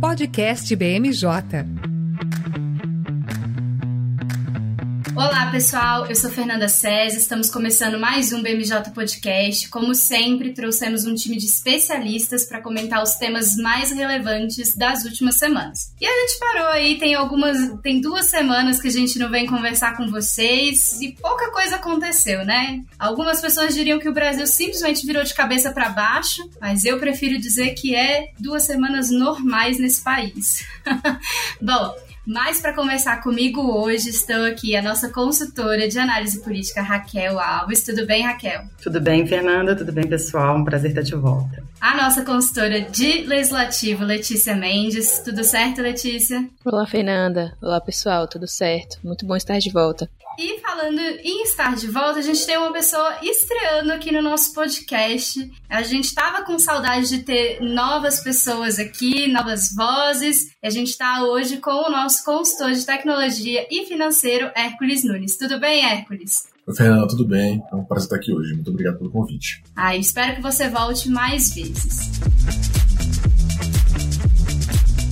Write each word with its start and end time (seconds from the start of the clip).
Podcast 0.00 0.76
BMJ. 0.76 1.93
Pessoal. 5.54 6.04
Eu 6.06 6.16
sou 6.16 6.30
Fernanda 6.30 6.66
César. 6.66 7.16
Estamos 7.16 7.48
começando 7.48 7.96
mais 7.96 8.32
um 8.32 8.42
BMJ 8.42 8.90
Podcast. 8.92 9.68
Como 9.68 9.94
sempre, 9.94 10.52
trouxemos 10.52 11.06
um 11.06 11.14
time 11.14 11.36
de 11.36 11.46
especialistas 11.46 12.44
para 12.44 12.60
comentar 12.60 13.00
os 13.00 13.14
temas 13.14 13.54
mais 13.54 13.92
relevantes 13.92 14.74
das 14.74 15.04
últimas 15.04 15.36
semanas. 15.36 15.94
E 16.00 16.06
a 16.06 16.10
gente 16.10 16.40
parou 16.40 16.66
aí, 16.70 16.98
tem 16.98 17.14
algumas, 17.14 17.56
tem 17.82 18.00
duas 18.00 18.26
semanas 18.26 18.82
que 18.82 18.88
a 18.88 18.90
gente 18.90 19.16
não 19.16 19.30
vem 19.30 19.46
conversar 19.46 19.96
com 19.96 20.10
vocês 20.10 21.00
e 21.00 21.12
pouca 21.12 21.48
coisa 21.52 21.76
aconteceu, 21.76 22.44
né? 22.44 22.82
Algumas 22.98 23.40
pessoas 23.40 23.76
diriam 23.76 24.00
que 24.00 24.08
o 24.08 24.12
Brasil 24.12 24.48
simplesmente 24.48 25.06
virou 25.06 25.22
de 25.22 25.34
cabeça 25.34 25.70
para 25.70 25.88
baixo, 25.90 26.42
mas 26.60 26.84
eu 26.84 26.98
prefiro 26.98 27.38
dizer 27.38 27.74
que 27.74 27.94
é 27.94 28.32
duas 28.40 28.64
semanas 28.64 29.08
normais 29.08 29.78
nesse 29.78 30.02
país. 30.02 30.66
Bom, 31.62 31.94
mas 32.26 32.60
para 32.60 32.74
conversar 32.74 33.22
comigo 33.22 33.60
hoje, 33.60 34.08
estou 34.10 34.44
aqui 34.44 34.74
a 34.76 34.82
nossa 34.82 35.08
consultora 35.10 35.88
de 35.88 35.98
análise 35.98 36.40
política, 36.42 36.82
Raquel 36.82 37.38
Alves. 37.38 37.84
Tudo 37.84 38.06
bem, 38.06 38.22
Raquel? 38.22 38.62
Tudo 38.82 39.00
bem, 39.00 39.26
Fernanda? 39.26 39.76
Tudo 39.76 39.92
bem, 39.92 40.06
pessoal? 40.06 40.56
Um 40.56 40.64
prazer 40.64 40.90
estar 40.90 41.02
de 41.02 41.14
volta. 41.14 41.62
A 41.80 41.96
nossa 41.96 42.24
consultora 42.24 42.80
de 42.80 43.24
legislativo, 43.26 44.04
Letícia 44.04 44.54
Mendes. 44.54 45.20
Tudo 45.24 45.44
certo, 45.44 45.82
Letícia? 45.82 46.48
Olá, 46.64 46.86
Fernanda. 46.86 47.56
Olá, 47.60 47.80
pessoal. 47.80 48.26
Tudo 48.26 48.48
certo? 48.48 48.98
Muito 49.04 49.26
bom 49.26 49.36
estar 49.36 49.58
de 49.58 49.70
volta. 49.70 50.08
E 50.36 50.58
falando 50.60 50.98
em 50.98 51.42
estar 51.44 51.76
de 51.76 51.86
volta, 51.86 52.18
a 52.18 52.22
gente 52.22 52.44
tem 52.44 52.58
uma 52.58 52.72
pessoa 52.72 53.18
estreando 53.22 53.92
aqui 53.92 54.10
no 54.10 54.20
nosso 54.20 54.52
podcast. 54.52 55.48
A 55.68 55.82
gente 55.82 56.06
estava 56.06 56.44
com 56.44 56.58
saudade 56.58 57.08
de 57.08 57.22
ter 57.22 57.60
novas 57.60 58.20
pessoas 58.20 58.80
aqui, 58.80 59.30
novas 59.30 59.72
vozes. 59.74 60.50
E 60.60 60.66
a 60.66 60.70
gente 60.70 60.88
está 60.88 61.22
hoje 61.22 61.58
com 61.58 61.70
o 61.70 61.90
nosso 61.90 62.24
consultor 62.24 62.72
de 62.72 62.84
tecnologia 62.84 63.64
e 63.70 63.86
financeiro, 63.86 64.50
Hércules 64.56 65.04
Nunes. 65.04 65.36
Tudo 65.36 65.60
bem, 65.60 65.84
Hércules? 65.84 66.48
Oi, 66.66 66.74
Fernanda, 66.74 67.06
tudo 67.06 67.28
bem? 67.28 67.62
É 67.70 67.76
um 67.76 67.84
prazer 67.84 68.06
estar 68.06 68.16
aqui 68.16 68.32
hoje. 68.32 68.54
Muito 68.54 68.70
obrigado 68.70 68.98
pelo 68.98 69.10
convite. 69.10 69.62
Ah, 69.76 69.96
espero 69.96 70.34
que 70.34 70.42
você 70.42 70.68
volte 70.68 71.08
mais 71.10 71.54
vezes. 71.54 72.10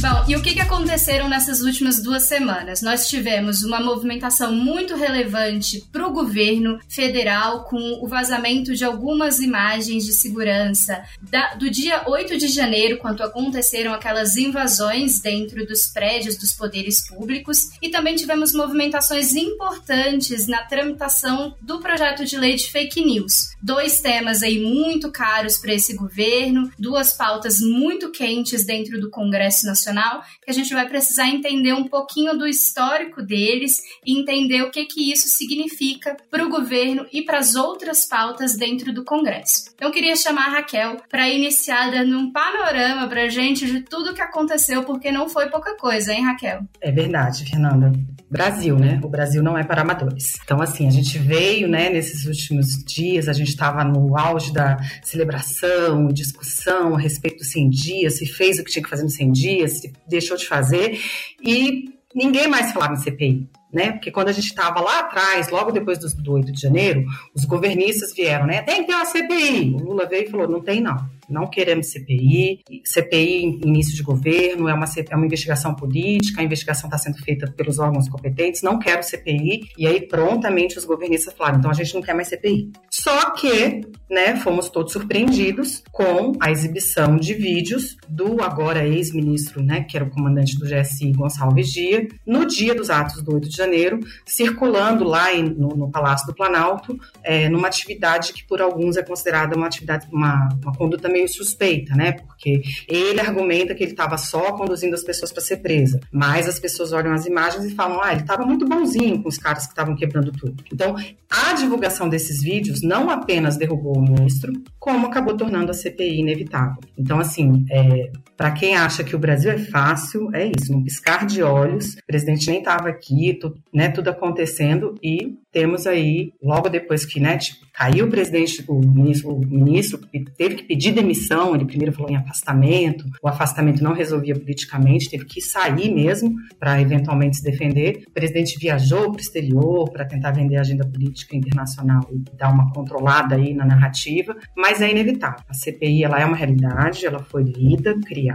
Bom, 0.02 0.21
e 0.28 0.36
o 0.36 0.42
que, 0.42 0.54
que 0.54 0.60
aconteceram 0.60 1.28
nessas 1.28 1.62
últimas 1.62 2.00
duas 2.00 2.22
semanas? 2.24 2.80
Nós 2.80 3.08
tivemos 3.08 3.64
uma 3.64 3.80
movimentação 3.80 4.52
muito 4.52 4.94
relevante 4.94 5.84
para 5.90 6.06
o 6.06 6.12
governo 6.12 6.78
federal 6.88 7.64
com 7.64 7.98
o 8.00 8.06
vazamento 8.06 8.74
de 8.74 8.84
algumas 8.84 9.40
imagens 9.40 10.04
de 10.04 10.12
segurança 10.12 11.02
da, 11.20 11.54
do 11.54 11.68
dia 11.68 12.04
8 12.06 12.38
de 12.38 12.48
janeiro, 12.48 12.98
quando 12.98 13.22
aconteceram 13.22 13.92
aquelas 13.92 14.36
invasões 14.36 15.20
dentro 15.20 15.66
dos 15.66 15.86
prédios 15.86 16.36
dos 16.36 16.52
poderes 16.52 17.08
públicos, 17.08 17.70
e 17.80 17.88
também 17.88 18.14
tivemos 18.14 18.52
movimentações 18.52 19.34
importantes 19.34 20.46
na 20.46 20.62
tramitação 20.62 21.56
do 21.60 21.80
projeto 21.80 22.24
de 22.24 22.36
lei 22.36 22.54
de 22.54 22.70
fake 22.70 23.04
news. 23.04 23.50
Dois 23.60 24.00
temas 24.00 24.42
aí 24.42 24.60
muito 24.60 25.10
caros 25.10 25.58
para 25.58 25.74
esse 25.74 25.94
governo, 25.94 26.70
duas 26.78 27.12
pautas 27.12 27.58
muito 27.58 28.10
quentes 28.10 28.64
dentro 28.64 29.00
do 29.00 29.10
Congresso 29.10 29.66
Nacional 29.66 30.11
Que 30.44 30.50
a 30.50 30.54
gente 30.54 30.72
vai 30.74 30.88
precisar 30.88 31.28
entender 31.28 31.72
um 31.72 31.84
pouquinho 31.84 32.36
do 32.36 32.46
histórico 32.46 33.22
deles 33.22 33.78
e 34.04 34.18
entender 34.18 34.62
o 34.62 34.70
que, 34.70 34.84
que 34.84 35.12
isso 35.12 35.28
significa 35.28 36.16
para 36.30 36.44
o 36.44 36.50
governo 36.50 37.06
e 37.12 37.22
para 37.22 37.38
as 37.38 37.54
outras 37.54 38.04
pautas 38.06 38.56
dentro 38.56 38.92
do 38.92 39.04
Congresso. 39.04 39.70
Então, 39.74 39.90
queria 39.90 40.16
chamar 40.16 40.46
a 40.46 40.50
Raquel 40.50 40.96
para 41.08 41.28
iniciar 41.28 41.90
dando 41.90 42.18
um 42.18 42.32
panorama 42.32 43.08
para 43.08 43.24
a 43.24 43.28
gente 43.28 43.66
de 43.66 43.80
tudo 43.82 44.14
que 44.14 44.22
aconteceu, 44.22 44.84
porque 44.84 45.10
não 45.10 45.28
foi 45.28 45.48
pouca 45.48 45.76
coisa, 45.76 46.12
hein, 46.12 46.24
Raquel? 46.24 46.62
É 46.80 46.90
verdade, 46.90 47.44
Fernanda. 47.44 47.92
Brasil, 48.32 48.78
né? 48.78 48.98
O 49.04 49.08
Brasil 49.08 49.42
não 49.42 49.58
é 49.58 49.62
para 49.62 49.82
amadores. 49.82 50.38
Então, 50.42 50.62
assim, 50.62 50.88
a 50.88 50.90
gente 50.90 51.18
veio, 51.18 51.68
né, 51.68 51.90
nesses 51.90 52.24
últimos 52.24 52.82
dias, 52.82 53.28
a 53.28 53.32
gente 53.34 53.48
estava 53.48 53.84
no 53.84 54.16
auge 54.16 54.50
da 54.50 54.78
celebração, 55.02 56.08
discussão 56.08 56.94
a 56.94 56.98
respeito 56.98 57.38
dos 57.38 57.50
100 57.50 57.68
dias, 57.68 58.16
se 58.16 58.24
fez 58.24 58.58
o 58.58 58.64
que 58.64 58.70
tinha 58.70 58.82
que 58.82 58.88
fazer 58.88 59.02
nos 59.02 59.14
100 59.16 59.32
dias, 59.32 59.80
se 59.80 59.92
deixou 60.08 60.36
de 60.36 60.46
fazer, 60.46 60.98
e 61.42 61.90
ninguém 62.14 62.48
mais 62.48 62.72
falava 62.72 62.94
em 62.94 62.96
CPI. 62.96 63.48
Né? 63.72 63.92
Porque 63.92 64.10
quando 64.10 64.28
a 64.28 64.32
gente 64.32 64.48
estava 64.48 64.82
lá 64.82 65.00
atrás, 65.00 65.48
logo 65.48 65.72
depois 65.72 65.98
do, 65.98 66.06
do 66.22 66.32
8 66.32 66.52
de 66.52 66.60
janeiro, 66.60 67.06
os 67.34 67.46
governistas 67.46 68.12
vieram, 68.14 68.46
né? 68.46 68.60
Tem 68.60 68.82
que 68.82 68.88
ter 68.88 68.94
uma 68.94 69.06
CPI. 69.06 69.72
O 69.72 69.78
Lula 69.78 70.06
veio 70.06 70.24
e 70.24 70.30
falou: 70.30 70.46
não 70.46 70.60
tem, 70.60 70.78
não 70.82 71.08
não 71.32 71.46
queremos 71.46 71.88
CPI. 71.88 72.60
CPI 72.84 73.60
início 73.64 73.96
de 73.96 74.02
governo 74.02 74.68
é 74.68 74.74
uma, 74.74 74.86
é 74.86 75.16
uma 75.16 75.26
investigação 75.26 75.74
política, 75.74 76.40
a 76.40 76.44
investigação 76.44 76.88
está 76.88 76.98
sendo 76.98 77.18
feita 77.18 77.50
pelos 77.50 77.78
órgãos 77.78 78.08
competentes, 78.08 78.62
não 78.62 78.78
quero 78.78 79.02
CPI. 79.02 79.70
E 79.76 79.86
aí, 79.86 80.06
prontamente, 80.06 80.78
os 80.78 80.84
governistas 80.84 81.34
falaram: 81.34 81.58
então 81.58 81.70
a 81.70 81.74
gente 81.74 81.94
não 81.94 82.02
quer 82.02 82.14
mais 82.14 82.28
CPI. 82.28 82.70
Só 82.90 83.30
que, 83.30 83.80
né, 84.10 84.36
fomos 84.36 84.68
todos 84.68 84.92
surpreendidos 84.92 85.82
com 85.90 86.32
a 86.40 86.50
exibição 86.50 87.16
de 87.16 87.34
vídeos 87.34 87.96
do 88.08 88.42
agora 88.42 88.86
ex-ministro, 88.86 89.62
né, 89.62 89.82
que 89.82 89.96
era 89.96 90.04
o 90.04 90.10
comandante 90.10 90.58
do 90.58 90.66
GSI, 90.66 91.12
Gonçalves 91.12 91.70
Dias, 91.70 92.08
no 92.26 92.46
dia 92.46 92.74
dos 92.74 92.90
atos 92.90 93.22
do 93.22 93.34
8 93.34 93.48
de 93.48 93.56
janeiro, 93.56 94.00
circulando 94.26 95.04
lá 95.04 95.32
em, 95.32 95.44
no, 95.44 95.68
no, 95.70 95.90
Palácio 95.90 96.26
do 96.26 96.34
Planalto, 96.34 96.98
é, 97.22 97.48
numa 97.48 97.68
atividade 97.68 98.32
que 98.32 98.44
por 98.46 98.60
alguns 98.60 98.96
é 98.96 99.02
considerada 99.02 99.56
uma 99.56 99.66
atividade, 99.66 100.06
uma, 100.12 100.48
uma 100.62 100.74
conduta 100.74 101.08
meio 101.08 101.21
suspeita, 101.28 101.94
né? 101.94 102.12
Porque 102.12 102.62
ele 102.88 103.20
argumenta 103.20 103.74
que 103.74 103.82
ele 103.82 103.92
estava 103.92 104.16
só 104.16 104.52
conduzindo 104.52 104.94
as 104.94 105.02
pessoas 105.02 105.32
para 105.32 105.42
ser 105.42 105.58
presa, 105.58 106.00
mas 106.12 106.48
as 106.48 106.58
pessoas 106.58 106.92
olham 106.92 107.12
as 107.12 107.26
imagens 107.26 107.64
e 107.64 107.74
falam: 107.74 108.02
ah, 108.02 108.12
ele 108.12 108.22
estava 108.22 108.44
muito 108.44 108.66
bonzinho 108.66 109.22
com 109.22 109.28
os 109.28 109.38
caras 109.38 109.64
que 109.64 109.72
estavam 109.72 109.94
quebrando 109.94 110.32
tudo. 110.32 110.62
Então, 110.72 110.96
a 111.30 111.52
divulgação 111.54 112.08
desses 112.08 112.42
vídeos 112.42 112.82
não 112.82 113.10
apenas 113.10 113.56
derrubou 113.56 113.96
o 113.96 114.02
ministro, 114.02 114.52
como 114.78 115.06
acabou 115.06 115.36
tornando 115.36 115.70
a 115.70 115.74
CPI 115.74 116.20
inevitável. 116.20 116.78
Então, 116.96 117.18
assim, 117.18 117.64
é, 117.70 118.10
para 118.42 118.50
quem 118.50 118.74
acha 118.74 119.04
que 119.04 119.14
o 119.14 119.20
Brasil 119.20 119.52
é 119.52 119.58
fácil, 119.58 120.28
é 120.34 120.46
isso, 120.46 120.72
num 120.72 120.82
piscar 120.82 121.24
de 121.24 121.44
olhos, 121.44 121.94
o 121.94 122.04
presidente 122.04 122.50
nem 122.50 122.58
estava 122.58 122.88
aqui, 122.88 123.34
tu, 123.34 123.54
né, 123.72 123.88
tudo 123.88 124.08
acontecendo 124.08 124.96
e 125.00 125.38
temos 125.52 125.86
aí, 125.86 126.32
logo 126.42 126.68
depois 126.68 127.04
que 127.04 127.20
né, 127.20 127.36
tipo, 127.36 127.64
caiu 127.72 128.06
o 128.06 128.10
presidente, 128.10 128.64
o 128.66 128.78
ministro, 128.80 129.34
o 129.34 129.46
ministro 129.46 129.98
teve 130.36 130.56
que 130.56 130.64
pedir 130.64 130.92
demissão, 130.92 131.54
ele 131.54 131.66
primeiro 131.66 131.92
falou 131.92 132.10
em 132.10 132.16
afastamento, 132.16 133.04
o 133.22 133.28
afastamento 133.28 133.82
não 133.82 133.92
resolvia 133.92 134.34
politicamente, 134.34 135.10
teve 135.10 135.24
que 135.26 135.40
sair 135.40 135.92
mesmo 135.94 136.34
para 136.58 136.80
eventualmente 136.80 137.36
se 137.36 137.42
defender. 137.42 138.04
O 138.08 138.12
presidente 138.12 138.58
viajou 138.58 139.10
para 139.10 139.18
o 139.18 139.20
exterior 139.20 139.90
para 139.90 140.04
tentar 140.04 140.32
vender 140.32 140.56
a 140.56 140.60
agenda 140.60 140.86
política 140.86 141.36
internacional 141.36 142.08
e 142.10 142.18
dar 142.36 142.50
uma 142.50 142.72
controlada 142.72 143.36
aí 143.36 143.54
na 143.54 143.64
narrativa, 143.64 144.34
mas 144.56 144.80
é 144.80 144.90
inevitável. 144.90 145.44
A 145.48 145.54
CPI 145.54 146.04
ela 146.04 146.20
é 146.20 146.24
uma 146.24 146.36
realidade, 146.36 147.06
ela 147.06 147.22
foi 147.22 147.42
lida, 147.42 147.94
criada, 148.06 148.31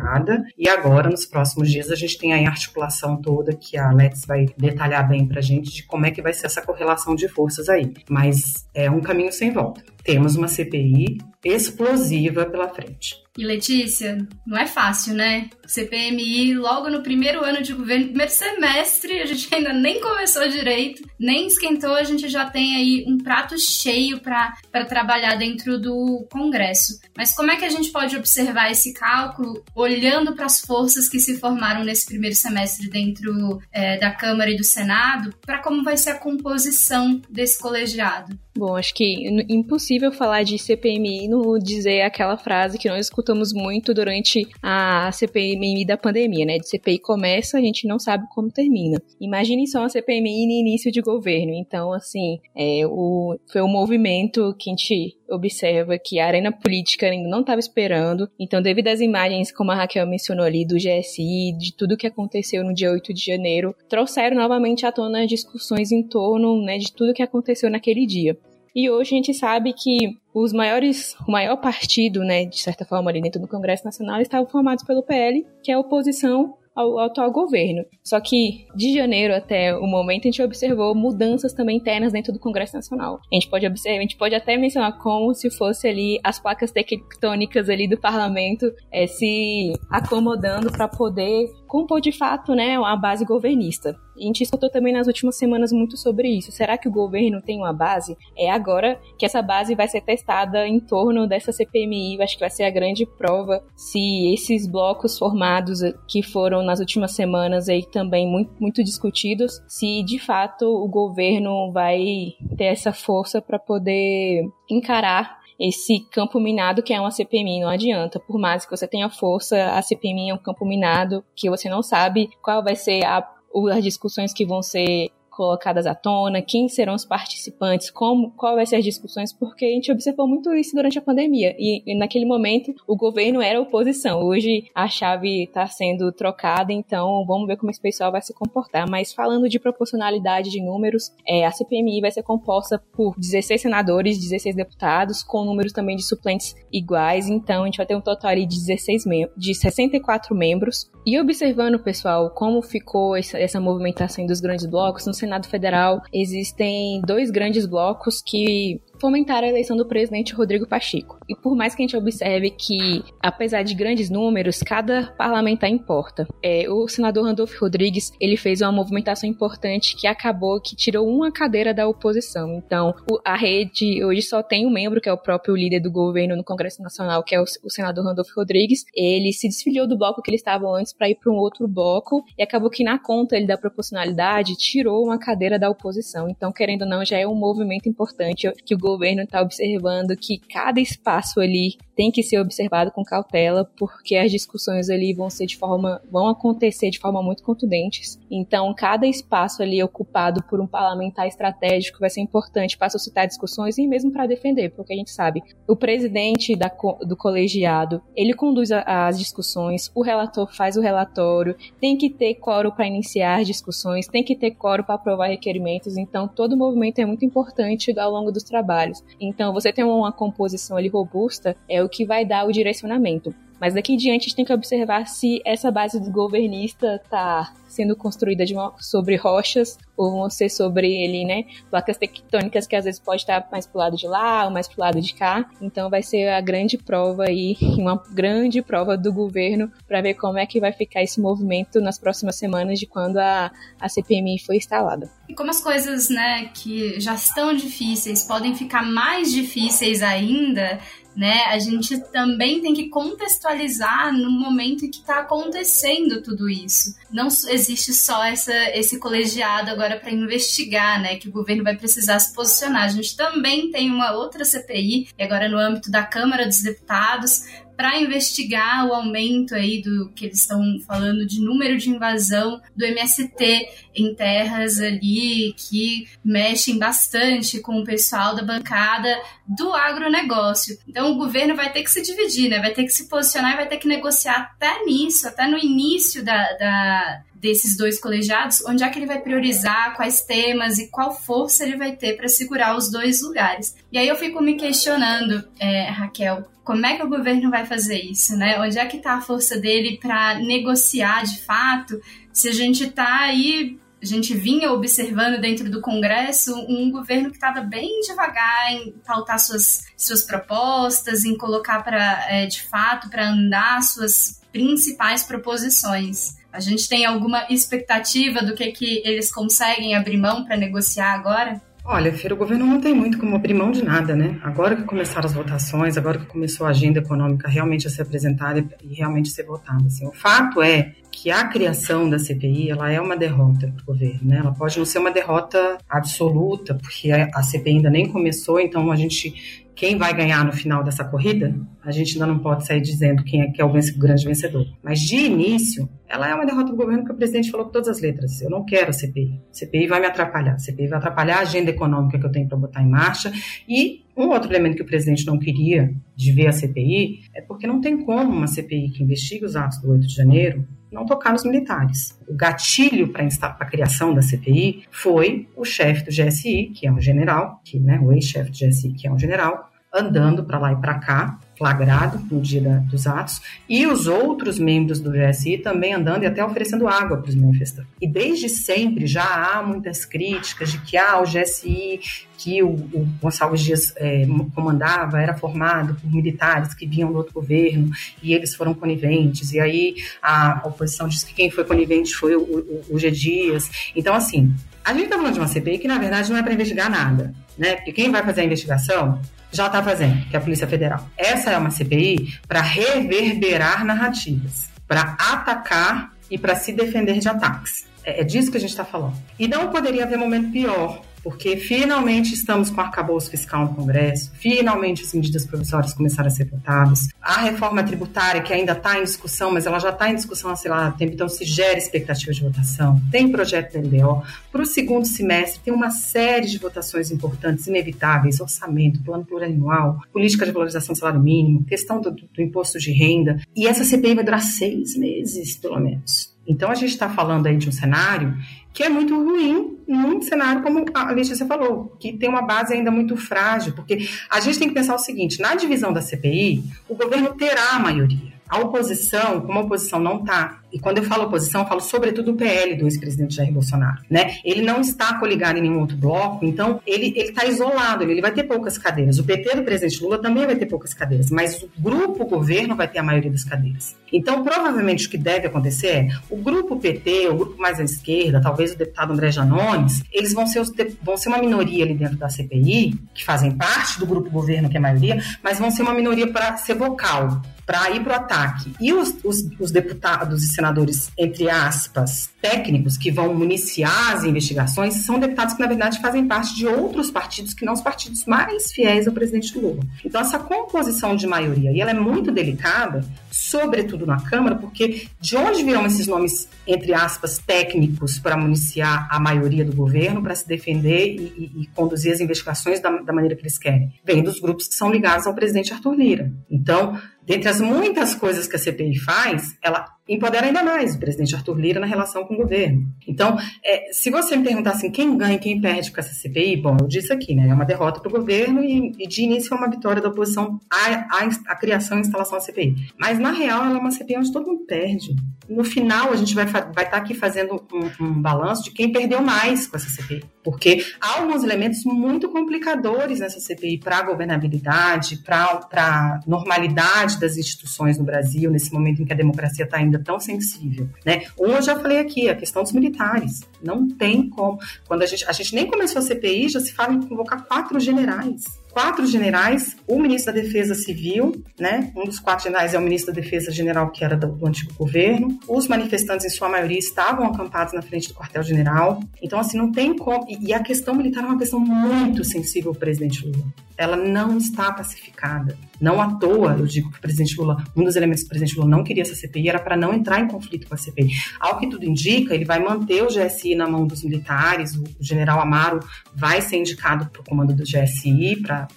e 0.58 0.70
agora, 0.70 1.10
nos 1.10 1.26
próximos 1.26 1.72
dias, 1.72 1.92
a 1.92 1.96
gente 1.96 2.18
tem 2.18 2.34
aí 2.34 2.46
a 2.46 2.50
articulação 2.50 3.22
toda 3.22 3.56
que 3.56 3.78
a 3.78 3.90
Alex 3.90 4.26
vai 4.26 4.46
detalhar 4.58 5.08
bem 5.08 5.28
para 5.28 5.40
a 5.40 5.42
gente 5.42 5.72
de 5.72 5.84
como 5.84 6.06
é 6.06 6.12
que 6.12 6.22
vai 6.22 6.34
ser 6.34 6.46
essa 6.46 6.62
correlação 6.62 7.16
de 7.16 7.28
forças 7.28 7.70
aí. 7.70 7.94
Mas 8.10 8.68
é 8.74 8.90
um 8.90 9.02
caminho 9.02 9.32
sem 9.32 9.52
volta. 9.52 9.82
Temos 10.04 10.36
uma 10.36 10.48
CPI 10.48 11.18
explosiva 11.44 12.46
pela 12.46 12.70
frente. 12.70 13.16
E 13.38 13.46
Letícia, 13.46 14.18
não 14.48 14.58
é 14.58 14.66
fácil, 14.66 15.14
né? 15.14 15.48
CPMI, 15.68 16.56
logo 16.56 16.90
no 16.90 17.04
primeiro 17.04 17.44
ano 17.46 17.62
de 17.62 17.72
governo, 17.72 18.08
primeiro 18.08 18.32
semestre, 18.32 19.22
a 19.22 19.28
gente 19.28 19.54
ainda 19.54 19.72
nem 19.74 20.02
começou 20.02 20.48
direito, 20.50 21.08
nem 21.20 21.46
esquentou, 21.46 21.94
a 21.94 22.04
gente 22.04 22.28
já 22.30 22.50
tem 22.50 22.76
aí 22.76 23.06
um 23.08 23.20
prato 23.20 23.56
cheio 23.60 24.20
para 24.20 24.86
trabalhar 24.86 25.36
dentro 25.36 25.80
do 25.80 26.26
Congresso. 26.32 27.00
Mas 27.16 27.36
como 27.36 27.52
é 27.52 27.58
que 27.58 27.66
a 27.66 27.70
gente 27.70 27.92
pode 27.92 28.18
observar 28.18 28.72
esse 28.72 28.92
cálculo 28.94 29.64
olhando 29.76 30.34
para 30.34 30.48
as 30.48 30.60
forças 30.62 31.08
que 31.08 31.20
se 31.20 31.38
formaram 31.40 31.84
nesse 31.84 32.08
primeiro 32.08 32.36
semestre 32.36 32.90
dentro 32.90 33.62
é, 33.72 34.00
da 34.00 34.10
Câmara 34.10 34.50
e 34.50 34.58
do 34.58 34.64
Senado, 34.64 35.32
para 35.46 35.62
como 35.62 35.84
vai 35.84 35.96
ser 35.96 36.12
a 36.12 36.18
composição 36.18 37.22
desse 37.30 37.60
colegiado? 37.60 38.36
Bom, 38.58 38.76
acho 38.76 38.94
que 38.96 39.28
impossível 39.48 40.12
falar 40.12 40.42
de 40.42 40.58
CPMI 40.58 41.26
e 41.26 41.28
não 41.28 41.60
dizer 41.60 42.02
aquela 42.02 42.36
frase 42.38 42.80
que 42.80 42.90
nós 42.90 43.06
escutamos 43.06 43.54
muito 43.54 43.94
durante 43.94 44.48
a 44.64 45.12
CPMI 45.12 45.86
da 45.86 45.96
pandemia, 45.96 46.44
né? 46.44 46.58
De 46.58 46.68
CPI 46.68 46.98
começa, 47.00 47.58
a 47.58 47.62
gente 47.62 47.88
não 47.88 48.00
sabe 48.00 48.26
como 48.34 48.52
termina. 48.52 49.00
Imagine 49.22 49.68
só 49.68 49.84
a 49.84 49.90
CPMI 49.90 50.48
no 50.48 50.54
início 50.54 50.92
de 50.92 51.02
governo. 51.02 51.54
Então, 51.54 51.94
assim, 51.94 52.40
é, 52.56 52.82
o, 52.88 53.38
foi 53.52 53.62
um 53.62 53.68
movimento 53.68 54.56
que 54.58 54.72
a 54.72 54.74
gente 54.74 55.17
observa 55.30 55.98
que 55.98 56.20
a 56.20 56.28
arena 56.28 56.52
política 56.52 57.08
ainda 57.08 57.30
não 57.30 57.42
estava 57.42 57.60
esperando. 57.60 58.30
Então, 58.40 58.62
devido 58.62 58.88
às 58.88 59.02
imagens, 59.02 59.52
como 59.52 59.72
a 59.72 59.76
Raquel 59.76 60.08
mencionou 60.08 60.46
ali, 60.46 60.66
do 60.66 60.76
GSI, 60.76 61.54
de 61.58 61.74
tudo 61.74 61.98
que 61.98 62.08
aconteceu 62.08 62.64
no 62.64 62.74
dia 62.74 62.92
8 62.92 63.14
de 63.14 63.26
janeiro, 63.26 63.76
trouxeram 63.90 64.38
novamente 64.38 64.86
à 64.86 64.92
tona 64.92 65.28
discussões 65.28 65.92
em 65.92 66.04
torno 66.04 66.62
né, 66.62 66.78
de 66.78 66.92
tudo 66.92 67.14
que 67.14 67.24
aconteceu 67.24 67.70
naquele 67.70 68.06
dia. 68.06 68.38
E 68.76 68.92
hoje 68.92 69.16
a 69.16 69.18
gente 69.18 69.34
sabe 69.34 69.74
que 69.74 70.18
os 70.32 70.54
maiores, 70.54 71.16
o 71.28 71.32
maior 71.32 71.58
partido, 71.58 72.24
né, 72.24 72.46
de 72.46 72.60
certa 72.60 72.86
forma 72.86 73.10
ali 73.10 73.20
dentro 73.20 73.42
do 73.42 73.48
Congresso 73.48 73.84
Nacional, 73.84 74.22
estavam 74.22 74.46
formados 74.46 74.84
pelo 74.84 75.02
PL, 75.02 75.44
que 75.64 75.72
é 75.72 75.74
a 75.74 75.80
oposição 75.80 76.54
ao, 76.78 77.00
atual 77.00 77.32
governo. 77.32 77.84
Só 78.04 78.20
que 78.20 78.68
de 78.76 78.94
janeiro 78.94 79.34
até 79.34 79.76
o 79.76 79.88
momento 79.88 80.28
a 80.28 80.32
gente 80.32 80.42
observou 80.42 80.94
mudanças 80.94 81.54
também 81.54 81.78
internas 81.78 82.14
dentro 82.14 82.32
do 82.32 82.40
Congresso 82.40 82.76
Nacional. 82.76 83.20
A 83.32 83.36
gente 83.36 83.50
pode 83.50 83.66
observar, 83.66 83.98
a 83.98 84.02
gente 84.02 84.18
pode 84.18 84.36
até 84.36 84.56
mencionar 84.56 84.98
como 85.00 85.34
se 85.34 85.50
fosse 85.50 85.88
ali 85.88 86.20
as 86.24 86.40
placas 86.40 86.72
tectônicas 86.72 87.70
ali 87.70 87.88
do 87.88 87.98
parlamento 87.98 88.72
é, 88.92 89.08
se 89.08 89.74
acomodando 89.90 90.72
para 90.72 90.88
poder 90.88 91.48
compor 91.68 92.02
de 92.02 92.12
fato, 92.12 92.56
né, 92.56 92.80
uma 92.80 92.96
base 92.96 93.26
governista. 93.26 94.00
A 94.18 94.24
gente 94.24 94.42
escutou 94.42 94.70
também 94.70 94.92
nas 94.92 95.06
últimas 95.06 95.38
semanas 95.38 95.72
muito 95.72 95.96
sobre 95.96 96.28
isso. 96.28 96.52
Será 96.52 96.78
que 96.78 96.88
o 96.88 96.92
governo 96.92 97.42
tem 97.42 97.58
uma 97.58 97.72
base? 97.72 98.18
É 98.36 98.50
agora 98.50 99.00
que 99.18 99.26
essa 99.26 99.42
base 99.44 99.76
vai 99.76 99.88
ser 99.88 100.02
testada 100.02 100.68
em 100.68 100.80
torno 100.80 101.28
dessa 101.28 101.52
CPMI. 101.52 102.20
Acho 102.22 102.34
que 102.34 102.40
vai 102.40 102.50
ser 102.50 102.64
a 102.64 102.72
grande 102.72 103.06
prova 103.06 103.64
se 103.76 104.34
esses 104.34 104.68
blocos 104.68 105.20
formados 105.20 105.82
que 106.08 106.24
foram 106.24 106.64
nas 106.64 106.80
últimas 106.80 107.12
semanas 107.12 107.70
aí 107.70 107.86
também 107.86 108.28
muito, 108.28 108.52
muito 108.60 108.84
discutidos, 108.84 109.62
se 109.68 110.02
de 110.02 110.18
fato 110.18 110.66
o 110.66 110.88
governo 110.88 111.72
vai 111.72 112.34
ter 112.58 112.66
essa 112.66 112.92
força 112.92 113.40
para 113.40 113.60
poder 113.60 114.50
encarar 114.70 115.38
esse 115.60 116.02
campo 116.12 116.40
minado 116.40 116.84
que 116.84 116.94
é 116.94 117.00
uma 117.00 117.12
CPMI. 117.12 117.62
Não 117.62 117.70
adianta, 117.70 118.20
por 118.20 118.40
mais 118.40 118.66
que 118.66 118.72
você 118.72 118.88
tenha 118.88 119.10
força, 119.10 119.72
a 119.72 119.82
CPMI 119.82 120.30
é 120.30 120.34
um 120.34 120.38
campo 120.38 120.66
minado 120.66 121.24
que 121.36 121.50
você 121.50 121.70
não 121.70 121.82
sabe 121.82 122.30
qual 122.42 122.64
vai 122.64 122.76
ser 122.76 123.06
a 123.06 123.28
as 123.72 123.84
discussões 123.84 124.34
que 124.34 124.46
vão 124.46 124.62
ser 124.62 125.10
colocadas 125.38 125.86
à 125.86 125.94
tona, 125.94 126.42
quem 126.42 126.68
serão 126.68 126.96
os 126.96 127.06
participantes, 127.06 127.92
como, 127.92 128.32
qual 128.32 128.56
vai 128.56 128.66
ser 128.66 128.78
as 128.78 128.84
discussões, 128.84 129.32
porque 129.32 129.66
a 129.66 129.70
gente 129.70 129.92
observou 129.92 130.28
muito 130.28 130.52
isso 130.56 130.76
durante 130.76 130.98
a 130.98 131.02
pandemia. 131.02 131.56
E, 131.60 131.84
e 131.86 131.96
naquele 131.96 132.26
momento 132.26 132.74
o 132.88 132.96
governo 132.96 133.40
era 133.40 133.62
oposição. 133.62 134.24
Hoje 134.24 134.66
a 134.74 134.88
chave 134.88 135.44
está 135.44 135.68
sendo 135.68 136.12
trocada, 136.12 136.74
então 136.74 137.24
vamos 137.28 137.46
ver 137.46 137.56
como 137.56 137.70
esse 137.70 137.80
pessoal 137.80 138.12
vai 138.12 138.22
se 138.22 138.34
comportar. 138.34 138.90
Mas 138.90 139.14
falando 139.14 139.48
de 139.48 139.60
proporcionalidade 139.60 140.50
de 140.50 140.60
números, 140.60 141.12
é, 141.28 141.46
a 141.46 141.52
CPMI 141.52 142.02
vai 142.02 142.12
ser 142.12 142.24
composta 142.24 142.82
por 142.92 143.14
16 143.20 143.62
senadores, 143.62 144.18
16 144.18 144.56
deputados, 144.56 145.22
com 145.22 145.46
números 145.46 145.72
também 145.72 145.96
de 145.96 146.04
suplentes 146.04 146.56
iguais. 146.74 147.30
Então 147.30 147.62
a 147.62 147.66
gente 147.68 147.78
vai 147.78 147.86
ter 147.86 147.96
um 147.96 148.02
total 148.02 148.34
de 148.34 148.48
16 148.48 149.04
de 149.38 149.54
64 149.54 150.36
membros. 150.36 150.90
E 151.06 151.20
observando, 151.20 151.80
pessoal, 151.80 152.32
como 152.32 152.62
ficou 152.62 153.16
essa, 153.16 153.38
essa 153.38 153.62
movimentação 153.62 154.26
dos 154.26 154.42
grandes 154.42 154.66
blocos, 154.66 155.06
no 155.06 155.14
Senado 155.28 155.48
Federal 155.48 156.02
existem 156.14 157.02
dois 157.02 157.30
grandes 157.30 157.66
blocos 157.66 158.22
que 158.26 158.82
fomentaram 159.00 159.48
a 159.48 159.50
eleição 159.50 159.76
do 159.76 159.86
presidente 159.86 160.34
Rodrigo 160.34 160.68
Pacheco. 160.68 161.20
E 161.28 161.36
por 161.36 161.56
mais 161.56 161.76
que 161.76 161.82
a 161.82 161.86
gente 161.86 161.98
observe 161.98 162.50
que, 162.52 163.04
apesar 163.20 163.64
de 163.64 163.74
grandes 163.74 164.10
números, 164.10 164.60
cada 164.60 165.14
parlamentar 165.18 165.70
importa. 165.70 166.28
É, 166.42 166.70
o 166.70 166.88
senador 166.88 167.26
Randolph 167.26 167.56
Rodrigues 167.60 168.12
ele 168.20 168.38
fez 168.38 168.62
uma 168.62 168.72
movimentação 168.72 169.30
importante 169.30 169.96
que 169.96 170.08
acabou 170.08 170.60
que 170.62 170.76
tirou 170.76 171.08
uma 171.08 171.32
cadeira 171.32 171.74
da 171.74 171.88
oposição. 171.88 172.54
Então, 172.54 172.94
o, 173.10 173.20
a 173.24 173.36
rede 173.36 174.04
hoje 174.04 174.22
só 174.22 174.42
tem 174.42 174.66
um 174.66 174.70
membro 174.70 175.02
que 175.02 175.10
é 175.10 175.14
o 175.14 175.18
próprio 175.18 175.56
líder 175.56 175.80
do 175.80 175.92
governo 175.92 176.36
no 176.36 176.44
Congresso 176.44 176.82
Nacional, 176.82 177.24
que 177.24 177.36
é 177.36 177.42
o, 177.42 177.46
o 177.64 177.70
senador 177.70 178.06
Randolph 178.06 178.32
Rodrigues. 178.36 178.86
Ele 178.96 179.32
se 179.34 179.48
desfiliou 179.48 179.88
do 179.88 179.98
bloco 179.98 180.22
que 180.22 180.30
ele 180.30 180.38
estava 180.38 180.68
antes 180.68 180.94
para 180.94 181.10
ir 181.10 181.16
para 181.16 181.32
um 181.32 181.36
outro 181.36 181.68
bloco 181.68 182.24
e 182.38 182.44
acabou 182.44 182.70
que 182.70 182.84
na 182.84 183.00
conta 183.00 183.36
ele 183.36 183.48
da 183.48 183.58
proporcionalidade 183.58 184.56
tirou 184.56 185.04
uma 185.04 185.18
cadeira 185.18 185.60
da 185.60 185.70
oposição. 185.70 186.30
Então, 186.30 186.52
querendo 186.52 186.84
ou 186.84 186.88
não, 186.88 187.06
já 187.06 187.18
é 187.18 187.28
um 187.28 187.36
movimento 187.36 187.88
importante 187.90 188.52
que 188.66 188.76
o 188.76 188.78
governo 188.88 189.24
está 189.24 189.42
observando 189.42 190.16
que 190.16 190.38
cada 190.38 190.80
espaço 190.80 191.40
ali 191.40 191.78
tem 191.98 192.12
que 192.12 192.22
ser 192.22 192.40
observado 192.40 192.92
com 192.92 193.04
cautela, 193.04 193.66
porque 193.76 194.16
as 194.16 194.32
discussões 194.32 194.88
ali 194.88 195.16
vão 195.16 195.32
ser 195.32 195.48
de 195.48 195.58
forma, 195.58 196.00
vão 196.12 196.28
acontecer 196.28 196.92
de 196.92 197.00
forma 197.00 197.24
muito 197.24 197.42
contundentes. 197.42 198.20
Então, 198.30 198.72
cada 198.76 199.08
espaço 199.08 199.64
ali 199.64 199.82
ocupado 199.82 200.44
por 200.44 200.62
um 200.62 200.68
parlamentar 200.68 201.28
estratégico 201.28 202.00
vai 202.00 202.12
ser 202.12 202.22
importante 202.22 202.78
para 202.78 202.92
suscitar 202.92 203.26
discussões 203.26 203.80
e 203.80 203.88
mesmo 203.88 204.12
para 204.12 204.28
defender, 204.28 204.70
porque 204.70 204.94
a 204.94 204.96
gente 204.96 205.10
sabe, 205.10 205.42
o 205.68 205.76
presidente 205.76 206.56
da, 206.56 206.72
do 207.04 207.18
colegiado, 207.18 208.00
ele 208.16 208.34
conduz 208.34 208.72
a, 208.72 209.08
as 209.08 209.18
discussões, 209.18 209.90
o 209.96 210.04
relator 210.04 210.54
faz 210.54 210.78
o 210.78 210.82
relatório, 210.82 211.56
tem 211.82 211.98
que 211.98 212.12
ter 212.12 212.36
quórum 212.36 212.70
para 212.70 212.86
iniciar 212.86 213.40
as 213.40 213.48
discussões, 213.48 214.08
tem 214.08 214.24
que 214.24 214.36
ter 214.36 214.52
quórum 214.52 214.84
para 214.84 214.96
aprovar 214.96 215.30
requerimentos, 215.30 215.98
então 215.98 216.28
todo 216.28 216.54
o 216.54 216.58
movimento 216.58 217.00
é 217.00 217.06
muito 217.06 217.26
importante 217.26 217.98
ao 218.00 218.12
longo 218.12 218.32
dos 218.32 218.44
trabalhos. 218.44 218.77
Então, 219.20 219.54
você 219.54 219.72
tem 219.72 219.84
uma 219.84 220.12
composição 220.12 220.78
ali 220.78 220.88
robusta, 220.88 221.56
é 221.70 221.84
o 221.84 221.90
que 221.90 222.06
vai 222.06 222.26
dar 222.26 222.46
o 222.46 222.52
direcionamento. 222.52 223.34
Mas 223.60 223.74
daqui 223.74 223.94
em 223.94 223.98
diante 223.98 224.22
a 224.22 224.24
gente 224.24 224.36
tem 224.36 224.46
que 224.46 224.54
observar 224.54 225.08
se 225.08 225.42
essa 225.46 225.72
base 225.72 226.00
governista 226.10 226.96
está 227.04 227.52
sendo 227.68 227.96
construída 227.96 228.44
uma, 228.52 228.74
sobre 228.80 229.16
rochas 229.16 229.78
ou 229.96 230.12
vão 230.12 230.30
ser 230.30 230.50
sobre 230.50 230.92
ele, 230.92 231.26
né, 231.26 231.44
placas 231.70 231.98
tectônicas 231.98 232.66
que 232.66 232.76
às 232.76 232.86
vezes 232.86 233.00
pode 233.00 233.22
estar 233.22 233.48
mais 233.52 233.68
pro 233.68 233.80
lado 233.80 233.98
de 233.98 234.08
lá 234.08 234.46
ou 234.46 234.52
mais 234.52 234.68
pro 234.68 234.82
lado 234.82 235.02
de 235.02 235.14
cá. 235.14 235.50
Então 235.62 235.90
vai 235.90 236.02
ser 236.02 236.30
a 236.30 236.42
grande 236.42 236.78
prova 236.78 237.26
aí, 237.26 237.58
uma 237.78 238.02
grande 238.12 238.62
prova 238.62 238.98
do 238.98 239.12
governo 239.12 239.72
para 239.88 240.02
ver 240.02 240.16
como 240.16 240.38
é 240.38 240.46
que 240.46 240.60
vai 240.60 240.72
ficar 240.72 241.04
esse 241.04 241.20
movimento 241.20 241.80
nas 241.80 242.00
próximas 242.00 242.36
semanas 242.36 242.80
de 242.80 242.88
quando 242.88 243.18
a, 243.18 243.52
a 243.80 243.90
CPMI 243.90 244.40
foi 244.40 244.58
instalada. 244.58 245.10
E 245.28 245.36
como 245.36 245.50
as 245.50 245.62
coisas, 245.62 246.10
né, 246.10 246.50
que 246.54 247.00
já 247.00 247.16
estão 247.16 247.54
difíceis 247.54 248.24
podem 248.24 248.56
ficar 248.56 248.84
mais 248.84 249.32
difíceis 249.32 250.02
ainda, 250.02 250.80
né? 251.18 251.46
A 251.46 251.58
gente 251.58 252.00
também 252.12 252.62
tem 252.62 252.76
que 252.76 252.90
contextualizar 252.90 254.14
no 254.14 254.30
momento 254.30 254.86
em 254.86 254.92
que 254.92 255.00
está 255.00 255.22
acontecendo 255.22 256.22
tudo 256.22 256.48
isso. 256.48 256.96
Não 257.12 257.26
existe 257.26 257.92
só 257.92 258.24
essa, 258.24 258.54
esse 258.78 259.00
colegiado 259.00 259.72
agora 259.72 260.00
para 260.00 260.12
investigar, 260.12 261.02
né? 261.02 261.16
Que 261.16 261.28
o 261.28 261.32
governo 261.32 261.64
vai 261.64 261.76
precisar 261.76 262.20
se 262.20 262.36
posicionar. 262.36 262.84
A 262.84 262.90
gente 262.90 263.18
também 263.18 263.72
tem 263.72 263.90
uma 263.90 264.12
outra 264.12 264.46
CPI, 264.46 265.10
e 265.18 265.24
agora 265.24 265.50
no 265.50 265.58
âmbito 265.58 265.90
da 265.90 266.04
Câmara 266.04 266.46
dos 266.46 266.62
Deputados, 266.62 267.42
para 267.78 268.02
investigar 268.02 268.88
o 268.88 268.94
aumento 268.94 269.54
aí 269.54 269.82
do 269.84 270.10
que 270.10 270.26
eles 270.26 270.42
estão 270.42 270.60
falando 270.86 271.28
de 271.28 271.40
número 271.40 271.78
de 271.78 271.92
invasão 271.92 272.60
do 272.76 272.84
MST 272.84 273.70
em 273.96 274.16
terras 274.16 274.80
ali 274.80 275.54
que 275.56 276.08
mexem 276.26 276.80
bastante 276.80 277.62
com 277.62 277.80
o 277.80 277.84
pessoal 277.84 278.36
da 278.36 278.42
bancada 278.42 279.16
do 279.48 279.72
agronegócio. 279.74 280.78
Então 280.88 281.12
o 281.12 281.18
governo 281.18 281.56
vai 281.56 281.72
ter 281.72 281.84
que 281.84 281.92
se 281.92 282.02
dividir, 282.02 282.50
né? 282.50 282.60
Vai 282.60 282.74
ter 282.74 282.84
que 282.84 282.90
se 282.90 283.08
posicionar 283.08 283.54
e 283.54 283.58
vai 283.58 283.68
ter 283.68 283.78
que 283.78 283.88
negociar 283.88 284.56
até 284.56 284.84
nisso, 284.84 285.28
até 285.28 285.48
no 285.48 285.58
início 285.58 286.26
da, 286.26 286.54
da 286.54 287.22
desses 287.40 287.78
dois 287.78 288.00
colegiados, 288.00 288.64
onde 288.66 288.84
é 288.84 288.90
que 288.90 289.00
ele 289.00 289.06
vai 289.06 289.20
priorizar, 289.20 289.96
quais 289.96 290.22
temas 290.22 290.78
e 290.78 290.90
qual 290.90 291.14
força 291.14 291.64
ele 291.64 291.78
vai 291.78 291.96
ter 291.96 292.18
para 292.18 292.28
segurar 292.28 292.76
os 292.76 292.92
dois 292.92 293.22
lugares. 293.22 293.76
E 293.92 293.98
aí 293.98 294.08
eu 294.08 294.16
fico 294.16 294.42
me 294.42 294.56
questionando, 294.56 295.48
é, 295.60 295.90
Raquel, 295.90 296.48
como 296.64 296.86
é 296.86 296.98
que 296.98 297.04
o 297.04 297.10
governo 297.10 297.50
vai 297.50 297.66
fazer 297.66 298.00
isso, 298.00 298.36
né? 298.36 298.60
Onde 298.60 298.78
é 298.78 298.86
que 298.86 298.98
está 298.98 299.14
a 299.14 299.22
força 299.22 299.58
dele 299.58 299.98
para 300.02 300.36
negociar 300.40 301.24
de 301.24 301.42
fato? 301.44 302.00
Se 302.34 302.50
a 302.50 302.54
gente 302.54 302.84
está 302.84 303.22
aí 303.22 303.80
a 304.02 304.06
gente 304.06 304.36
vinha 304.36 304.72
observando 304.72 305.42
dentro 305.42 305.72
do 305.72 305.82
Congresso 305.82 306.54
um 306.70 306.92
governo 306.92 307.32
que 307.32 307.38
estava 307.38 307.62
bem 307.62 308.00
devagar 308.02 308.72
em 308.72 308.92
pautar 309.06 309.40
suas, 309.40 309.86
suas 309.98 310.22
propostas, 310.22 311.26
em 311.26 311.36
colocar 311.36 311.84
para 311.84 312.26
é, 312.30 312.46
de 312.46 312.62
fato 312.62 313.10
para 313.10 313.30
andar 313.30 313.82
suas 313.82 314.42
principais 314.52 315.24
proposições. 315.24 316.38
A 316.58 316.60
gente 316.60 316.90
tem 316.90 317.06
alguma 317.06 317.46
expectativa 317.52 318.42
do 318.42 318.56
que, 318.56 318.72
que 318.72 319.04
eles 319.06 319.32
conseguem 319.32 319.94
abrir 319.94 320.18
mão 320.18 320.44
para 320.44 320.58
negociar 320.58 321.14
agora? 321.14 321.62
Olha, 321.86 322.12
Fira, 322.12 322.34
o 322.34 322.38
governo 322.38 322.66
não 322.66 322.82
tem 322.82 322.96
muito 322.96 323.20
como 323.20 323.36
abrir 323.36 323.54
mão 323.54 323.72
de 323.72 323.84
nada, 323.84 324.16
né? 324.16 324.40
Agora 324.42 324.76
que 324.76 324.82
começaram 324.82 325.28
as 325.28 325.36
votações, 325.36 325.98
agora 325.98 326.18
que 326.18 326.26
começou 326.26 326.66
a 326.66 326.72
agenda 326.72 326.98
econômica 326.98 327.48
realmente 327.48 327.86
a 327.86 327.92
ser 327.92 328.02
apresentada 328.02 328.66
e 328.82 328.96
realmente 328.96 329.30
ser 329.30 329.44
votada. 329.44 329.86
Assim, 329.86 330.08
o 330.08 330.12
fato 330.12 330.60
é 330.64 330.94
que 331.12 331.30
a 331.30 331.48
criação 331.48 332.10
da 332.10 332.18
CPI 332.18 332.72
ela 332.72 332.92
é 332.92 333.00
uma 333.00 333.16
derrota 333.16 333.68
para 333.68 333.84
o 333.84 333.86
governo, 333.86 334.20
né? 334.24 334.38
Ela 334.40 334.52
pode 334.52 334.80
não 334.80 334.86
ser 334.86 334.98
uma 334.98 335.12
derrota 335.12 335.78
absoluta, 335.88 336.74
porque 336.74 337.12
a 337.12 337.44
CPI 337.44 337.76
ainda 337.76 337.90
nem 337.92 338.10
começou, 338.12 338.60
então 338.60 338.92
a 338.92 338.96
gente 338.96 339.67
quem 339.78 339.96
vai 339.96 340.12
ganhar 340.12 340.44
no 340.44 340.52
final 340.52 340.84
dessa 340.84 341.06
corrida, 341.06 341.56
a 341.86 341.92
gente 341.92 342.14
ainda 342.14 342.26
não 342.26 342.40
pode 342.40 342.66
sair 342.66 342.82
dizendo 342.82 343.24
quem 343.24 343.44
é 343.44 343.52
que 343.52 343.62
é 343.62 343.64
o, 343.64 343.72
grande 343.72 344.26
vencedor. 344.26 344.66
Mas 344.84 345.00
de 345.02 345.16
início, 345.18 345.88
ela 346.10 346.28
é 346.28 346.34
uma 346.34 346.48
derrota 346.48 346.72
do 346.72 346.76
governo 346.76 347.06
que 347.06 347.12
o 347.12 347.16
presidente 347.16 347.52
falou 347.52 347.68
com 347.68 347.74
todas 347.74 347.88
as 347.88 348.02
letras. 348.02 348.42
Eu 348.42 348.50
não 348.50 348.66
quero 348.66 348.90
a 348.90 348.94
CPI. 348.94 349.40
A 349.52 349.54
CPI 349.54 349.88
vai 349.88 350.00
me 350.00 350.08
atrapalhar. 350.08 350.56
A 350.56 350.58
CPI 350.58 350.88
vai 350.88 350.98
atrapalhar 350.98 351.38
a 351.38 351.42
agenda 351.42 351.70
econômica 351.70 352.18
que 352.18 352.26
eu 352.26 352.32
tenho 352.32 352.48
para 352.48 352.58
botar 352.58 352.82
em 352.82 352.90
marcha. 352.90 353.32
E 353.70 354.04
um 354.18 354.30
outro 354.30 354.52
elemento 354.52 354.78
que 354.78 354.82
o 354.82 354.86
presidente 354.86 355.28
não 355.28 355.38
queria 355.38 355.94
de 356.16 356.32
ver 356.32 356.48
a 356.48 356.52
CPI 356.52 357.26
é 357.36 357.42
porque 357.42 357.68
não 357.68 357.80
tem 357.80 358.04
como 358.04 358.34
uma 358.34 358.48
CPI 358.48 358.90
que 358.90 359.04
investigue 359.04 359.46
os 359.46 359.56
atos 359.56 359.80
do 359.80 359.92
8 359.92 360.08
de 360.08 360.16
janeiro 360.16 360.66
não 360.92 361.06
tocar 361.06 361.32
nos 361.32 361.44
militares. 361.44 362.18
O 362.28 362.34
gatilho 362.34 363.10
para 363.10 363.28
a 363.42 363.66
criação 363.66 364.14
da 364.14 364.22
CPI 364.22 364.84
foi 364.90 365.48
o 365.56 365.64
chefe 365.64 366.04
do 366.04 366.10
GSI, 366.10 366.72
que 366.74 366.88
é 366.88 366.92
um 366.92 367.00
general, 367.00 367.62
que, 367.64 367.80
né, 367.80 368.00
o 368.02 368.12
ex-chefe 368.12 368.52
do 368.52 368.58
GSI, 368.58 368.94
que 368.94 369.08
é 369.08 369.12
um 369.12 369.20
general, 369.20 369.67
andando 369.94 370.44
para 370.44 370.60
lá 370.60 370.74
e 370.74 370.76
para 370.76 370.96
cá, 370.96 371.40
flagrado 371.58 372.20
no 372.30 372.40
dia 372.40 372.84
dos 372.90 373.08
atos, 373.08 373.42
e 373.68 373.88
os 373.88 374.06
outros 374.06 374.60
membros 374.60 375.00
do 375.00 375.12
GSI 375.12 375.58
também 375.58 375.94
andando 375.94 376.24
e 376.24 376.28
até 376.28 376.44
oferecendo 376.46 376.88
água 376.88 377.18
para 377.18 377.30
os 377.30 377.36
manifestantes. 377.36 377.92
E 378.00 378.08
desde 378.08 378.48
sempre 378.48 379.08
já 379.08 379.24
há 379.24 379.64
muitas 379.64 380.06
críticas 380.06 380.72
de 380.72 380.80
que 380.80 380.96
ah, 380.98 381.20
o 381.20 381.24
GSI, 381.24 382.00
que 382.38 382.62
o, 382.62 382.70
o 382.70 383.08
Gonçalves 383.20 383.62
Dias 383.62 383.94
é, 383.98 384.28
comandava, 384.54 385.20
era 385.20 385.36
formado 385.36 385.96
por 385.96 386.12
militares 386.12 386.76
que 386.76 386.86
vinham 386.86 387.12
do 387.12 387.18
outro 387.18 387.34
governo 387.34 387.90
e 388.22 388.34
eles 388.34 388.54
foram 388.54 388.76
coniventes, 388.76 389.52
e 389.52 389.60
aí 389.60 389.96
a 390.22 390.62
oposição 390.64 391.08
diz 391.08 391.24
que 391.24 391.34
quem 391.34 391.50
foi 391.50 391.64
conivente 391.64 392.14
foi 392.14 392.36
o, 392.36 392.42
o, 392.42 392.86
o 392.92 393.00
G. 393.00 393.08
Dias. 393.10 393.72
Então, 393.96 394.14
assim, 394.14 394.54
a 394.84 394.94
gente 394.94 395.06
está 395.06 395.16
falando 395.16 395.34
de 395.34 395.40
uma 395.40 395.48
CPI 395.48 395.80
que, 395.80 395.88
na 395.88 395.98
verdade, 395.98 396.30
não 396.30 396.38
é 396.38 396.44
para 396.44 396.54
investigar 396.54 396.90
nada, 396.90 397.34
né? 397.58 397.76
Porque 397.76 397.92
quem 397.92 398.12
vai 398.12 398.24
fazer 398.24 398.42
a 398.42 398.44
investigação 398.46 399.20
já 399.52 399.68
está 399.68 399.82
fazendo, 399.84 400.26
que 400.30 400.36
é 400.36 400.40
a 400.40 400.42
Polícia 400.42 400.68
Federal. 400.68 401.08
Essa 401.18 401.52
é 401.52 401.58
uma 401.58 401.70
CPI 401.70 402.40
para 402.48 402.62
reverberar 402.62 403.86
narrativas, 403.86 404.70
para 404.88 405.16
atacar 405.20 406.12
e 406.30 406.38
para 406.38 406.56
se 406.56 406.74
defender 406.74 407.20
de 407.20 407.30
ataques. 407.30 407.88
É, 408.04 408.22
é 408.22 408.24
disso 408.24 408.52
que 408.52 408.58
a 408.58 408.60
gente 408.60 408.70
está 408.70 408.86
falando. 408.86 409.16
E 409.38 409.48
não 409.48 409.70
poderia 409.70 410.04
haver 410.04 410.18
momento 410.18 410.52
pior 410.52 411.02
porque 411.24 411.58
finalmente 411.58 412.34
estamos 412.34 412.70
com 412.70 412.78
o 412.78 412.84
arcabouço 412.84 413.30
fiscal 413.30 413.66
no 413.66 413.74
Congresso, 413.74 414.32
finalmente 414.36 415.04
as 415.04 415.14
medidas 415.14 415.46
provisórias 415.46 415.94
começaram 415.94 416.28
a 416.28 416.32
ser 416.32 416.46
votadas. 416.46 417.08
A 417.22 417.42
reforma 417.42 417.84
tributária, 417.84 418.42
que 418.42 418.54
ainda 418.54 418.74
está 418.74 419.00
em 419.00 419.04
discussão, 419.04 419.52
mas 419.52 419.66
ela 419.66 419.80
já 419.80 419.90
está 419.90 420.10
em 420.10 420.16
discussão 420.16 420.52
há, 420.52 420.56
sei 420.56 420.72
lá, 420.72 420.92
tempo, 420.92 421.14
então 421.14 421.28
se 421.28 421.46
gera 421.46 421.78
expectativa 421.78 422.32
de 422.32 422.42
votação. 422.42 423.02
Tem 423.12 423.30
projeto 423.32 423.74
da 423.74 423.80
LDO. 423.80 424.24
Para 424.52 424.62
o 424.62 424.66
segundo 424.66 425.06
semestre, 425.06 425.62
tem 425.64 425.74
uma 425.74 425.90
série 425.90 426.48
de 426.48 426.58
votações 426.58 427.12
importantes, 427.12 427.68
inevitáveis, 427.68 428.40
orçamento, 428.40 429.04
plano 429.04 429.26
plurianual, 429.26 430.00
política 430.12 430.46
de 430.46 430.52
valorização 430.52 430.94
do 430.94 431.00
salário 431.00 431.22
mínimo, 431.22 431.64
questão 431.66 432.02
do, 432.02 432.12
do 432.12 432.42
imposto 432.42 432.80
de 432.80 432.92
renda. 432.92 433.40
E 433.56 433.68
essa 433.68 433.84
CPI 433.84 434.16
vai 434.16 434.24
durar 434.24 434.42
seis 434.42 434.96
meses, 434.96 435.56
pelo 435.58 435.80
menos. 435.80 436.36
Então 436.48 436.72
a 436.72 436.76
gente 436.76 436.92
está 436.92 437.10
falando 437.10 437.48
aí 437.48 437.58
de 437.58 437.68
um 437.68 437.72
cenário 437.72 438.38
que 438.78 438.84
é 438.84 438.90
muito 438.90 439.16
ruim 439.16 439.80
num 439.88 440.22
cenário 440.22 440.62
como 440.62 440.86
a 440.94 441.12
Letícia 441.12 441.48
falou, 441.48 441.98
que 442.00 442.14
tem 442.14 442.30
uma 442.30 442.44
base 442.44 442.76
ainda 442.76 442.92
muito 442.92 443.18
frágil, 443.18 443.74
porque 443.74 444.08
a 444.30 444.40
gente 444.40 444.60
tem 444.60 444.68
que 444.68 444.74
pensar 444.76 444.94
o 444.94 445.00
seguinte: 445.00 445.42
na 445.42 445.56
divisão 445.56 445.92
da 445.92 446.00
CPI, 446.00 446.64
o 446.88 446.94
governo 446.94 447.34
terá 447.34 447.72
a 447.72 447.80
maioria. 447.80 448.34
A 448.48 448.60
oposição, 448.60 449.42
como 449.42 449.58
a 449.58 449.62
oposição 449.64 450.00
não 450.00 450.20
está, 450.20 450.60
e 450.72 450.80
quando 450.80 450.98
eu 450.98 451.04
falo 451.04 451.24
oposição, 451.24 451.62
eu 451.62 451.68
falo 451.68 451.80
sobretudo 451.80 452.32
o 452.32 452.36
PL 452.36 452.76
do 452.76 452.86
ex-presidente 452.86 453.36
Jair 453.36 453.52
Bolsonaro, 453.52 454.02
né? 454.10 454.38
Ele 454.44 454.62
não 454.62 454.82
está 454.82 455.18
coligado 455.18 455.58
em 455.58 455.62
nenhum 455.62 455.80
outro 455.80 455.96
bloco, 455.96 456.46
então 456.46 456.82
ele 456.86 457.14
está 457.18 457.46
isolado, 457.46 458.04
ele, 458.04 458.22
vai 458.22 458.32
ter 458.32 458.44
poucas 458.44 458.78
cadeiras. 458.78 459.18
O 459.18 459.24
PT 459.24 459.56
do 459.56 459.64
presidente 459.64 460.02
Lula 460.04 460.22
também 460.22 460.46
vai 460.46 460.56
ter 460.56 460.66
poucas 460.66 460.94
cadeiras, 460.94 461.32
mas 461.32 461.64
o 461.64 461.70
grupo 461.80 462.26
governo 462.26 462.76
vai 462.76 462.88
ter 462.88 463.00
a 463.00 463.04
maioria 463.04 463.32
das 463.32 463.44
cadeiras. 463.44 463.96
Então, 464.12 464.44
provavelmente 464.44 465.08
o 465.08 465.10
que 465.10 465.18
deve 465.18 465.48
acontecer 465.48 465.88
é 465.88 466.10
o 466.30 466.38
grupo 466.38 466.78
PT, 466.78 467.28
o 467.30 467.36
grupo 467.36 467.62
mais 467.62 467.80
à 467.80 467.84
esquerda, 467.84 468.42
talvez 468.42 468.74
o 468.74 468.78
deputado 468.78 469.14
André 469.14 469.32
Janones, 469.32 470.04
eles 470.12 470.34
vão 470.34 470.46
ser, 470.48 470.60
os, 470.60 470.72
vão 471.02 471.18
ser 471.18 471.30
uma 471.30 471.38
minoria 471.38 471.86
ali 471.86 471.94
dentro 471.94 472.18
da 472.18 472.30
CPI, 472.30 473.00
que 473.14 473.24
fazem 473.24 473.52
parte 473.52 474.00
do 474.00 474.06
grupo 474.06 474.30
governo, 474.30 474.70
que 474.70 474.76
é 474.76 474.80
a 474.80 474.82
maioria, 474.82 475.22
mas 475.42 475.60
vão 475.60 475.72
ser 475.72 475.84
uma 475.84 475.94
minoria 475.94 476.28
para 476.28 476.58
ser 476.58 476.76
vocal 476.76 477.42
para 477.68 477.92
ir 477.92 478.02
para 478.02 478.14
o 478.14 478.16
ataque. 478.16 478.74
E 478.80 478.94
os, 478.94 479.14
os, 479.26 479.46
os, 479.60 479.72
deputados 479.72 480.42
senadores, 480.58 481.12
entre 481.16 481.50
aspas, 481.50 482.32
técnicos, 482.42 482.98
que 482.98 483.12
vão 483.12 483.34
municiar 483.34 484.16
as 484.16 484.24
investigações, 484.24 484.94
são 485.06 485.20
deputados 485.20 485.56
que, 485.56 485.60
na 485.60 485.68
verdade, 485.68 486.00
fazem 486.00 486.28
parte 486.28 486.56
de 486.56 486.68
outros 486.68 487.10
partidos 487.10 487.54
que 487.54 487.66
não 487.66 487.74
os 487.74 487.82
partidos 487.82 488.26
mais 488.26 488.72
fiéis 488.72 489.08
ao 489.08 489.14
presidente 489.14 489.58
Lula. 489.58 489.84
Então, 490.06 490.22
essa 490.22 490.40
composição 490.40 491.16
de 491.16 491.26
maioria, 491.26 491.72
e 491.72 491.82
ela 491.82 491.92
é 491.92 491.94
muito 491.94 492.32
delicada, 492.32 493.04
sobretudo 493.32 494.06
na 494.06 494.22
Câmara, 494.22 494.56
porque 494.56 495.08
de 495.20 495.36
onde 495.36 495.64
virão 495.64 495.86
esses 495.86 496.08
nomes, 496.08 496.48
entre 496.66 496.94
aspas, 496.94 497.38
técnicos 497.38 498.20
para 498.20 498.38
municiar 498.38 499.08
a 499.12 499.20
maioria 499.20 499.66
do 499.66 499.76
governo, 499.76 500.22
para 500.22 500.36
se 500.36 500.48
defender 500.48 501.16
e, 501.16 501.22
e, 501.38 501.62
e 501.64 501.68
conduzir 501.76 502.14
as 502.14 502.20
investigações 502.20 502.80
da, 502.80 502.90
da 502.90 503.14
maneira 503.14 503.36
que 503.36 503.42
eles 503.42 503.58
querem? 503.58 503.94
Vem 504.06 504.24
dos 504.24 504.40
grupos 504.40 504.68
que 504.68 504.76
são 504.76 504.92
ligados 504.92 505.28
ao 505.28 505.34
presidente 505.34 505.74
Arthur 505.74 505.94
Lira. 505.94 506.32
Então, 506.50 507.00
dentre 507.26 507.50
as 507.50 507.60
muitas 507.60 508.16
coisas 508.16 508.48
que 508.48 508.56
a 508.56 508.60
CPI 508.60 509.00
faz, 509.00 509.56
ela 509.62 509.86
empodera 510.08 510.48
ainda 510.48 510.64
mais 510.64 510.96
o 510.96 511.00
presidente 511.00 511.36
Arthur 511.36 511.60
Lira 511.60 511.80
na 511.80 511.86
relação 511.86 512.24
com 512.24 512.37
governo. 512.38 512.86
Então, 513.08 513.38
é, 513.64 513.92
se 513.92 514.10
você 514.10 514.36
me 514.36 514.44
perguntar 514.44 514.72
assim, 514.72 514.92
quem 514.92 515.18
ganha 515.18 515.36
e 515.36 515.40
quem 515.40 515.62
perde 515.62 515.92
com 515.92 516.00
essa 516.00 516.14
CPI, 516.14 516.58
bom, 516.58 516.76
eu 516.80 516.88
disse 516.88 517.14
aqui, 517.14 517.34
né, 517.34 517.48
é 517.48 517.54
uma 517.54 517.66
derrota 517.66 518.02
para 518.02 518.10
o 518.10 518.20
governo 518.20 518.64
e, 518.64 518.92
e, 519.00 519.08
de 519.08 519.24
início 519.24 519.54
é 519.54 519.58
uma 519.58 519.70
vitória 519.70 520.02
da 520.02 520.10
oposição 520.10 520.60
à, 520.70 521.24
à, 521.24 521.30
à, 521.48 521.56
criação 521.56 521.98
e 521.98 522.02
instalação 522.02 522.38
da 522.38 522.44
CPI. 522.44 522.76
Mas, 523.00 523.18
na 523.18 523.32
real, 523.32 523.64
ela 523.64 523.78
é 523.78 523.80
uma 523.80 523.92
CPI 523.92 524.18
onde 524.18 524.32
todo 524.32 524.48
mundo 524.48 524.66
perde. 524.66 525.16
No 525.50 525.64
final, 525.64 526.12
a 526.12 526.16
gente 526.18 526.36
vai 526.36 526.46
estar 526.46 526.72
vai 526.74 526.90
tá 526.90 526.98
aqui 526.98 527.14
fazendo 527.14 527.64
um, 527.72 528.06
um 528.06 528.22
balanço 528.22 528.66
de 528.66 528.72
quem 528.72 528.92
perdeu 528.92 529.22
mais 529.22 529.66
com 529.66 529.78
essa 529.78 529.90
CPI. 529.90 530.24
Porque 530.44 530.84
há 531.00 531.20
alguns 531.20 531.44
elementos 531.44 531.84
muito 531.86 532.30
complicadores 532.30 533.20
nessa 533.20 533.40
CPI 533.40 533.80
para 533.80 534.00
a 534.00 534.02
governabilidade, 534.02 535.18
para 535.18 535.60
a 535.74 536.20
normalidade 536.28 537.20
das 537.20 537.38
instituições 537.38 537.98
no 537.98 538.04
Brasil, 538.04 538.52
nesse 538.52 538.74
momento 538.74 539.02
em 539.02 539.06
que 539.06 539.14
a 539.14 539.16
democracia 539.16 539.66
está 539.66 539.78
ainda 539.78 540.02
tão 540.04 540.20
sensível. 540.20 540.90
Né? 541.06 541.24
Um, 541.40 541.48
eu 541.48 541.62
já 541.62 541.78
falei 541.78 542.00
aqui, 542.00 542.17
a 542.26 542.36
questão 542.36 542.64
dos 542.64 542.72
militares. 542.72 543.42
Não 543.62 543.88
tem 543.88 544.30
como. 544.30 544.60
Quando 544.88 545.04
a 545.04 545.06
gente, 545.06 545.26
a 545.26 545.32
gente 545.32 545.54
nem 545.56 545.68
começou 545.68 546.00
a 546.00 546.02
CPI, 546.02 546.50
já 546.50 546.60
se 546.60 546.74
fala 546.74 546.94
em 546.94 547.02
convocar 547.02 547.46
quatro 547.46 547.80
generais 547.80 548.44
quatro 548.78 549.08
generais, 549.08 549.76
o 549.88 550.00
ministro 550.00 550.32
da 550.32 550.40
Defesa 550.40 550.76
Civil, 550.76 551.44
né? 551.60 551.92
Um 551.96 552.06
dos 552.06 552.20
quatro 552.20 552.44
generais 552.44 552.76
é 552.76 552.78
o 552.78 552.82
ministro 552.82 553.12
da 553.12 553.20
Defesa 553.20 553.52
General, 553.52 553.90
que 553.90 554.06
era 554.06 554.16
do, 554.16 554.28
do 554.28 554.46
antigo 554.46 554.72
governo. 554.76 555.40
Os 555.48 555.68
manifestantes, 555.68 556.28
em 556.28 556.30
sua 556.30 556.48
maioria, 556.48 556.78
estavam 556.78 557.26
acampados 557.26 557.74
na 557.74 557.82
frente 557.82 558.10
do 558.10 558.14
quartel-general. 558.14 559.02
Então, 559.20 559.40
assim, 559.40 559.58
não 559.58 559.72
tem 559.72 559.96
como. 559.98 560.28
E, 560.30 560.50
e 560.50 560.54
a 560.54 560.60
questão 560.62 560.94
militar 560.94 561.24
é 561.24 561.26
uma 561.26 561.40
questão 561.40 561.60
muito 561.60 562.24
sensível 562.24 562.70
ao 562.70 562.76
presidente 562.76 563.26
Lula. 563.26 563.48
Ela 563.76 563.96
não 563.96 564.38
está 564.38 564.72
pacificada. 564.72 565.58
Não 565.80 566.02
à 566.02 566.16
toa, 566.16 566.56
eu 566.58 566.66
digo 566.66 566.92
que 566.92 566.98
o 566.98 567.02
presidente 567.02 567.36
Lula, 567.40 567.64
um 567.76 567.84
dos 567.84 567.96
elementos 567.96 568.22
que 568.22 568.28
o 568.28 568.30
presidente 568.30 568.58
Lula 568.58 568.70
não 568.70 568.84
queria 568.84 569.04
essa 569.04 569.16
CPI 569.16 569.50
era 569.50 569.60
para 569.60 569.78
não 569.78 569.94
entrar 569.94 570.20
em 570.20 570.28
conflito 570.28 570.68
com 570.68 570.74
a 570.74 570.78
CPI. 570.78 571.12
Ao 571.40 571.60
que 571.60 571.68
tudo 571.68 571.86
indica, 571.86 572.34
ele 572.34 572.46
vai 572.46 572.60
manter 572.60 573.04
o 573.04 573.08
GSI 573.08 573.47
na 573.56 573.68
mão 573.68 573.86
dos 573.86 574.04
militares, 574.04 574.76
o 574.76 574.84
general 575.00 575.40
Amaro 575.40 575.80
vai 576.14 576.42
ser 576.42 576.58
indicado 576.58 577.08
para 577.08 577.22
o 577.22 577.24
comando 577.24 577.54
do 577.54 577.64
GSI 577.64 578.42
para 578.42 578.68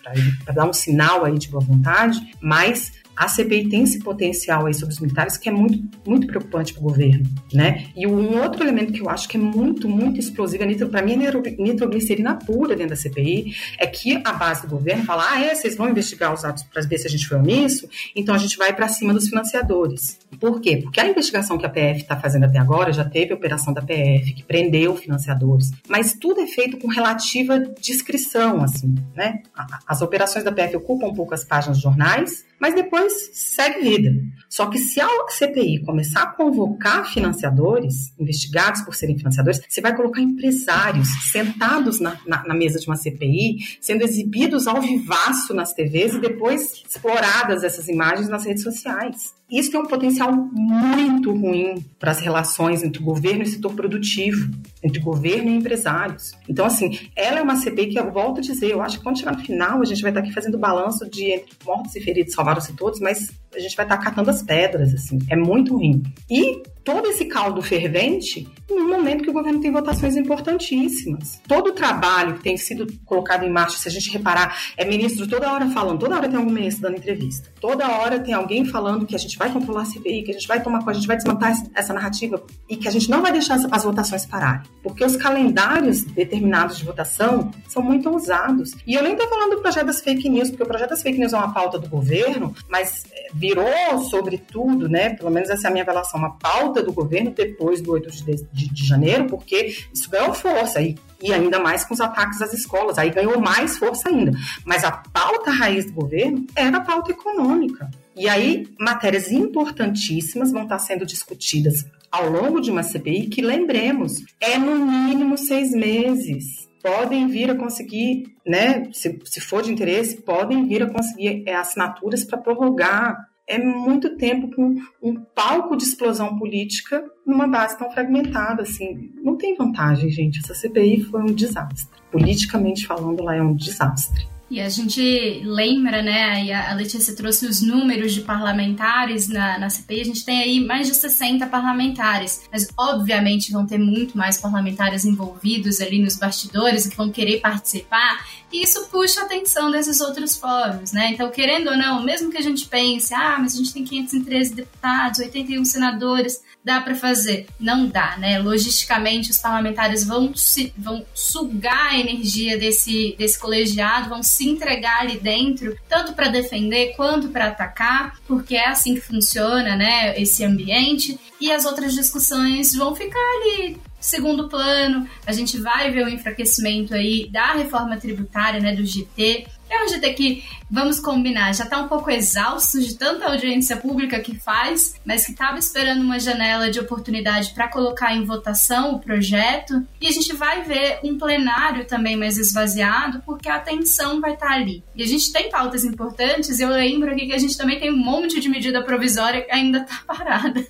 dar 0.54 0.66
um 0.66 0.72
sinal 0.72 1.24
aí 1.24 1.38
de 1.38 1.48
boa 1.48 1.62
vontade, 1.62 2.20
mas 2.40 2.92
a 3.20 3.28
CPI 3.28 3.68
tem 3.68 3.82
esse 3.82 3.98
potencial 3.98 4.64
aí 4.64 4.72
sobre 4.72 4.94
os 4.94 4.98
militares 4.98 5.36
que 5.36 5.46
é 5.46 5.52
muito, 5.52 5.78
muito 6.06 6.26
preocupante 6.26 6.72
para 6.72 6.80
o 6.80 6.84
governo, 6.84 7.28
né? 7.52 7.84
E 7.94 8.06
um 8.06 8.40
outro 8.42 8.64
elemento 8.64 8.94
que 8.94 9.02
eu 9.02 9.10
acho 9.10 9.28
que 9.28 9.36
é 9.36 9.40
muito, 9.40 9.86
muito 9.86 10.18
explosivo, 10.18 10.64
para 10.88 11.02
mim 11.02 11.22
é 11.22 11.32
nitroglicerina 11.58 12.36
pura 12.36 12.74
dentro 12.74 12.90
da 12.90 12.96
CPI, 12.96 13.54
é 13.78 13.86
que 13.86 14.22
a 14.24 14.32
base 14.32 14.62
do 14.62 14.68
governo 14.68 15.04
fala, 15.04 15.32
ah, 15.32 15.44
é, 15.44 15.54
vocês 15.54 15.76
vão 15.76 15.90
investigar 15.90 16.32
os 16.32 16.46
atos 16.46 16.62
para 16.62 16.80
ver 16.80 16.96
se 16.96 17.06
a 17.06 17.10
gente 17.10 17.28
foi 17.28 17.36
omisso, 17.36 17.86
então 18.16 18.34
a 18.34 18.38
gente 18.38 18.56
vai 18.56 18.74
para 18.74 18.88
cima 18.88 19.12
dos 19.12 19.28
financiadores. 19.28 20.18
Por 20.40 20.58
quê? 20.58 20.78
Porque 20.78 20.98
a 20.98 21.06
investigação 21.06 21.58
que 21.58 21.66
a 21.66 21.68
PF 21.68 22.00
está 22.00 22.18
fazendo 22.18 22.44
até 22.44 22.58
agora, 22.58 22.90
já 22.90 23.04
teve 23.04 23.32
a 23.32 23.36
operação 23.36 23.74
da 23.74 23.82
PF, 23.82 24.32
que 24.32 24.42
prendeu 24.44 24.96
financiadores, 24.96 25.70
mas 25.86 26.14
tudo 26.14 26.40
é 26.40 26.46
feito 26.46 26.78
com 26.78 26.88
relativa 26.88 27.58
discrição, 27.78 28.62
assim, 28.64 28.94
né? 29.14 29.42
As 29.86 30.00
operações 30.00 30.42
da 30.42 30.50
PF 30.50 30.76
ocupam 30.76 31.12
poucas 31.12 31.44
páginas 31.44 31.76
de 31.76 31.82
jornais, 31.82 32.48
mas 32.60 32.74
depois 32.74 33.30
segue 33.32 33.80
vida. 33.80 34.12
Só 34.48 34.66
que 34.66 34.78
se 34.78 35.00
a 35.00 35.08
CPI 35.28 35.82
começar 35.84 36.22
a 36.22 36.26
convocar 36.26 37.10
financiadores, 37.10 38.12
investigados 38.18 38.82
por 38.82 38.94
serem 38.94 39.16
financiadores, 39.16 39.60
você 39.68 39.80
vai 39.80 39.96
colocar 39.96 40.20
empresários 40.20 41.08
sentados 41.30 42.00
na, 42.00 42.18
na, 42.26 42.46
na 42.46 42.54
mesa 42.54 42.78
de 42.78 42.86
uma 42.86 42.96
CPI, 42.96 43.78
sendo 43.80 44.02
exibidos 44.02 44.66
ao 44.66 44.80
vivaço 44.80 45.54
nas 45.54 45.72
TVs 45.72 46.14
e 46.14 46.20
depois 46.20 46.82
exploradas 46.88 47.64
essas 47.64 47.88
imagens 47.88 48.28
nas 48.28 48.44
redes 48.44 48.62
sociais. 48.62 49.39
Isso 49.50 49.70
tem 49.70 49.80
um 49.80 49.86
potencial 49.86 50.32
muito 50.32 51.32
ruim 51.32 51.84
para 51.98 52.12
as 52.12 52.20
relações 52.20 52.82
entre 52.82 53.02
governo 53.02 53.42
e 53.42 53.46
setor 53.46 53.74
produtivo, 53.74 54.50
entre 54.82 55.00
governo 55.00 55.50
e 55.50 55.56
empresários. 55.56 56.32
Então, 56.48 56.64
assim, 56.64 56.98
ela 57.16 57.40
é 57.40 57.42
uma 57.42 57.56
CPI 57.56 57.88
que 57.88 57.98
eu 57.98 58.12
volto 58.12 58.38
a 58.38 58.42
dizer, 58.42 58.70
eu 58.70 58.80
acho 58.80 58.98
que 58.98 59.04
quando 59.04 59.18
chegar 59.18 59.36
no 59.36 59.42
final, 59.42 59.80
a 59.80 59.84
gente 59.84 60.02
vai 60.02 60.10
estar 60.10 60.20
aqui 60.20 60.32
fazendo 60.32 60.58
balanço 60.58 61.08
de 61.10 61.32
entre 61.32 61.50
mortos 61.64 61.96
e 61.96 62.00
feridos, 62.00 62.34
salvaram-se 62.34 62.72
todos, 62.74 63.00
mas 63.00 63.30
a 63.54 63.58
gente 63.58 63.76
vai 63.76 63.84
estar 63.84 63.98
catando 63.98 64.30
as 64.30 64.42
pedras, 64.42 64.94
assim. 64.94 65.18
É 65.28 65.36
muito 65.36 65.76
ruim. 65.76 66.02
E 66.30 66.62
todo 66.84 67.06
esse 67.08 67.24
caldo 67.26 67.60
fervente 67.62 68.48
no 68.68 68.88
momento 68.88 69.22
que 69.22 69.30
o 69.30 69.32
governo 69.32 69.60
tem 69.60 69.70
votações 69.70 70.16
importantíssimas. 70.16 71.40
Todo 71.46 71.68
o 71.68 71.72
trabalho 71.72 72.34
que 72.34 72.42
tem 72.42 72.56
sido 72.56 72.86
colocado 73.04 73.44
em 73.44 73.50
marcha, 73.50 73.78
se 73.78 73.88
a 73.88 73.90
gente 73.90 74.10
reparar, 74.10 74.56
é 74.76 74.84
ministro 74.84 75.26
toda 75.26 75.52
hora 75.52 75.68
falando, 75.70 75.98
toda 75.98 76.16
hora 76.16 76.28
tem 76.28 76.38
algum 76.38 76.50
ministro 76.50 76.82
dando 76.82 76.96
entrevista, 76.96 77.50
toda 77.60 77.88
hora 77.88 78.18
tem 78.18 78.34
alguém 78.34 78.64
falando 78.64 79.06
que 79.06 79.14
a 79.14 79.18
gente 79.18 79.36
vai 79.36 79.52
controlar 79.52 79.82
a 79.82 79.84
CPI, 79.84 80.22
que 80.22 80.30
a 80.30 80.34
gente 80.34 80.48
vai 80.48 80.62
tomar 80.62 80.80
conta, 80.80 80.92
a 80.92 80.94
gente 80.94 81.06
vai 81.06 81.16
desmontar 81.16 81.54
essa 81.74 81.92
narrativa 81.92 82.42
e 82.68 82.76
que 82.76 82.88
a 82.88 82.90
gente 82.90 83.10
não 83.10 83.22
vai 83.22 83.32
deixar 83.32 83.58
as 83.70 83.84
votações 83.84 84.24
pararem. 84.26 84.62
Porque 84.82 85.04
os 85.04 85.16
calendários 85.16 86.04
determinados 86.04 86.78
de 86.78 86.84
votação 86.84 87.50
são 87.68 87.82
muito 87.82 88.08
ousados. 88.08 88.72
E 88.86 88.94
eu 88.94 89.02
nem 89.02 89.12
estou 89.12 89.28
falando 89.28 89.56
do 89.56 89.62
projeto 89.62 89.86
das 89.86 90.00
fake 90.00 90.28
news, 90.28 90.50
porque 90.50 90.62
o 90.62 90.66
projeto 90.66 90.90
das 90.90 91.02
fake 91.02 91.18
news 91.18 91.32
é 91.32 91.36
uma 91.36 91.52
pauta 91.52 91.78
do 91.78 91.88
governo, 91.88 92.54
mas 92.68 93.04
é, 93.12 93.28
virou, 93.40 93.98
sobretudo, 94.10 94.86
né, 94.86 95.14
pelo 95.14 95.30
menos 95.30 95.48
essa 95.48 95.66
é 95.66 95.70
a 95.70 95.72
minha 95.72 95.82
avaliação, 95.82 96.20
uma 96.20 96.36
pauta 96.36 96.82
do 96.82 96.92
governo 96.92 97.30
depois 97.30 97.80
do 97.80 97.92
8 97.92 98.10
de, 98.10 98.36
de, 98.52 98.68
de 98.70 98.86
janeiro, 98.86 99.24
porque 99.24 99.74
isso 99.94 100.10
ganhou 100.10 100.34
força 100.34 100.82
e, 100.82 100.94
e 101.22 101.32
ainda 101.32 101.58
mais 101.58 101.82
com 101.82 101.94
os 101.94 102.02
ataques 102.02 102.42
às 102.42 102.52
escolas, 102.52 102.98
aí 102.98 103.08
ganhou 103.08 103.40
mais 103.40 103.78
força 103.78 104.10
ainda. 104.10 104.32
Mas 104.66 104.84
a 104.84 104.90
pauta 104.92 105.50
raiz 105.50 105.86
do 105.86 105.92
governo 105.94 106.46
era 106.54 106.76
a 106.76 106.80
pauta 106.82 107.12
econômica. 107.12 107.90
E 108.14 108.28
aí, 108.28 108.68
matérias 108.78 109.32
importantíssimas 109.32 110.52
vão 110.52 110.64
estar 110.64 110.78
sendo 110.78 111.06
discutidas 111.06 111.86
ao 112.12 112.28
longo 112.28 112.60
de 112.60 112.70
uma 112.70 112.82
CPI 112.82 113.28
que, 113.28 113.40
lembremos, 113.40 114.22
é 114.38 114.58
no 114.58 114.84
mínimo 114.84 115.38
seis 115.38 115.70
meses. 115.70 116.68
Podem 116.82 117.28
vir 117.28 117.50
a 117.50 117.54
conseguir, 117.54 118.34
né, 118.44 118.90
se, 118.92 119.18
se 119.24 119.40
for 119.40 119.62
de 119.62 119.72
interesse, 119.72 120.16
podem 120.16 120.66
vir 120.66 120.82
a 120.82 120.90
conseguir 120.90 121.42
é, 121.46 121.54
assinaturas 121.54 122.24
para 122.24 122.38
prorrogar 122.38 123.29
é 123.50 123.58
muito 123.58 124.16
tempo 124.16 124.48
com 124.54 124.76
um 125.02 125.16
palco 125.34 125.76
de 125.76 125.82
explosão 125.82 126.38
política 126.38 127.04
numa 127.26 127.48
base 127.48 127.76
tão 127.76 127.90
fragmentada, 127.90 128.62
assim. 128.62 129.10
Não 129.22 129.36
tem 129.36 129.56
vantagem, 129.56 130.08
gente. 130.08 130.38
Essa 130.38 130.54
CPI 130.54 131.02
foi 131.02 131.20
um 131.20 131.34
desastre. 131.34 131.88
Politicamente 132.12 132.86
falando, 132.86 133.24
lá 133.24 133.34
é 133.34 133.42
um 133.42 133.54
desastre. 133.54 134.28
E 134.50 134.60
a 134.60 134.68
gente 134.68 135.42
lembra, 135.44 136.02
né, 136.02 136.44
e 136.44 136.52
a 136.52 136.74
Letícia 136.74 137.14
trouxe 137.14 137.46
os 137.46 137.62
números 137.62 138.12
de 138.12 138.22
parlamentares 138.22 139.28
na, 139.28 139.60
na 139.60 139.70
CPI, 139.70 140.00
a 140.00 140.04
gente 140.04 140.24
tem 140.24 140.42
aí 140.42 140.58
mais 140.58 140.88
de 140.88 140.94
60 140.94 141.46
parlamentares, 141.46 142.48
mas 142.50 142.66
obviamente 142.76 143.52
vão 143.52 143.64
ter 143.64 143.78
muito 143.78 144.18
mais 144.18 144.38
parlamentares 144.38 145.04
envolvidos 145.04 145.80
ali 145.80 146.02
nos 146.02 146.16
bastidores 146.16 146.88
que 146.88 146.96
vão 146.96 147.12
querer 147.12 147.38
participar, 147.38 148.26
e 148.52 148.62
isso 148.62 148.88
puxa 148.88 149.20
a 149.20 149.24
atenção 149.24 149.70
desses 149.70 150.00
outros 150.00 150.36
fóruns, 150.36 150.92
né? 150.92 151.10
Então, 151.12 151.30
querendo 151.30 151.70
ou 151.70 151.76
não, 151.76 152.02
mesmo 152.02 152.30
que 152.30 152.38
a 152.38 152.42
gente 152.42 152.66
pense, 152.66 153.14
ah, 153.14 153.36
mas 153.38 153.54
a 153.54 153.58
gente 153.58 153.72
tem 153.72 153.84
513 153.84 154.54
deputados, 154.54 155.20
81 155.20 155.64
senadores, 155.64 156.42
dá 156.64 156.80
para 156.80 156.94
fazer. 156.94 157.46
Não 157.58 157.86
dá, 157.86 158.16
né? 158.18 158.38
Logisticamente, 158.38 159.30
os 159.30 159.38
parlamentares 159.38 160.04
vão, 160.04 160.34
se, 160.34 160.72
vão 160.76 161.04
sugar 161.14 161.92
a 161.92 161.98
energia 161.98 162.58
desse, 162.58 163.14
desse 163.16 163.38
colegiado, 163.38 164.08
vão 164.08 164.22
se 164.22 164.48
entregar 164.48 165.00
ali 165.00 165.18
dentro, 165.18 165.76
tanto 165.88 166.12
para 166.12 166.28
defender 166.28 166.94
quanto 166.96 167.28
para 167.28 167.46
atacar, 167.46 168.18
porque 168.26 168.56
é 168.56 168.68
assim 168.68 168.94
que 168.94 169.00
funciona, 169.00 169.76
né? 169.76 170.20
Esse 170.20 170.44
ambiente. 170.44 171.18
E 171.40 171.50
as 171.50 171.64
outras 171.64 171.94
discussões 171.94 172.74
vão 172.74 172.94
ficar 172.94 173.18
ali 173.18 173.78
segundo 174.00 174.48
plano. 174.48 175.06
A 175.26 175.32
gente 175.32 175.60
vai 175.60 175.90
ver 175.90 176.04
o 176.04 176.08
enfraquecimento 176.08 176.94
aí 176.94 177.28
da 177.30 177.52
reforma 177.52 177.96
tributária, 177.96 178.60
né, 178.60 178.74
do 178.74 178.84
GT. 178.84 179.46
É 179.70 179.84
um 179.84 179.88
GT 179.88 180.12
que 180.14 180.44
vamos 180.70 181.00
combinar, 181.00 181.52
já 181.52 181.64
está 181.64 181.78
um 181.78 181.88
pouco 181.88 182.10
exausto 182.10 182.80
de 182.80 182.94
tanta 182.94 183.26
audiência 183.26 183.76
pública 183.76 184.20
que 184.20 184.38
faz, 184.38 184.94
mas 185.04 185.26
que 185.26 185.32
estava 185.32 185.58
esperando 185.58 186.02
uma 186.02 186.18
janela 186.18 186.70
de 186.70 186.78
oportunidade 186.78 187.50
para 187.50 187.68
colocar 187.68 188.14
em 188.14 188.24
votação 188.24 188.94
o 188.94 188.98
projeto. 189.00 189.84
E 190.00 190.06
a 190.06 190.10
gente 190.12 190.32
vai 190.34 190.62
ver 190.62 191.00
um 191.02 191.18
plenário 191.18 191.84
também 191.84 192.16
mais 192.16 192.38
esvaziado, 192.38 193.20
porque 193.26 193.48
a 193.48 193.56
atenção 193.56 194.20
vai 194.20 194.34
estar 194.34 194.48
tá 194.48 194.54
ali. 194.54 194.84
E 194.94 195.02
a 195.02 195.06
gente 195.06 195.32
tem 195.32 195.50
pautas 195.50 195.84
importantes, 195.84 196.60
eu 196.60 196.68
lembro 196.68 197.10
aqui 197.10 197.26
que 197.26 197.32
a 197.32 197.38
gente 197.38 197.56
também 197.56 197.80
tem 197.80 197.92
um 197.92 197.96
monte 197.96 198.40
de 198.40 198.48
medida 198.48 198.82
provisória 198.82 199.42
que 199.42 199.52
ainda 199.52 199.78
está 199.78 200.02
parada, 200.06 200.64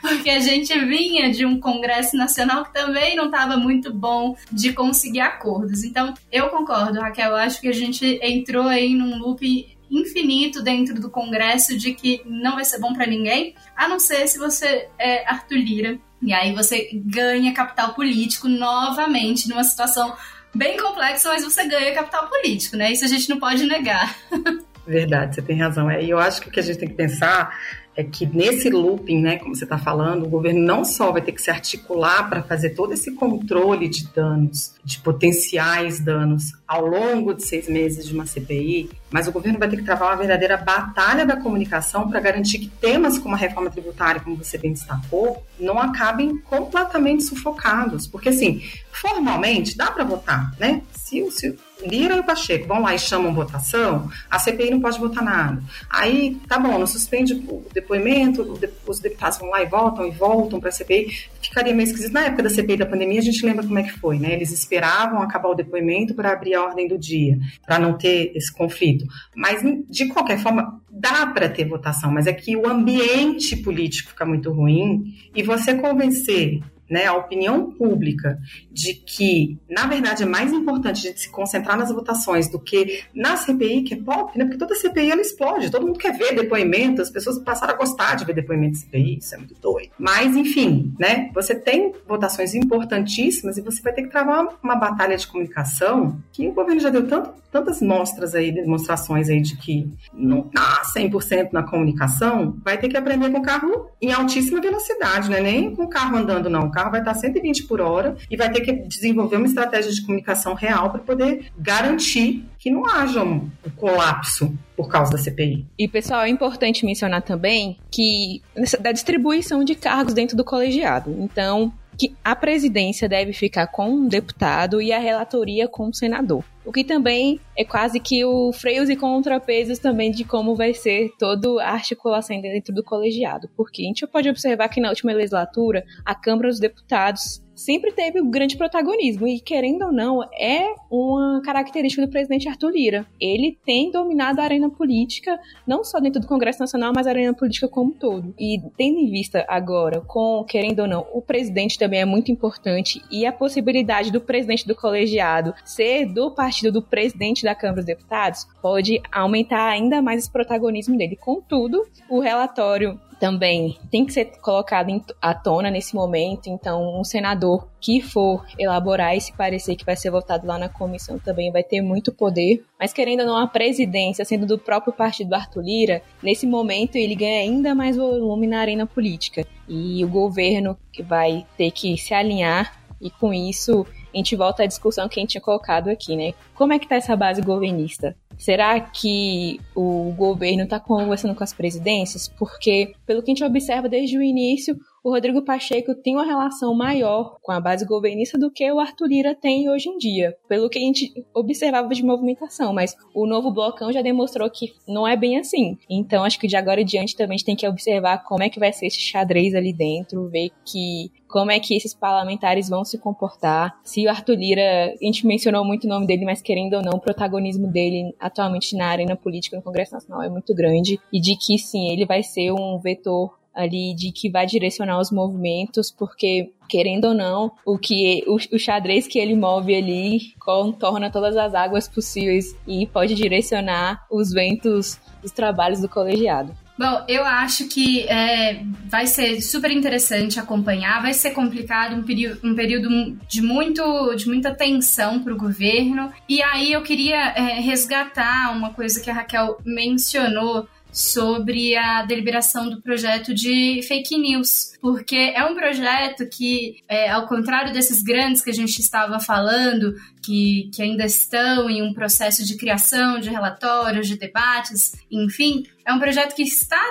porque 0.00 0.30
a 0.30 0.40
gente 0.40 0.78
vinha 0.86 1.30
de 1.30 1.44
um 1.44 1.60
Congresso 1.60 2.16
Nacional 2.16 2.64
que 2.64 2.72
também 2.72 3.16
não 3.16 3.26
estava 3.26 3.56
muito 3.56 3.92
bom 3.92 4.36
de 4.50 4.72
conseguir 4.72 5.20
acordos. 5.20 5.84
Então, 5.84 6.14
eu 6.30 6.48
concordo, 6.48 7.00
Raquel, 7.00 7.30
eu 7.30 7.36
acho 7.36 7.60
que 7.60 7.68
a 7.68 7.72
gente 7.72 8.18
entrou 8.42 8.66
aí 8.68 8.94
num 8.94 9.18
loop 9.18 9.76
infinito 9.90 10.62
dentro 10.62 11.00
do 11.00 11.10
Congresso 11.10 11.76
de 11.76 11.92
que 11.92 12.22
não 12.24 12.54
vai 12.54 12.64
ser 12.64 12.78
bom 12.78 12.92
para 12.92 13.06
ninguém, 13.06 13.54
a 13.76 13.88
não 13.88 13.98
ser 13.98 14.26
se 14.26 14.38
você 14.38 14.88
é 14.98 15.28
Arthur 15.28 15.58
Lira. 15.58 15.98
E 16.20 16.32
aí 16.32 16.54
você 16.54 16.90
ganha 16.92 17.52
capital 17.52 17.94
político 17.94 18.48
novamente 18.48 19.48
numa 19.48 19.64
situação 19.64 20.14
bem 20.54 20.76
complexa, 20.76 21.28
mas 21.28 21.44
você 21.44 21.66
ganha 21.66 21.94
capital 21.94 22.28
político, 22.28 22.76
né? 22.76 22.92
Isso 22.92 23.04
a 23.04 23.08
gente 23.08 23.28
não 23.28 23.38
pode 23.38 23.64
negar. 23.64 24.16
Verdade, 24.86 25.34
você 25.34 25.42
tem 25.42 25.58
razão. 25.58 25.90
É, 25.90 26.02
e 26.02 26.10
eu 26.10 26.18
acho 26.18 26.40
que 26.40 26.48
o 26.48 26.50
que 26.50 26.60
a 26.60 26.62
gente 26.62 26.78
tem 26.78 26.88
que 26.88 26.94
pensar 26.94 27.56
é 27.94 28.02
que 28.02 28.24
nesse 28.24 28.70
looping, 28.70 29.20
né, 29.20 29.36
como 29.36 29.54
você 29.54 29.64
está 29.64 29.76
falando, 29.76 30.24
o 30.24 30.28
governo 30.28 30.60
não 30.60 30.84
só 30.84 31.12
vai 31.12 31.20
ter 31.20 31.32
que 31.32 31.42
se 31.42 31.50
articular 31.50 32.28
para 32.28 32.42
fazer 32.42 32.70
todo 32.70 32.92
esse 32.94 33.12
controle 33.12 33.88
de 33.88 34.08
danos, 34.08 34.74
de 34.82 34.98
potenciais 35.00 36.00
danos 36.00 36.52
ao 36.66 36.86
longo 36.86 37.34
de 37.34 37.46
seis 37.46 37.68
meses 37.68 38.06
de 38.06 38.14
uma 38.14 38.24
CPI, 38.24 38.90
mas 39.10 39.28
o 39.28 39.32
governo 39.32 39.58
vai 39.58 39.68
ter 39.68 39.76
que 39.76 39.84
travar 39.84 40.08
uma 40.08 40.16
verdadeira 40.16 40.56
batalha 40.56 41.26
da 41.26 41.36
comunicação 41.36 42.08
para 42.08 42.18
garantir 42.18 42.58
que 42.60 42.68
temas 42.68 43.18
como 43.18 43.34
a 43.34 43.38
reforma 43.38 43.68
tributária, 43.68 44.22
como 44.22 44.36
você 44.36 44.56
bem 44.56 44.72
destacou, 44.72 45.44
não 45.60 45.78
acabem 45.78 46.38
completamente 46.38 47.24
sufocados. 47.24 48.06
Porque, 48.06 48.30
assim, 48.30 48.62
formalmente 48.90 49.76
dá 49.76 49.90
para 49.90 50.04
votar, 50.04 50.50
né? 50.58 50.82
Se, 50.94 51.30
se 51.30 51.58
Lira 51.86 52.16
e 52.16 52.20
o 52.20 52.24
Pacheco 52.24 52.66
vão 52.66 52.82
lá 52.82 52.94
e 52.94 52.98
chamam 52.98 53.34
votação, 53.34 54.10
a 54.30 54.38
CPI 54.38 54.70
não 54.70 54.80
pode 54.80 54.98
votar 54.98 55.22
nada. 55.22 55.62
Aí, 55.88 56.40
tá 56.48 56.58
bom, 56.58 56.78
não 56.78 56.86
suspende 56.86 57.34
o 57.34 57.64
depoimento, 57.72 58.58
os 58.86 59.00
deputados 59.00 59.38
vão 59.38 59.50
lá 59.50 59.62
e 59.62 59.66
votam 59.66 60.06
e 60.06 60.10
voltam 60.10 60.60
para 60.60 60.68
a 60.68 60.72
CPI. 60.72 61.28
Ficaria 61.40 61.74
meio 61.74 61.86
esquisito. 61.86 62.12
Na 62.12 62.24
época 62.26 62.44
da 62.44 62.50
CPI 62.50 62.76
da 62.76 62.86
pandemia, 62.86 63.20
a 63.20 63.24
gente 63.24 63.44
lembra 63.44 63.66
como 63.66 63.78
é 63.78 63.82
que 63.82 63.92
foi, 63.98 64.18
né? 64.18 64.32
Eles 64.32 64.52
esperavam 64.52 65.20
acabar 65.20 65.48
o 65.48 65.54
depoimento 65.54 66.14
para 66.14 66.32
abrir 66.32 66.54
a 66.54 66.62
ordem 66.62 66.88
do 66.88 66.98
dia, 66.98 67.38
para 67.66 67.78
não 67.78 67.96
ter 67.96 68.32
esse 68.34 68.52
conflito. 68.52 69.04
Mas, 69.34 69.62
de 69.88 70.06
qualquer 70.06 70.38
forma, 70.38 70.80
dá 70.90 71.26
para 71.26 71.48
ter 71.48 71.64
votação, 71.64 72.10
mas 72.10 72.26
é 72.26 72.32
que 72.32 72.56
o 72.56 72.68
ambiente 72.68 73.56
político 73.56 74.10
fica 74.10 74.24
muito 74.24 74.52
ruim 74.52 75.14
e 75.34 75.42
você 75.42 75.74
convencer 75.74 76.60
né, 76.92 77.06
a 77.06 77.14
opinião 77.14 77.72
pública 77.72 78.38
de 78.70 78.92
que, 78.92 79.58
na 79.68 79.86
verdade, 79.86 80.22
é 80.22 80.26
mais 80.26 80.52
importante 80.52 80.98
a 80.98 81.10
gente 81.10 81.20
se 81.20 81.30
concentrar 81.30 81.78
nas 81.78 81.90
votações 81.90 82.50
do 82.50 82.58
que 82.58 83.02
na 83.14 83.34
CPI, 83.38 83.82
que 83.82 83.94
é 83.94 83.96
pop, 83.96 84.36
né? 84.38 84.44
Porque 84.44 84.58
toda 84.58 84.74
CPI 84.74 85.10
ela 85.10 85.22
explode, 85.22 85.70
todo 85.70 85.86
mundo 85.86 85.98
quer 85.98 86.12
ver 86.12 86.34
depoimento, 86.34 87.00
as 87.00 87.08
pessoas 87.08 87.38
passaram 87.38 87.72
a 87.72 87.76
gostar 87.78 88.14
de 88.16 88.26
ver 88.26 88.34
depoimento 88.34 88.72
de 88.72 88.78
CPI, 88.80 89.18
isso 89.18 89.34
é 89.34 89.38
muito 89.38 89.54
doido. 89.54 89.90
Mas, 89.98 90.36
enfim, 90.36 90.94
né? 90.98 91.30
Você 91.32 91.54
tem 91.54 91.94
votações 92.06 92.54
importantíssimas 92.54 93.56
e 93.56 93.62
você 93.62 93.80
vai 93.80 93.94
ter 93.94 94.02
que 94.02 94.10
travar 94.10 94.46
uma 94.62 94.76
batalha 94.76 95.16
de 95.16 95.26
comunicação 95.26 96.20
que 96.30 96.46
o 96.46 96.52
governo 96.52 96.80
já 96.80 96.90
deu 96.90 97.06
tanto, 97.06 97.32
tantas 97.50 97.80
mostras 97.80 98.34
aí, 98.34 98.50
demonstrações 98.50 99.28
aí 99.28 99.40
de 99.40 99.56
que 99.56 99.90
não 100.12 100.42
tá 100.42 100.82
100% 100.94 101.52
na 101.52 101.62
comunicação, 101.62 102.56
vai 102.64 102.78
ter 102.78 102.88
que 102.88 102.96
aprender 102.96 103.30
com 103.30 103.38
o 103.38 103.42
carro 103.42 103.90
em 104.00 104.12
altíssima 104.12 104.60
velocidade, 104.60 105.30
né? 105.30 105.40
Nem 105.40 105.74
com 105.74 105.84
o 105.84 105.88
carro 105.88 106.16
andando, 106.16 106.50
não. 106.50 106.66
O 106.66 106.70
carro 106.70 106.81
carro 106.82 106.90
vai 106.90 107.00
estar 107.00 107.14
120 107.14 107.64
por 107.64 107.80
hora 107.80 108.16
e 108.30 108.36
vai 108.36 108.50
ter 108.50 108.60
que 108.60 108.72
desenvolver 108.72 109.36
uma 109.36 109.46
estratégia 109.46 109.92
de 109.92 110.02
comunicação 110.02 110.54
real 110.54 110.90
para 110.90 111.00
poder 111.00 111.52
garantir 111.56 112.44
que 112.58 112.70
não 112.70 112.86
haja 112.86 113.22
um 113.22 113.48
colapso 113.76 114.56
por 114.76 114.88
causa 114.88 115.12
da 115.12 115.18
CPI. 115.18 115.66
E, 115.78 115.86
pessoal, 115.86 116.22
é 116.22 116.28
importante 116.28 116.84
mencionar 116.84 117.22
também 117.22 117.78
que 117.90 118.42
da 118.80 118.90
distribuição 118.90 119.62
de 119.62 119.74
cargos 119.74 120.14
dentro 120.14 120.36
do 120.36 120.44
colegiado. 120.44 121.14
Então, 121.20 121.72
que 121.98 122.14
a 122.24 122.34
presidência 122.34 123.08
deve 123.08 123.32
ficar 123.32 123.66
com 123.66 123.88
um 123.88 124.08
deputado 124.08 124.80
e 124.80 124.92
a 124.92 124.98
relatoria 124.98 125.68
com 125.68 125.88
um 125.88 125.92
senador. 125.92 126.44
O 126.64 126.72
que 126.72 126.84
também 126.84 127.40
é 127.56 127.64
quase 127.64 127.98
que 127.98 128.24
o 128.24 128.52
freios 128.52 128.88
e 128.88 128.96
contrapesos 128.96 129.78
também 129.78 130.10
de 130.10 130.24
como 130.24 130.54
vai 130.54 130.72
ser 130.72 131.10
toda 131.18 131.62
a 131.62 131.72
articulação 131.72 132.40
dentro 132.40 132.72
do 132.72 132.84
colegiado. 132.84 133.48
Porque 133.56 133.82
a 133.82 133.86
gente 133.86 134.06
pode 134.06 134.28
observar 134.28 134.68
que 134.68 134.80
na 134.80 134.88
última 134.88 135.12
legislatura, 135.12 135.84
a 136.04 136.14
Câmara 136.14 136.48
dos 136.48 136.60
Deputados 136.60 137.42
sempre 137.64 137.92
teve 137.92 138.20
o 138.20 138.26
grande 138.26 138.56
protagonismo 138.56 139.26
e, 139.26 139.40
querendo 139.40 139.86
ou 139.86 139.92
não, 139.92 140.22
é 140.38 140.74
uma 140.90 141.40
característica 141.44 142.04
do 142.04 142.10
presidente 142.10 142.48
Arthur 142.48 142.70
Lira. 142.70 143.06
Ele 143.20 143.56
tem 143.64 143.90
dominado 143.90 144.40
a 144.40 144.44
arena 144.44 144.68
política, 144.68 145.38
não 145.66 145.84
só 145.84 146.00
dentro 146.00 146.20
do 146.20 146.26
Congresso 146.26 146.60
Nacional, 146.60 146.92
mas 146.94 147.06
a 147.06 147.10
arena 147.10 147.34
política 147.34 147.68
como 147.68 147.90
um 147.90 147.94
todo. 147.94 148.34
E 148.38 148.60
tendo 148.76 148.98
em 148.98 149.10
vista 149.10 149.44
agora, 149.48 150.00
com, 150.00 150.44
querendo 150.44 150.80
ou 150.80 150.88
não, 150.88 151.06
o 151.12 151.22
presidente 151.22 151.78
também 151.78 152.00
é 152.00 152.04
muito 152.04 152.32
importante 152.32 153.02
e 153.10 153.24
a 153.24 153.32
possibilidade 153.32 154.10
do 154.10 154.20
presidente 154.20 154.66
do 154.66 154.74
colegiado 154.74 155.54
ser 155.64 156.06
do 156.06 156.30
partido 156.30 156.72
do 156.72 156.82
presidente 156.82 157.44
da 157.44 157.54
Câmara 157.54 157.76
dos 157.76 157.86
Deputados 157.86 158.46
pode 158.60 159.00
aumentar 159.10 159.68
ainda 159.68 160.02
mais 160.02 160.20
esse 160.20 160.30
protagonismo 160.30 160.96
dele. 160.96 161.16
Contudo, 161.16 161.86
o 162.08 162.20
relatório 162.20 162.98
também 163.22 163.78
tem 163.88 164.04
que 164.04 164.12
ser 164.12 164.32
colocado 164.40 164.88
à 165.22 165.32
tona 165.32 165.70
nesse 165.70 165.94
momento. 165.94 166.48
Então, 166.48 166.98
um 166.98 167.04
senador 167.04 167.68
que 167.80 168.00
for 168.00 168.44
elaborar 168.58 169.16
esse 169.16 169.32
parecer 169.32 169.76
que 169.76 169.84
vai 169.84 169.94
ser 169.94 170.10
votado 170.10 170.44
lá 170.44 170.58
na 170.58 170.68
comissão 170.68 171.20
também 171.20 171.52
vai 171.52 171.62
ter 171.62 171.80
muito 171.80 172.10
poder. 172.10 172.64
Mas 172.76 172.92
querendo 172.92 173.20
ou 173.20 173.26
não, 173.26 173.36
a 173.36 173.46
presidência, 173.46 174.24
sendo 174.24 174.44
do 174.44 174.58
próprio 174.58 174.92
partido 174.92 175.28
do 175.28 175.36
Arthur 175.36 175.62
Lira, 175.62 176.02
nesse 176.20 176.48
momento 176.48 176.96
ele 176.96 177.14
ganha 177.14 177.42
ainda 177.42 177.76
mais 177.76 177.96
volume 177.96 178.48
na 178.48 178.58
arena 178.58 178.86
política. 178.88 179.46
E 179.68 180.04
o 180.04 180.08
governo 180.08 180.76
que 180.92 181.00
vai 181.00 181.46
ter 181.56 181.70
que 181.70 181.96
se 181.96 182.12
alinhar 182.12 182.76
e 183.00 183.08
com 183.08 183.32
isso 183.32 183.86
a 184.12 184.16
gente 184.16 184.36
volta 184.36 184.62
à 184.62 184.66
discussão 184.66 185.08
que 185.08 185.18
a 185.18 185.22
gente 185.22 185.30
tinha 185.30 185.40
colocado 185.40 185.88
aqui, 185.88 186.16
né? 186.16 186.32
Como 186.54 186.72
é 186.72 186.78
que 186.78 186.88
tá 186.88 186.96
essa 186.96 187.16
base 187.16 187.40
governista? 187.40 188.14
Será 188.38 188.78
que 188.80 189.60
o 189.74 190.12
governo 190.16 190.64
está 190.64 190.80
conversando 190.80 191.34
com 191.34 191.44
as 191.44 191.52
presidências? 191.52 192.28
Porque, 192.28 192.94
pelo 193.06 193.22
que 193.22 193.30
a 193.30 193.34
gente 193.34 193.44
observa 193.44 193.88
desde 193.88 194.18
o 194.18 194.22
início, 194.22 194.76
o 195.04 195.10
Rodrigo 195.10 195.42
Pacheco 195.42 195.94
tem 195.94 196.14
uma 196.14 196.24
relação 196.24 196.74
maior 196.74 197.36
com 197.42 197.50
a 197.50 197.60
base 197.60 197.84
governista 197.84 198.38
do 198.38 198.50
que 198.50 198.70
o 198.70 198.78
Arthur 198.78 199.06
Lira 199.06 199.34
tem 199.34 199.68
hoje 199.68 199.88
em 199.88 199.98
dia, 199.98 200.36
pelo 200.48 200.68
que 200.68 200.78
a 200.78 200.82
gente 200.82 201.12
observava 201.34 201.88
de 201.88 202.04
movimentação, 202.04 202.72
mas 202.72 202.96
o 203.14 203.26
novo 203.26 203.50
blocão 203.50 203.92
já 203.92 204.00
demonstrou 204.00 204.48
que 204.48 204.72
não 204.86 205.06
é 205.06 205.16
bem 205.16 205.38
assim. 205.38 205.76
Então 205.90 206.22
acho 206.22 206.38
que 206.38 206.46
de 206.46 206.56
agora 206.56 206.80
em 206.80 206.84
diante 206.84 207.16
também 207.16 207.34
a 207.34 207.38
gente 207.38 207.46
tem 207.46 207.56
que 207.56 207.66
observar 207.66 208.24
como 208.24 208.44
é 208.44 208.48
que 208.48 208.60
vai 208.60 208.72
ser 208.72 208.86
esse 208.86 209.00
xadrez 209.00 209.54
ali 209.54 209.72
dentro, 209.72 210.28
ver 210.28 210.50
que 210.64 211.10
como 211.28 211.50
é 211.50 211.58
que 211.58 211.74
esses 211.74 211.94
parlamentares 211.94 212.68
vão 212.68 212.84
se 212.84 212.98
comportar. 212.98 213.74
Se 213.82 214.06
o 214.06 214.10
Arthur 214.10 214.34
Lira, 214.34 214.94
a 215.00 215.04
gente 215.04 215.26
mencionou 215.26 215.64
muito 215.64 215.84
o 215.84 215.88
nome 215.88 216.06
dele, 216.06 216.26
mas 216.26 216.42
querendo 216.42 216.74
ou 216.74 216.82
não, 216.82 216.92
o 216.92 217.00
protagonismo 217.00 217.66
dele 217.66 218.14
atualmente 218.20 218.76
na 218.76 218.86
arena 218.86 219.16
política 219.16 219.56
no 219.56 219.62
Congresso 219.62 219.94
Nacional 219.94 220.22
é 220.22 220.28
muito 220.28 220.54
grande 220.54 221.00
e 221.10 221.18
de 221.18 221.34
que 221.36 221.58
sim, 221.58 221.90
ele 221.90 222.04
vai 222.04 222.22
ser 222.22 222.52
um 222.52 222.78
vetor 222.78 223.41
ali 223.54 223.94
de 223.94 224.10
que 224.12 224.30
vai 224.30 224.46
direcionar 224.46 224.98
os 224.98 225.10
movimentos, 225.10 225.90
porque 225.90 226.50
querendo 226.68 227.08
ou 227.08 227.14
não, 227.14 227.52
o 227.66 227.76
que 227.76 228.24
o, 228.26 228.36
o, 228.36 228.58
xadrez 228.58 229.06
que 229.06 229.18
ele 229.18 229.34
move 229.34 229.74
ali 229.74 230.32
contorna 230.38 231.10
todas 231.10 231.36
as 231.36 231.54
águas 231.54 231.86
possíveis 231.86 232.56
e 232.66 232.86
pode 232.86 233.14
direcionar 233.14 234.06
os 234.10 234.32
ventos 234.32 234.98
dos 235.20 235.32
trabalhos 235.32 235.80
do 235.80 235.88
colegiado. 235.88 236.56
Bom, 236.78 237.04
eu 237.06 237.24
acho 237.24 237.68
que 237.68 238.00
é, 238.08 238.62
vai 238.86 239.06
ser 239.06 239.40
super 239.42 239.70
interessante 239.70 240.40
acompanhar, 240.40 241.02
vai 241.02 241.12
ser 241.12 241.32
complicado, 241.32 241.94
um, 241.94 242.02
período, 242.02 242.40
um 242.42 242.54
período 242.54 243.16
de, 243.28 243.42
muito, 243.42 244.14
de 244.16 244.26
muita 244.26 244.54
tensão 244.54 245.22
para 245.22 245.32
o 245.32 245.36
governo. 245.36 246.10
E 246.28 246.42
aí 246.42 246.72
eu 246.72 246.82
queria 246.82 247.34
é, 247.36 247.60
resgatar 247.60 248.50
uma 248.56 248.72
coisa 248.72 249.00
que 249.00 249.10
a 249.10 249.14
Raquel 249.14 249.58
mencionou 249.64 250.66
sobre 250.92 251.74
a 251.74 252.02
deliberação 252.02 252.68
do 252.68 252.82
projeto 252.82 253.32
de 253.34 253.80
fake 253.88 254.18
news, 254.18 254.72
porque 254.80 255.16
é 255.34 255.42
um 255.44 255.54
projeto 255.54 256.28
que, 256.28 256.82
é, 256.86 257.10
ao 257.10 257.26
contrário 257.26 257.72
desses 257.72 258.02
grandes 258.02 258.42
que 258.42 258.50
a 258.50 258.54
gente 258.54 258.78
estava 258.78 259.18
falando, 259.18 259.94
que, 260.22 260.70
que 260.74 260.82
ainda 260.82 261.04
estão 261.04 261.70
em 261.70 261.82
um 261.82 261.94
processo 261.94 262.44
de 262.44 262.56
criação 262.56 263.18
de 263.18 263.30
relatórios, 263.30 264.06
de 264.06 264.18
debates, 264.18 264.92
enfim, 265.10 265.64
é 265.84 265.92
um 265.92 265.98
projeto 265.98 266.34
que 266.34 266.42
está 266.42 266.82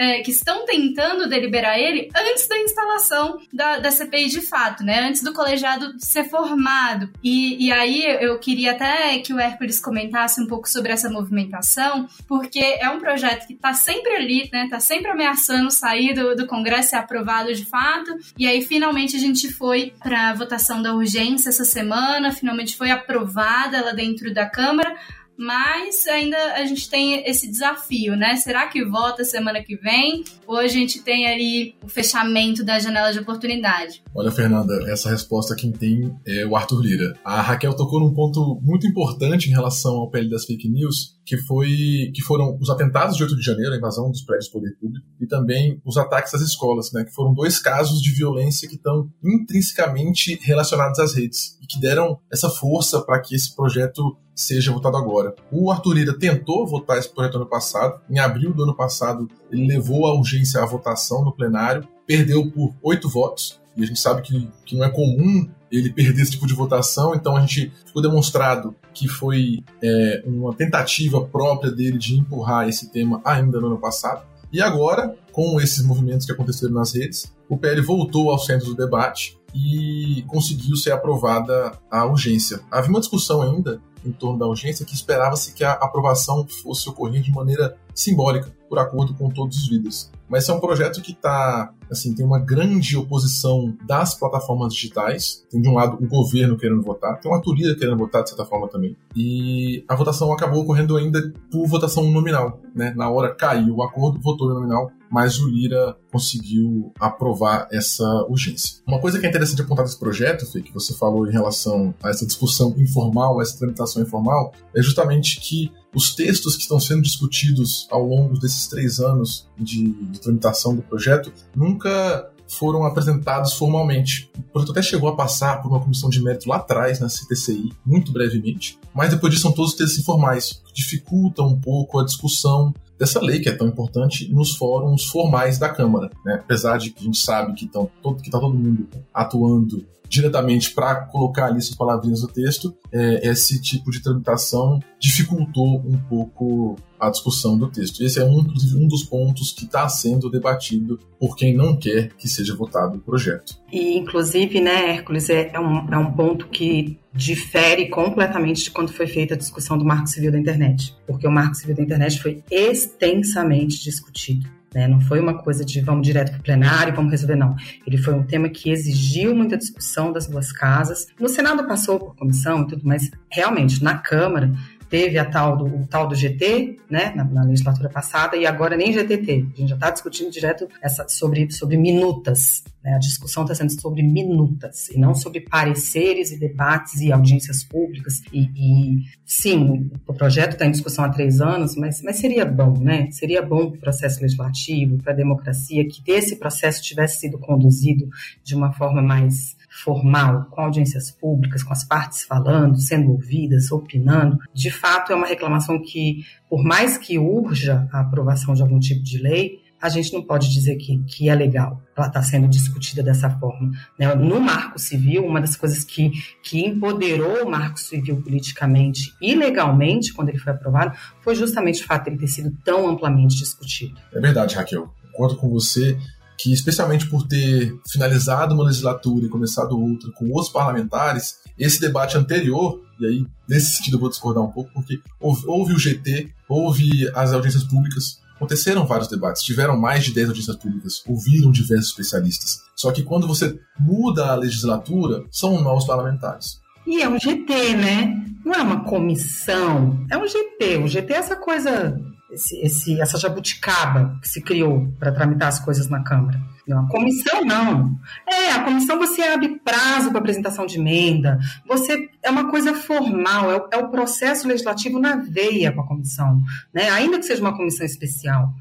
é, 0.00 0.20
que 0.22 0.30
estão 0.30 0.64
tentando 0.64 1.28
deliberar 1.28 1.78
ele 1.78 2.08
antes 2.16 2.48
da 2.48 2.56
instalação 2.58 3.38
da, 3.52 3.78
da 3.80 3.90
CPI 3.90 4.28
de 4.28 4.40
fato, 4.40 4.82
né? 4.82 5.00
Antes 5.00 5.22
do 5.22 5.34
colegiado 5.34 5.92
ser 5.98 6.24
formado. 6.24 7.10
E, 7.22 7.66
e 7.66 7.70
aí 7.70 8.04
eu 8.18 8.38
queria 8.38 8.72
até 8.72 9.18
que 9.18 9.34
o 9.34 9.38
Hércules 9.38 9.78
comentasse 9.78 10.40
um 10.40 10.46
pouco 10.46 10.66
sobre 10.66 10.90
essa 10.90 11.10
movimentação, 11.10 12.08
porque 12.26 12.60
é 12.80 12.88
um 12.88 12.98
projeto 12.98 13.46
que 13.46 13.52
está 13.52 13.74
sempre 13.74 14.14
ali, 14.14 14.48
né? 14.50 14.64
Está 14.64 14.80
sempre 14.80 15.10
ameaçando 15.10 15.70
sair 15.70 16.14
do, 16.14 16.34
do 16.34 16.46
Congresso 16.46 16.88
e 16.88 16.90
ser 16.90 16.96
aprovado 16.96 17.54
de 17.54 17.66
fato. 17.66 18.16
E 18.38 18.46
aí 18.46 18.62
finalmente 18.62 19.16
a 19.16 19.20
gente 19.20 19.52
foi 19.52 19.92
para 20.02 20.30
a 20.30 20.34
votação 20.34 20.80
da 20.80 20.94
urgência 20.94 21.50
essa 21.50 21.64
semana, 21.64 22.32
finalmente 22.32 22.74
foi 22.74 22.90
aprovada 22.90 23.76
ela 23.76 23.92
dentro 23.92 24.32
da 24.32 24.48
Câmara, 24.48 24.96
mas 25.40 26.06
ainda 26.06 26.36
a 26.52 26.66
gente 26.66 26.90
tem 26.90 27.26
esse 27.26 27.50
desafio, 27.50 28.14
né? 28.14 28.36
Será 28.36 28.68
que 28.68 28.84
vota 28.84 29.24
semana 29.24 29.62
que 29.62 29.74
vem? 29.74 30.22
Ou 30.46 30.58
a 30.58 30.68
gente 30.68 31.02
tem 31.02 31.26
ali 31.26 31.74
o 31.82 31.88
fechamento 31.88 32.62
da 32.62 32.78
janela 32.78 33.10
de 33.10 33.20
oportunidade? 33.20 34.02
Olha, 34.14 34.30
Fernanda, 34.30 34.74
essa 34.92 35.08
resposta 35.08 35.56
quem 35.56 35.72
tem 35.72 36.14
é 36.26 36.44
o 36.44 36.54
Arthur 36.54 36.82
Lira. 36.82 37.18
A 37.24 37.40
Raquel 37.40 37.74
tocou 37.74 38.00
num 38.00 38.12
ponto 38.12 38.60
muito 38.62 38.86
importante 38.86 39.48
em 39.48 39.52
relação 39.52 39.94
ao 39.94 40.10
PL 40.10 40.28
das 40.28 40.44
fake 40.44 40.68
news, 40.68 41.18
que 41.30 41.36
foi 41.36 42.10
que 42.12 42.22
foram 42.22 42.58
os 42.60 42.68
atentados 42.68 43.16
de 43.16 43.22
8 43.22 43.36
de 43.36 43.42
janeiro, 43.42 43.72
a 43.72 43.76
invasão 43.76 44.10
dos 44.10 44.20
prédios 44.20 44.48
do 44.48 44.54
poder 44.54 44.76
público, 44.80 45.06
e 45.20 45.28
também 45.28 45.80
os 45.84 45.96
ataques 45.96 46.34
às 46.34 46.40
escolas, 46.40 46.90
né, 46.90 47.04
que 47.04 47.14
foram 47.14 47.32
dois 47.32 47.60
casos 47.60 48.02
de 48.02 48.10
violência 48.10 48.68
que 48.68 48.74
estão 48.74 49.08
intrinsecamente 49.22 50.36
relacionados 50.42 50.98
às 50.98 51.14
redes 51.14 51.56
e 51.62 51.68
que 51.68 51.78
deram 51.78 52.18
essa 52.32 52.50
força 52.50 53.00
para 53.00 53.20
que 53.20 53.36
esse 53.36 53.54
projeto 53.54 54.18
seja 54.34 54.72
votado 54.72 54.96
agora. 54.96 55.32
O 55.52 55.70
Arthur 55.70 55.92
Lira 55.92 56.18
tentou 56.18 56.66
votar 56.66 56.98
esse 56.98 57.14
projeto 57.14 57.36
ano 57.36 57.46
passado, 57.46 58.00
em 58.10 58.18
abril 58.18 58.52
do 58.52 58.64
ano 58.64 58.74
passado 58.74 59.28
ele 59.52 59.68
levou 59.68 60.08
a 60.08 60.14
urgência 60.18 60.60
à 60.60 60.66
votação 60.66 61.24
no 61.24 61.32
plenário, 61.32 61.86
perdeu 62.08 62.50
por 62.50 62.74
oito 62.82 63.08
votos, 63.08 63.60
e 63.76 63.84
a 63.84 63.86
gente 63.86 64.00
sabe 64.00 64.22
que, 64.22 64.50
que 64.66 64.76
não 64.76 64.84
é 64.84 64.90
comum 64.90 65.48
ele 65.70 65.92
perder 65.92 66.22
esse 66.22 66.32
tipo 66.32 66.46
de 66.46 66.54
votação, 66.54 67.14
então 67.14 67.36
a 67.36 67.40
gente 67.40 67.72
ficou 67.86 68.02
demonstrado 68.02 68.74
que 68.92 69.06
foi 69.08 69.62
é, 69.82 70.22
uma 70.26 70.54
tentativa 70.54 71.24
própria 71.24 71.70
dele 71.70 71.96
de 71.96 72.16
empurrar 72.16 72.68
esse 72.68 72.90
tema 72.90 73.20
ainda 73.24 73.60
no 73.60 73.68
ano 73.68 73.78
passado. 73.78 74.24
E 74.52 74.60
agora, 74.60 75.14
com 75.32 75.60
esses 75.60 75.84
movimentos 75.84 76.26
que 76.26 76.32
aconteceram 76.32 76.74
nas 76.74 76.94
redes, 76.94 77.32
o 77.48 77.56
PL 77.56 77.80
voltou 77.82 78.30
ao 78.30 78.38
centro 78.38 78.66
do 78.66 78.76
debate 78.76 79.38
e 79.54 80.24
conseguiu 80.28 80.76
ser 80.76 80.92
aprovada 80.92 81.72
a 81.90 82.04
urgência. 82.04 82.60
Havia 82.70 82.90
uma 82.90 83.00
discussão 83.00 83.42
ainda 83.42 83.80
em 84.04 84.12
torno 84.12 84.38
da 84.38 84.46
urgência 84.46 84.86
que 84.86 84.94
esperava-se 84.94 85.52
que 85.52 85.62
a 85.62 85.72
aprovação 85.72 86.46
fosse 86.48 86.88
ocorrer 86.88 87.20
de 87.20 87.30
maneira 87.30 87.76
simbólica, 87.94 88.50
por 88.68 88.78
acordo 88.78 89.14
com 89.14 89.28
todos 89.28 89.58
os 89.58 89.68
líderes. 89.68 90.10
Mas 90.28 90.48
é 90.48 90.52
um 90.52 90.60
projeto 90.60 91.02
que 91.02 91.12
tá, 91.12 91.74
assim, 91.90 92.14
tem 92.14 92.24
uma 92.24 92.38
grande 92.38 92.96
oposição 92.96 93.76
das 93.84 94.14
plataformas 94.14 94.72
digitais. 94.72 95.44
Tem 95.50 95.60
de 95.60 95.68
um 95.68 95.74
lado 95.74 95.98
o 96.02 96.08
governo 96.08 96.56
querendo 96.56 96.80
votar, 96.82 97.18
tem 97.18 97.30
uma 97.30 97.42
Turia 97.42 97.74
querendo 97.74 97.96
votar 97.96 98.22
de 98.22 98.30
certa 98.30 98.44
forma 98.44 98.68
também. 98.68 98.96
E 99.14 99.84
a 99.88 99.96
votação 99.96 100.32
acabou 100.32 100.62
ocorrendo 100.62 100.96
ainda 100.96 101.32
por 101.50 101.66
votação 101.66 102.08
nominal, 102.10 102.60
né? 102.74 102.94
Na 102.96 103.10
hora 103.10 103.34
caiu 103.34 103.76
o 103.76 103.82
acordo, 103.82 104.20
votou 104.20 104.48
nominal, 104.54 104.90
mas 105.10 105.38
o 105.38 105.48
Lira 105.48 105.96
conseguiu 106.12 106.92
aprovar 106.98 107.68
essa 107.72 108.04
urgência. 108.28 108.76
Uma 108.86 109.00
coisa 109.00 109.18
que 109.18 109.26
é 109.26 109.28
interessante 109.28 109.62
apontar 109.62 109.84
desse 109.84 109.98
projeto, 109.98 110.46
Fê, 110.46 110.62
que 110.62 110.72
você 110.72 110.94
falou 110.94 111.26
em 111.26 111.32
relação 111.32 111.92
a 112.02 112.10
essa 112.10 112.24
discussão 112.24 112.74
informal, 112.78 113.42
essa 113.42 113.58
tramitação 113.58 114.02
informal, 114.02 114.52
é 114.74 114.80
justamente 114.80 115.40
que 115.40 115.72
os 115.94 116.14
textos 116.14 116.54
que 116.54 116.62
estão 116.62 116.78
sendo 116.78 117.02
discutidos 117.02 117.88
ao 117.90 118.06
longo 118.06 118.38
desses 118.38 118.68
três 118.68 119.00
anos 119.00 119.48
de, 119.58 119.92
de 119.92 120.20
tramitação 120.20 120.74
do 120.74 120.82
projeto 120.82 121.32
nunca 121.54 122.30
foram 122.46 122.84
apresentados 122.84 123.52
formalmente. 123.52 124.30
O 124.36 124.42
projeto 124.42 124.72
até 124.72 124.82
chegou 124.82 125.08
a 125.08 125.16
passar 125.16 125.62
por 125.62 125.70
uma 125.70 125.80
comissão 125.80 126.10
de 126.10 126.20
mérito 126.20 126.48
lá 126.48 126.56
atrás, 126.56 126.98
na 126.98 127.08
CTCI, 127.08 127.72
muito 127.86 128.12
brevemente, 128.12 128.78
mas 128.92 129.10
depois 129.10 129.32
disso 129.32 129.42
são 129.42 129.52
todos 129.52 129.74
textos 129.74 130.00
informais, 130.00 130.60
que 130.66 130.74
dificultam 130.74 131.46
um 131.46 131.60
pouco 131.60 131.98
a 131.98 132.04
discussão 132.04 132.74
dessa 133.00 133.18
lei 133.18 133.40
que 133.40 133.48
é 133.48 133.56
tão 133.56 133.66
importante 133.66 134.30
nos 134.30 134.54
fóruns 134.54 135.06
formais 135.06 135.58
da 135.58 135.70
Câmara. 135.70 136.10
Né? 136.22 136.34
Apesar 136.34 136.76
de 136.76 136.90
que 136.90 137.00
a 137.00 137.04
gente 137.04 137.16
sabe 137.16 137.54
que 137.54 137.64
está 137.64 137.80
todo, 138.02 138.22
que 138.22 138.30
tá 138.30 138.38
todo 138.38 138.54
mundo 138.54 138.86
atuando 139.12 139.86
diretamente 140.10 140.74
para 140.74 141.06
colocar 141.06 141.46
ali 141.46 141.62
suas 141.62 141.76
palavrinhas 141.76 142.22
no 142.22 142.28
texto, 142.28 142.74
é, 142.92 143.28
esse 143.28 143.62
tipo 143.62 143.92
de 143.92 144.02
tramitação 144.02 144.80
dificultou 144.98 145.76
um 145.76 145.96
pouco 146.08 146.74
a 146.98 147.08
discussão 147.08 147.56
do 147.56 147.70
texto. 147.70 148.02
Esse 148.02 148.18
é 148.18 148.24
um, 148.24 148.40
um 148.40 148.88
dos 148.88 149.04
pontos 149.04 149.52
que 149.52 149.64
está 149.64 149.88
sendo 149.88 150.28
debatido 150.28 150.98
por 151.18 151.36
quem 151.36 151.56
não 151.56 151.76
quer 151.76 152.08
que 152.18 152.28
seja 152.28 152.54
votado 152.56 152.98
o 152.98 153.00
projeto. 153.00 153.56
E, 153.72 153.96
inclusive, 153.96 154.60
né, 154.60 154.90
Hércules, 154.90 155.30
é, 155.30 155.52
é, 155.54 155.60
um, 155.60 155.88
é 155.88 155.96
um 155.96 156.12
ponto 156.12 156.48
que 156.48 156.98
difere 157.14 157.88
completamente 157.88 158.64
de 158.64 158.70
quando 158.72 158.92
foi 158.92 159.06
feita 159.06 159.34
a 159.34 159.38
discussão 159.38 159.78
do 159.78 159.84
Marco 159.84 160.08
Civil 160.08 160.32
da 160.32 160.38
Internet, 160.38 160.94
porque 161.06 161.26
o 161.26 161.30
Marco 161.30 161.54
Civil 161.54 161.76
da 161.76 161.82
Internet 161.82 162.20
foi 162.20 162.42
extensamente 162.50 163.82
discutido 163.82 164.59
Né? 164.74 164.86
Não 164.86 165.00
foi 165.00 165.18
uma 165.18 165.38
coisa 165.42 165.64
de 165.64 165.80
vamos 165.80 166.06
direto 166.06 166.30
para 166.30 166.40
o 166.40 166.42
plenário, 166.42 166.94
vamos 166.94 167.10
resolver, 167.10 167.36
não. 167.36 167.56
Ele 167.86 167.98
foi 167.98 168.14
um 168.14 168.22
tema 168.22 168.48
que 168.48 168.70
exigiu 168.70 169.34
muita 169.34 169.56
discussão 169.56 170.12
das 170.12 170.26
duas 170.26 170.52
casas. 170.52 171.08
No 171.18 171.28
Senado 171.28 171.66
passou 171.66 171.98
por 171.98 172.16
comissão 172.16 172.62
e 172.62 172.68
tudo, 172.68 172.82
mas 172.84 173.10
realmente 173.30 173.82
na 173.82 173.98
Câmara 173.98 174.52
teve 174.90 175.18
a 175.18 175.24
tal 175.24 175.56
do, 175.56 175.64
o 175.66 175.86
tal 175.86 176.08
do 176.08 176.16
GT, 176.16 176.78
né, 176.90 177.12
na, 177.14 177.24
na, 177.24 177.44
legislatura 177.44 177.88
passada, 177.88 178.36
e 178.36 178.44
agora 178.44 178.76
nem 178.76 178.92
GTT. 178.92 179.46
A 179.54 179.60
gente 179.60 179.68
já 179.68 179.76
está 179.76 179.90
discutindo 179.90 180.30
direto 180.30 180.68
essa, 180.82 181.08
sobre, 181.08 181.48
sobre 181.52 181.76
minutas. 181.76 182.64
Né, 182.82 182.94
a 182.94 182.98
discussão 182.98 183.44
está 183.44 183.54
sendo 183.54 183.70
sobre 183.80 184.02
minutas, 184.02 184.88
e 184.88 184.98
não 184.98 185.14
sobre 185.14 185.42
pareceres 185.42 186.32
e 186.32 186.38
debates 186.38 187.00
e 187.00 187.12
audiências 187.12 187.62
públicas. 187.62 188.20
E, 188.32 188.50
e 188.56 189.04
sim, 189.24 189.90
o 190.06 190.12
projeto 190.12 190.54
está 190.54 190.66
em 190.66 190.72
discussão 190.72 191.04
há 191.04 191.08
três 191.08 191.40
anos, 191.40 191.76
mas, 191.76 192.02
mas 192.02 192.16
seria 192.16 192.44
bom, 192.44 192.76
né? 192.80 193.08
Seria 193.12 193.40
bom 193.40 193.70
para 193.70 193.78
o 193.78 193.80
processo 193.80 194.20
legislativo, 194.20 194.98
para 194.98 195.12
a 195.12 195.16
democracia, 195.16 195.86
que 195.86 196.02
esse 196.10 196.34
processo 196.34 196.82
tivesse 196.82 197.20
sido 197.20 197.38
conduzido 197.38 198.08
de 198.42 198.56
uma 198.56 198.72
forma 198.72 199.00
mais 199.00 199.56
formal, 199.82 200.46
com 200.50 200.60
audiências 200.60 201.10
públicas, 201.10 201.62
com 201.62 201.72
as 201.72 201.84
partes 201.84 202.24
falando, 202.24 202.80
sendo 202.80 203.10
ouvidas, 203.10 203.70
opinando, 203.70 204.38
de 204.52 204.70
fato 204.70 205.12
é 205.12 205.16
uma 205.16 205.26
reclamação 205.26 205.80
que, 205.80 206.24
por 206.48 206.62
mais 206.62 206.98
que 206.98 207.18
urja 207.18 207.88
a 207.92 208.00
aprovação 208.00 208.54
de 208.54 208.62
algum 208.62 208.78
tipo 208.78 209.02
de 209.02 209.18
lei, 209.18 209.60
a 209.80 209.88
gente 209.88 210.12
não 210.12 210.22
pode 210.22 210.52
dizer 210.52 210.76
que, 210.76 210.98
que 211.04 211.28
é 211.28 211.34
legal 211.34 211.82
ela 212.00 212.08
está 212.08 212.22
sendo 212.22 212.48
discutida 212.48 213.02
dessa 213.02 213.28
forma. 213.30 213.70
Né? 213.98 214.12
No 214.14 214.40
Marco 214.40 214.78
Civil, 214.78 215.24
uma 215.24 215.40
das 215.40 215.54
coisas 215.54 215.84
que, 215.84 216.10
que 216.42 216.64
empoderou 216.64 217.44
o 217.44 217.50
Marco 217.50 217.78
Civil 217.78 218.22
politicamente 218.22 219.12
e 219.20 219.34
legalmente, 219.34 220.12
quando 220.12 220.30
ele 220.30 220.38
foi 220.38 220.52
aprovado, 220.52 220.96
foi 221.20 221.34
justamente 221.34 221.82
o 221.82 221.86
fato 221.86 222.04
de 222.04 222.10
ele 222.10 222.18
ter 222.18 222.28
sido 222.28 222.56
tão 222.64 222.88
amplamente 222.88 223.36
discutido. 223.36 224.00
É 224.12 224.20
verdade, 224.20 224.56
Raquel. 224.56 224.92
Concordo 225.12 225.36
com 225.36 225.50
você 225.50 225.98
que, 226.40 226.52
especialmente 226.52 227.06
por 227.06 227.26
ter 227.26 227.78
finalizado 227.86 228.54
uma 228.54 228.64
legislatura 228.64 229.26
e 229.26 229.28
começado 229.28 229.78
outra 229.78 230.10
com 230.12 230.34
os 230.34 230.48
parlamentares, 230.48 231.40
esse 231.58 231.78
debate 231.78 232.16
anterior, 232.16 232.80
e 232.98 233.06
aí 233.06 233.26
nesse 233.46 233.76
sentido 233.76 233.96
eu 233.96 234.00
vou 234.00 234.08
discordar 234.08 234.42
um 234.42 234.50
pouco, 234.50 234.70
porque 234.72 234.98
houve, 235.20 235.42
houve 235.46 235.74
o 235.74 235.78
GT, 235.78 236.32
houve 236.48 237.10
as 237.14 237.34
audiências 237.34 237.64
públicas, 237.64 238.20
aconteceram 238.36 238.86
vários 238.86 239.08
debates, 239.08 239.42
tiveram 239.42 239.78
mais 239.78 240.02
de 240.02 240.14
10 240.14 240.28
audiências 240.28 240.56
públicas, 240.56 241.02
ouviram 241.06 241.52
diversos 241.52 241.90
especialistas. 241.90 242.62
Só 242.74 242.90
que 242.90 243.02
quando 243.02 243.26
você 243.26 243.60
muda 243.78 244.30
a 244.30 244.34
legislatura, 244.34 245.22
são 245.30 245.60
novos 245.60 245.84
parlamentares. 245.84 246.58
E 246.86 247.02
é 247.02 247.08
um 247.08 247.20
GT, 247.20 247.76
né? 247.76 248.24
Não 248.42 248.54
é 248.54 248.62
uma 248.62 248.84
comissão, 248.84 250.06
é 250.10 250.16
um 250.16 250.26
GT. 250.26 250.78
O 250.78 250.88
GT 250.88 251.12
é 251.12 251.16
essa 251.16 251.36
coisa 251.36 252.00
esse, 252.30 252.56
esse, 252.60 253.00
essa 253.00 253.18
jabuticaba 253.18 254.18
que 254.22 254.28
se 254.28 254.40
criou 254.40 254.92
para 254.98 255.12
tramitar 255.12 255.48
as 255.48 255.58
coisas 255.58 255.88
na 255.88 256.02
Câmara. 256.02 256.40
Comissão 256.88 257.44
não. 257.44 257.98
É, 258.28 258.52
a 258.52 258.64
comissão 258.64 258.98
você 258.98 259.22
abre 259.22 259.60
prazo 259.60 260.10
para 260.10 260.18
apresentação 260.18 260.66
de 260.66 260.78
emenda, 260.78 261.38
você 261.66 262.08
é 262.22 262.30
uma 262.30 262.50
coisa 262.50 262.74
formal, 262.74 263.50
é 263.50 263.56
o, 263.56 263.68
é 263.72 263.76
o, 263.78 263.88
processo 263.88 264.46
legislativo 264.46 264.98
na 264.98 265.16
veia 265.16 265.72
com 265.72 265.80
a 265.80 265.86
comissão, 265.86 266.40
né? 266.72 266.88
Ainda 266.90 267.18
que 267.18 267.24
seja 267.24 267.40
uma 267.40 267.56
comissão 267.56 267.84
especial. 267.84 268.52